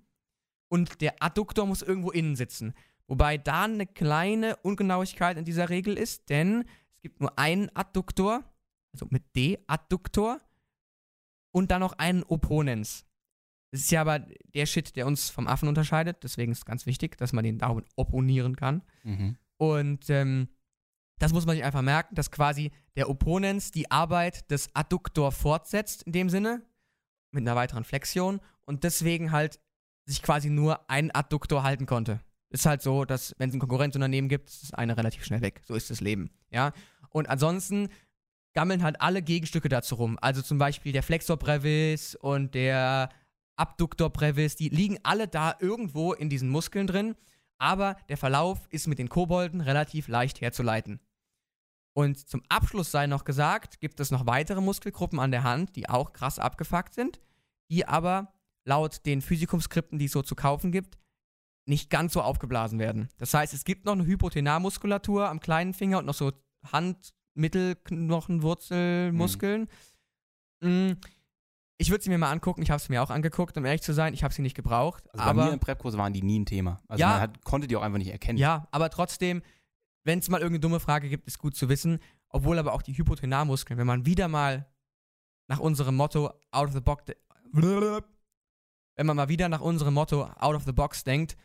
Und 0.68 1.00
der 1.00 1.14
Adduktor 1.20 1.66
muss 1.66 1.82
irgendwo 1.82 2.10
innen 2.10 2.36
sitzen. 2.36 2.74
Wobei 3.06 3.38
da 3.38 3.64
eine 3.64 3.86
kleine 3.86 4.56
Ungenauigkeit 4.58 5.36
in 5.36 5.44
dieser 5.44 5.68
Regel 5.68 5.98
ist, 5.98 6.30
denn 6.30 6.64
es 6.94 7.00
gibt 7.02 7.20
nur 7.20 7.36
einen 7.38 7.74
Adduktor, 7.74 8.44
also 8.92 9.06
mit 9.10 9.34
D, 9.34 9.58
Adduktor, 9.66 10.40
und 11.50 11.72
dann 11.72 11.80
noch 11.80 11.94
einen 11.98 12.22
Opponens. 12.22 13.04
Das 13.72 13.80
ist 13.80 13.90
ja 13.90 14.00
aber 14.00 14.20
der 14.54 14.66
Shit, 14.66 14.96
der 14.96 15.06
uns 15.06 15.30
vom 15.30 15.46
Affen 15.46 15.68
unterscheidet. 15.68 16.22
Deswegen 16.22 16.52
ist 16.52 16.58
es 16.58 16.64
ganz 16.64 16.86
wichtig, 16.86 17.16
dass 17.16 17.32
man 17.32 17.44
den 17.44 17.58
Daumen 17.58 17.84
opponieren 17.96 18.56
kann. 18.56 18.82
Mhm. 19.04 19.36
Und 19.60 20.08
ähm, 20.08 20.48
das 21.18 21.34
muss 21.34 21.44
man 21.44 21.54
sich 21.54 21.64
einfach 21.66 21.82
merken, 21.82 22.14
dass 22.14 22.30
quasi 22.30 22.70
der 22.96 23.10
Opponens 23.10 23.70
die 23.70 23.90
Arbeit 23.90 24.50
des 24.50 24.74
Adduktor 24.74 25.32
fortsetzt, 25.32 26.02
in 26.04 26.12
dem 26.12 26.30
Sinne, 26.30 26.62
mit 27.30 27.42
einer 27.42 27.56
weiteren 27.56 27.84
Flexion 27.84 28.40
und 28.64 28.84
deswegen 28.84 29.32
halt 29.32 29.60
sich 30.06 30.22
quasi 30.22 30.48
nur 30.48 30.88
ein 30.88 31.10
Adduktor 31.10 31.62
halten 31.62 31.84
konnte. 31.84 32.20
Ist 32.48 32.64
halt 32.64 32.80
so, 32.80 33.04
dass 33.04 33.34
wenn 33.36 33.50
es 33.50 33.54
ein 33.54 33.60
Konkurrenzunternehmen 33.60 34.30
gibt, 34.30 34.48
ist 34.48 34.62
das 34.62 34.72
eine 34.72 34.96
relativ 34.96 35.26
schnell 35.26 35.42
weg. 35.42 35.60
So 35.66 35.74
ist 35.74 35.90
das 35.90 36.00
Leben. 36.00 36.30
Ja. 36.50 36.72
Und 37.10 37.28
ansonsten 37.28 37.90
gammeln 38.54 38.82
halt 38.82 39.02
alle 39.02 39.20
Gegenstücke 39.20 39.68
dazu 39.68 39.96
rum. 39.96 40.18
Also 40.22 40.40
zum 40.40 40.56
Beispiel 40.56 40.92
der 40.92 41.02
Flexor 41.02 41.36
Brevis 41.36 42.14
und 42.14 42.54
der 42.54 43.10
Abduktor 43.56 44.08
Brevis, 44.08 44.56
die 44.56 44.70
liegen 44.70 44.98
alle 45.02 45.28
da 45.28 45.54
irgendwo 45.60 46.14
in 46.14 46.30
diesen 46.30 46.48
Muskeln 46.48 46.86
drin 46.86 47.14
aber 47.60 47.96
der 48.08 48.16
Verlauf 48.16 48.66
ist 48.70 48.86
mit 48.86 48.98
den 48.98 49.10
Kobolden 49.10 49.60
relativ 49.60 50.08
leicht 50.08 50.40
herzuleiten. 50.40 50.98
Und 51.92 52.26
zum 52.28 52.42
Abschluss 52.48 52.90
sei 52.90 53.06
noch 53.06 53.24
gesagt, 53.24 53.80
gibt 53.80 54.00
es 54.00 54.10
noch 54.10 54.26
weitere 54.26 54.62
Muskelgruppen 54.62 55.20
an 55.20 55.30
der 55.30 55.42
Hand, 55.42 55.76
die 55.76 55.88
auch 55.88 56.12
krass 56.12 56.38
abgefuckt 56.38 56.94
sind, 56.94 57.20
die 57.70 57.86
aber 57.86 58.32
laut 58.64 59.04
den 59.04 59.20
Physikumskripten, 59.20 59.98
die 59.98 60.06
es 60.06 60.12
so 60.12 60.22
zu 60.22 60.34
kaufen 60.34 60.72
gibt, 60.72 60.98
nicht 61.66 61.90
ganz 61.90 62.14
so 62.14 62.22
aufgeblasen 62.22 62.78
werden. 62.78 63.10
Das 63.18 63.34
heißt, 63.34 63.52
es 63.52 63.64
gibt 63.64 63.84
noch 63.84 63.92
eine 63.92 64.06
Hypotenarmuskulatur 64.06 65.28
am 65.28 65.40
kleinen 65.40 65.74
Finger 65.74 65.98
und 65.98 66.06
noch 66.06 66.14
so 66.14 66.32
Hand-, 66.72 67.12
Mittelknochenwurzelmuskeln. 67.34 69.68
Mm, 70.62 70.92
Ich 71.80 71.90
würde 71.90 72.04
sie 72.04 72.10
mir 72.10 72.18
mal 72.18 72.30
angucken. 72.30 72.60
Ich 72.60 72.70
habe 72.70 72.78
sie 72.80 72.92
mir 72.92 73.02
auch 73.02 73.08
angeguckt, 73.08 73.56
um 73.56 73.64
ehrlich 73.64 73.80
zu 73.80 73.94
sein. 73.94 74.12
Ich 74.12 74.22
habe 74.22 74.34
sie 74.34 74.42
nicht 74.42 74.54
gebraucht. 74.54 75.02
Also 75.14 75.24
bei 75.24 75.30
aber 75.30 75.44
mir 75.46 75.52
im 75.54 75.60
Prep-Kurs 75.60 75.96
waren 75.96 76.12
die 76.12 76.20
nie 76.22 76.38
ein 76.38 76.44
Thema. 76.44 76.78
Also 76.88 77.00
Ja. 77.00 77.08
man 77.12 77.20
hat, 77.22 77.42
konnte 77.42 77.66
die 77.68 77.76
auch 77.76 77.80
einfach 77.82 77.96
nicht 77.96 78.10
erkennen. 78.10 78.38
Ja, 78.38 78.68
aber 78.70 78.90
trotzdem, 78.90 79.42
wenn 80.04 80.18
es 80.18 80.28
mal 80.28 80.42
irgendeine 80.42 80.60
dumme 80.60 80.78
Frage 80.78 81.08
gibt, 81.08 81.26
ist 81.26 81.38
gut 81.38 81.56
zu 81.56 81.70
wissen. 81.70 81.98
Obwohl 82.28 82.58
aber 82.58 82.74
auch 82.74 82.82
die 82.82 82.92
Hypotenarmuskeln, 82.96 83.78
wenn 83.78 83.86
man 83.86 84.04
wieder 84.04 84.28
mal 84.28 84.66
nach 85.48 85.58
unserem 85.58 85.96
Motto 85.96 86.28
out 86.50 86.68
of 86.68 86.74
the 86.74 86.80
box, 86.80 87.04
wenn 87.52 89.06
man 89.06 89.16
mal 89.16 89.30
wieder 89.30 89.48
nach 89.48 89.62
unserem 89.62 89.94
Motto 89.94 90.24
out 90.24 90.54
of 90.54 90.64
the 90.64 90.72
box 90.72 91.02
denkt, 91.02 91.38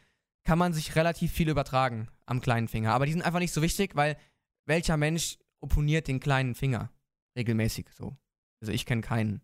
kann 0.44 0.60
man 0.60 0.74
sich 0.74 0.98
relativ 0.98 1.32
viel 1.32 1.48
übertragen 1.48 2.10
am 2.26 2.42
kleinen 2.42 2.68
Finger. 2.68 2.94
Aber 2.94 3.06
die 3.06 3.14
sind 3.14 3.22
einfach 3.22 3.40
nicht 3.40 3.54
so 3.54 3.62
wichtig, 3.62 3.96
weil 3.96 4.18
welcher 4.66 4.98
Mensch 4.98 5.38
opponiert 5.62 6.10
den 6.10 6.20
kleinen 6.20 6.56
Finger 6.56 6.92
regelmäßig 7.38 7.88
so? 7.94 8.18
Also 8.62 8.74
ich 8.74 8.86
kenne 8.86 9.02
keinen. 9.02 9.42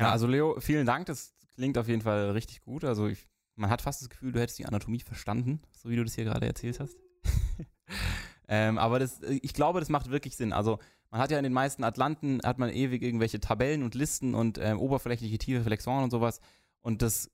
Ja, 0.00 0.12
also 0.12 0.26
Leo, 0.26 0.58
vielen 0.60 0.86
Dank. 0.86 1.06
Das 1.06 1.34
klingt 1.54 1.76
auf 1.78 1.88
jeden 1.88 2.02
Fall 2.02 2.30
richtig 2.30 2.62
gut. 2.62 2.84
Also 2.84 3.06
ich, 3.06 3.28
man 3.56 3.70
hat 3.70 3.82
fast 3.82 4.00
das 4.00 4.08
Gefühl, 4.08 4.32
du 4.32 4.40
hättest 4.40 4.58
die 4.58 4.66
Anatomie 4.66 5.00
verstanden, 5.00 5.60
so 5.72 5.90
wie 5.90 5.96
du 5.96 6.04
das 6.04 6.14
hier 6.14 6.24
gerade 6.24 6.46
erzählt 6.46 6.80
hast. 6.80 6.96
ähm, 8.48 8.78
aber 8.78 8.98
das, 8.98 9.20
ich 9.22 9.52
glaube, 9.52 9.80
das 9.80 9.90
macht 9.90 10.10
wirklich 10.10 10.36
Sinn. 10.36 10.52
Also 10.52 10.78
man 11.10 11.20
hat 11.20 11.30
ja 11.30 11.38
in 11.38 11.44
den 11.44 11.52
meisten 11.52 11.84
Atlanten 11.84 12.40
hat 12.44 12.58
man 12.58 12.70
ewig 12.70 13.02
irgendwelche 13.02 13.40
Tabellen 13.40 13.82
und 13.82 13.94
Listen 13.94 14.34
und 14.34 14.58
ähm, 14.58 14.78
oberflächliche 14.78 15.38
tiefe 15.38 15.64
Flexoren 15.64 16.04
und 16.04 16.10
sowas. 16.10 16.40
Und 16.80 17.02
das 17.02 17.30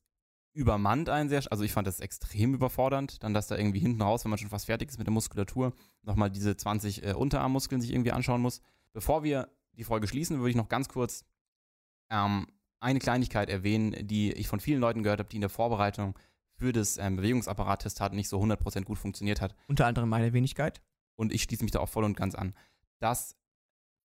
übermannt 0.55 1.11
einen 1.11 1.29
sehr, 1.29 1.42
also 1.50 1.62
ich 1.62 1.72
fand 1.72 1.87
das 1.87 2.00
extrem 2.00 2.55
überfordernd, 2.55 3.22
dann 3.22 3.35
dass 3.35 3.46
da 3.46 3.57
irgendwie 3.57 3.79
hinten 3.79 4.00
raus, 4.00 4.24
wenn 4.24 4.31
man 4.31 4.38
schon 4.38 4.48
fast 4.48 4.66
fertig 4.66 4.88
ist 4.88 4.96
mit 4.96 5.07
der 5.07 5.12
Muskulatur, 5.12 5.74
nochmal 6.02 6.31
diese 6.31 6.57
20 6.57 7.05
äh, 7.05 7.12
Unterarmmuskeln 7.12 7.83
sich 7.83 7.92
irgendwie 7.92 8.12
anschauen 8.12 8.40
muss. 8.40 8.62
Bevor 8.94 9.22
wir 9.22 9.50
die 9.76 9.85
Folge 9.85 10.09
schließen, 10.09 10.38
würde 10.38 10.50
ich 10.50 10.57
noch 10.57 10.70
ganz 10.70 10.88
kurz 10.88 11.26
ähm, 12.09 12.46
eine 12.81 12.99
Kleinigkeit 12.99 13.49
erwähnen, 13.49 14.07
die 14.07 14.33
ich 14.33 14.49
von 14.49 14.61
vielen 14.61 14.81
Leuten 14.81 15.03
gehört 15.03 15.21
habe, 15.21 15.29
die 15.29 15.37
in 15.37 15.41
der 15.41 15.51
Vorbereitung 15.51 16.19
für 16.57 16.73
das 16.73 16.99
ähm, 16.99 17.17
Bewegungsapparat-Testat 17.17 18.12
nicht 18.12 18.29
so 18.29 18.41
100% 18.41 18.85
gut 18.85 18.99
funktioniert 18.99 19.41
hat. 19.41 19.55
Unter 19.69 19.87
anderem 19.87 20.09
meine 20.09 20.33
Wenigkeit. 20.33 20.81
Und 21.15 21.33
ich 21.33 21.43
schließe 21.43 21.62
mich 21.62 21.73
da 21.73 21.81
auch 21.81 21.89
voll 21.89 22.05
und 22.05 22.17
ganz 22.17 22.35
an, 22.35 22.55
dass 22.99 23.37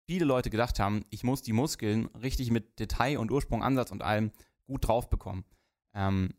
viele 0.05 0.25
Leute 0.25 0.49
gedacht 0.49 0.79
haben, 0.79 1.05
ich 1.09 1.23
muss 1.23 1.41
die 1.41 1.53
Muskeln 1.53 2.07
richtig 2.21 2.51
mit 2.51 2.79
Detail 2.79 3.17
und 3.17 3.31
Ursprung, 3.31 3.63
Ansatz 3.63 3.91
und 3.91 4.01
allem 4.01 4.31
gut 4.65 4.87
drauf 4.87 5.09
bekommen. 5.09 5.45
Ähm, 5.93 6.33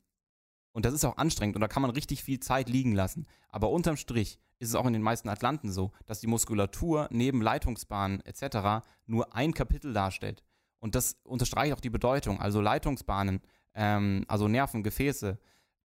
und 0.73 0.87
das 0.87 0.95
ist 0.95 1.05
auch 1.05 1.19
anstrengend 1.19 1.57
und 1.57 1.61
da 1.61 1.69
kann 1.69 1.83
man 1.83 1.91
richtig 1.91 2.23
viel 2.23 2.41
Zeit 2.41 2.69
liegen 2.69 2.93
lassen. 2.93 3.27
Aber 3.49 3.71
unterm 3.71 3.97
Strich 3.97 4.39
ist 4.59 4.71
es 4.71 4.75
auch 4.75 4.87
in 4.87 4.93
den 4.93 5.03
meisten 5.03 5.29
Atlanten 5.29 5.71
so, 5.71 5.93
dass 6.07 6.21
die 6.21 6.27
Muskulatur 6.27 7.09
neben 7.11 7.43
Leitungsbahnen 7.43 8.21
etc. 8.25 8.87
nur 9.07 9.35
ein 9.35 9.55
Kapitel 9.55 9.93
darstellt. 9.93 10.43
Und 10.83 10.97
das 10.97 11.17
unterstreicht 11.23 11.73
auch 11.73 11.81
die 11.81 11.91
Bedeutung. 11.91 12.41
Also 12.41 12.61
Leitungsbahnen, 12.61 13.41
ähm, 13.75 14.25
also 14.27 14.49
Nerven, 14.49 14.83
Gefäße, 14.83 15.39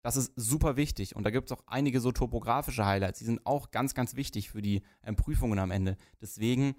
das 0.01 0.15
ist 0.15 0.31
super 0.37 0.77
wichtig. 0.77 1.17
Und 1.17 1.23
da 1.23 1.31
gibt 1.31 1.51
es 1.51 1.57
auch 1.57 1.63
einige 1.67 1.99
so 1.99 2.13
topografische 2.13 2.85
Highlights, 2.85 3.19
die 3.19 3.25
sind 3.25 3.45
auch 3.45 3.71
ganz, 3.71 3.93
ganz 3.93 4.15
wichtig 4.15 4.49
für 4.49 4.61
die 4.61 4.83
ähm, 5.03 5.17
Prüfungen 5.17 5.59
am 5.59 5.69
Ende. 5.69 5.97
Deswegen 6.21 6.75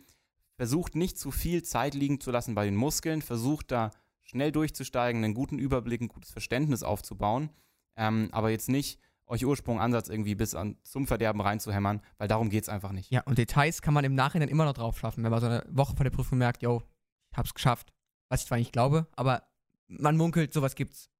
versucht 0.57 0.95
nicht 0.95 1.19
zu 1.19 1.31
viel 1.31 1.63
Zeit 1.63 1.93
liegen 1.93 2.19
zu 2.19 2.31
lassen 2.31 2.55
bei 2.55 2.65
den 2.65 2.75
Muskeln, 2.75 3.21
versucht 3.21 3.71
da 3.71 3.91
schnell 4.23 4.51
durchzusteigen, 4.51 5.23
einen 5.23 5.35
guten 5.35 5.59
Überblick, 5.59 6.01
ein 6.01 6.09
gutes 6.09 6.31
Verständnis 6.31 6.83
aufzubauen, 6.83 7.51
ähm, 7.97 8.31
aber 8.33 8.49
jetzt 8.49 8.71
nicht 8.71 8.99
euch 9.27 9.45
Ursprung, 9.45 9.79
Ansatz 9.79 10.09
irgendwie 10.09 10.37
bis 10.37 10.55
an, 10.55 10.79
zum 10.85 11.07
Verderben 11.07 11.43
reinzuhämmern, 11.43 12.01
weil 12.17 12.29
darum 12.29 12.49
geht 12.49 12.63
es 12.63 12.71
einfach 12.71 12.93
nicht. 12.93 13.11
Ja, 13.11 13.23
und 13.25 13.37
Details 13.37 13.83
kann 13.83 13.93
man 13.93 14.05
im 14.05 14.15
Nachhinein 14.15 14.49
immer 14.49 14.65
noch 14.65 14.73
drauf 14.73 14.99
schaffen, 14.99 15.23
wenn 15.23 15.31
man 15.31 15.41
so 15.41 15.49
eine 15.49 15.67
Woche 15.69 15.97
vor 15.97 16.05
der 16.05 16.11
Prüfung 16.11 16.39
merkt, 16.39 16.63
yo, 16.63 16.83
ich 17.31 17.37
hab's 17.37 17.53
geschafft. 17.53 17.93
Was 18.29 18.43
ich 18.43 18.47
zwar 18.49 18.59
nicht 18.59 18.73
glaube, 18.73 19.07
aber 19.17 19.49
man 19.89 20.17
munkelt, 20.17 20.53
sowas 20.53 20.75
gibt's. 20.75 21.11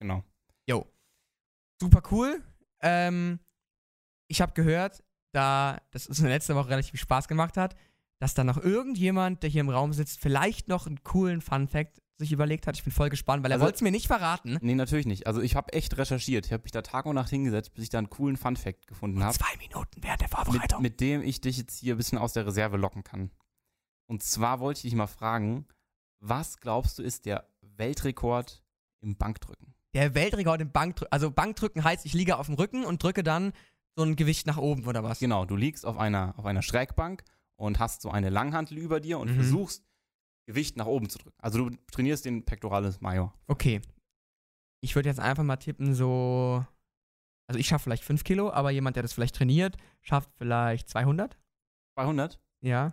Genau. 0.00 0.24
Super 1.80 2.02
cool. 2.10 2.42
Ähm, 2.80 3.38
ich 4.26 4.40
habe 4.40 4.52
gehört, 4.52 5.04
da 5.32 5.80
das 5.92 6.08
uns 6.08 6.18
in 6.18 6.24
der 6.24 6.34
letzten 6.34 6.56
Woche 6.56 6.70
relativ 6.70 6.90
viel 6.90 7.00
Spaß 7.00 7.28
gemacht 7.28 7.56
hat, 7.56 7.76
dass 8.18 8.34
da 8.34 8.42
noch 8.42 8.56
irgendjemand, 8.58 9.44
der 9.44 9.50
hier 9.50 9.60
im 9.60 9.68
Raum 9.70 9.92
sitzt, 9.92 10.18
vielleicht 10.18 10.66
noch 10.66 10.88
einen 10.88 11.04
coolen 11.04 11.40
Fun-Fact 11.40 12.02
sich 12.16 12.32
überlegt 12.32 12.66
hat. 12.66 12.76
Ich 12.76 12.82
bin 12.82 12.92
voll 12.92 13.10
gespannt, 13.10 13.44
weil 13.44 13.52
er 13.52 13.56
Also- 13.56 13.66
wollte 13.66 13.76
es 13.76 13.82
mir 13.82 13.92
nicht 13.92 14.08
verraten. 14.08 14.58
Nee, 14.60 14.74
natürlich 14.74 15.06
nicht. 15.06 15.28
Also 15.28 15.40
ich 15.40 15.54
habe 15.54 15.72
echt 15.72 15.96
recherchiert. 15.98 16.46
Ich 16.46 16.52
habe 16.52 16.64
mich 16.64 16.72
da 16.72 16.82
Tag 16.82 17.06
und 17.06 17.14
Nacht 17.14 17.30
hingesetzt, 17.30 17.72
bis 17.74 17.84
ich 17.84 17.90
da 17.90 17.98
einen 17.98 18.10
coolen 18.10 18.36
Fun-Fact 18.36 18.88
gefunden 18.88 19.22
habe. 19.22 19.36
Zwei 19.38 19.56
Minuten 19.58 20.02
während 20.02 20.20
der 20.20 20.28
mit, 20.28 20.36
Vorbereitung. 20.36 20.82
mit 20.82 21.00
dem 21.00 21.22
ich 21.22 21.40
dich 21.40 21.58
jetzt 21.58 21.78
hier 21.78 21.94
ein 21.94 21.98
bisschen 21.98 22.18
aus 22.18 22.32
der 22.32 22.44
Reserve 22.44 22.76
locken 22.76 23.04
kann. 23.04 23.30
Und 24.08 24.24
zwar 24.24 24.58
wollte 24.58 24.78
ich 24.78 24.82
dich 24.82 24.94
mal 24.96 25.06
fragen, 25.06 25.64
was 26.20 26.58
glaubst 26.60 26.98
du 26.98 27.02
ist 27.02 27.26
der 27.26 27.48
Weltrekord 27.62 28.62
im 29.00 29.16
Bankdrücken? 29.16 29.74
der 29.94 30.14
Weltrekord 30.14 30.60
im 30.60 30.70
Bankdrücken. 30.70 31.10
Also 31.12 31.30
Bankdrücken 31.30 31.82
heißt, 31.82 32.04
ich 32.04 32.12
liege 32.12 32.36
auf 32.36 32.46
dem 32.46 32.54
Rücken 32.56 32.84
und 32.84 33.02
drücke 33.02 33.22
dann 33.22 33.52
so 33.96 34.04
ein 34.04 34.16
Gewicht 34.16 34.46
nach 34.46 34.58
oben 34.58 34.86
oder 34.86 35.02
was? 35.02 35.18
Genau, 35.18 35.44
du 35.46 35.56
liegst 35.56 35.86
auf 35.86 35.96
einer, 35.96 36.34
auf 36.38 36.44
einer 36.44 36.62
Schrägbank 36.62 37.24
und 37.56 37.78
hast 37.80 38.02
so 38.02 38.10
eine 38.10 38.28
Langhantel 38.28 38.76
über 38.78 39.00
dir 39.00 39.18
und 39.18 39.30
Mhm. 39.30 39.34
versuchst, 39.36 39.82
Gewicht 40.46 40.76
nach 40.76 40.86
oben 40.86 41.08
zu 41.08 41.18
drücken. 41.18 41.36
Also 41.40 41.58
du 41.68 41.76
trainierst 41.90 42.26
den 42.26 42.44
Pectoralis 42.44 43.00
Major. 43.00 43.34
Okay. 43.48 43.80
Ich 44.82 44.94
würde 44.94 45.08
jetzt 45.08 45.20
einfach 45.20 45.42
mal 45.42 45.56
tippen, 45.56 45.94
so 45.94 46.64
Also 47.48 47.58
ich 47.58 47.66
schaffe 47.66 47.84
vielleicht 47.84 48.04
5 48.04 48.24
Kilo, 48.24 48.50
aber 48.52 48.70
jemand, 48.70 48.94
der 48.96 49.02
das 49.02 49.14
vielleicht 49.14 49.34
trainiert, 49.36 49.78
schafft 50.02 50.30
vielleicht 50.36 50.88
200. 50.90 51.38
200? 51.98 52.38
Ja. 52.60 52.92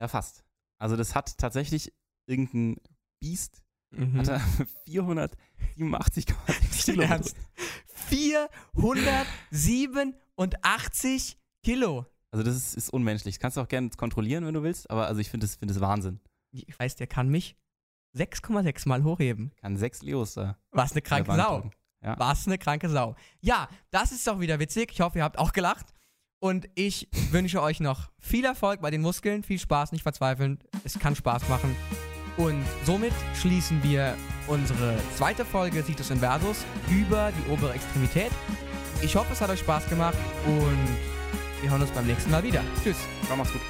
Ja, 0.00 0.08
fast. 0.08 0.44
Also 0.78 0.94
das 0.96 1.14
hat 1.14 1.38
tatsächlich 1.38 1.92
irgendein 2.26 2.76
Biest, 3.20 3.62
Mhm. 3.94 4.18
hat 4.20 4.28
er 4.28 4.40
487,6 4.88 6.84
Kilo. 6.86 7.02
Ernst? 7.02 7.36
487 10.36 11.38
Kilo. 11.62 12.06
Also 12.30 12.42
das 12.44 12.56
ist, 12.56 12.74
ist 12.74 12.90
unmenschlich. 12.90 13.34
Das 13.34 13.40
kannst 13.40 13.56
du 13.56 13.60
auch 13.60 13.68
gerne 13.68 13.90
kontrollieren, 13.90 14.46
wenn 14.46 14.54
du 14.54 14.62
willst, 14.62 14.90
aber 14.90 15.06
also 15.06 15.20
ich 15.20 15.28
finde 15.30 15.46
das, 15.46 15.56
find 15.56 15.70
das 15.70 15.80
Wahnsinn. 15.80 16.20
Ich 16.52 16.78
weiß, 16.78 16.96
der 16.96 17.06
kann 17.06 17.28
mich 17.28 17.56
6,6 18.16 18.88
Mal 18.88 19.04
hochheben. 19.04 19.52
Kann 19.60 19.76
sechs 19.76 20.02
Leos 20.02 20.34
da. 20.34 20.58
Was 20.70 20.92
eine 20.92 21.02
kranke 21.02 21.34
Sau. 21.34 21.60
drücken. 21.60 21.70
Ja. 22.02 22.18
Was 22.18 22.46
eine 22.46 22.58
kranke 22.58 22.88
Sau. 22.88 23.14
Ja, 23.40 23.68
das 23.90 24.12
ist 24.12 24.26
doch 24.26 24.40
wieder 24.40 24.58
witzig. 24.58 24.90
Ich 24.92 25.00
hoffe, 25.00 25.18
ihr 25.18 25.24
habt 25.24 25.38
auch 25.38 25.52
gelacht. 25.52 25.92
Und 26.40 26.68
ich 26.74 27.08
wünsche 27.30 27.62
euch 27.62 27.80
noch 27.80 28.10
viel 28.18 28.44
Erfolg 28.44 28.80
bei 28.80 28.90
den 28.90 29.00
Muskeln, 29.02 29.42
viel 29.42 29.58
Spaß, 29.58 29.92
nicht 29.92 30.02
verzweifeln. 30.02 30.58
Es 30.84 30.98
kann 30.98 31.14
Spaß 31.14 31.48
machen. 31.48 31.74
Und 32.36 32.64
somit 32.84 33.12
schließen 33.40 33.82
wir 33.82 34.16
unsere 34.46 34.96
zweite 35.16 35.44
Folge 35.44 35.82
Situs 35.82 36.10
Inversus 36.10 36.64
über 36.90 37.32
die 37.32 37.50
obere 37.50 37.74
Extremität. 37.74 38.30
Ich 39.02 39.16
hoffe, 39.16 39.32
es 39.32 39.40
hat 39.40 39.50
euch 39.50 39.60
Spaß 39.60 39.88
gemacht 39.88 40.16
und 40.46 40.88
wir 41.60 41.70
hören 41.70 41.82
uns 41.82 41.90
beim 41.90 42.06
nächsten 42.06 42.30
Mal 42.30 42.42
wieder. 42.42 42.62
Tschüss. 42.82 42.96
Ciao, 43.26 43.36
mach's 43.36 43.52
gut. 43.52 43.62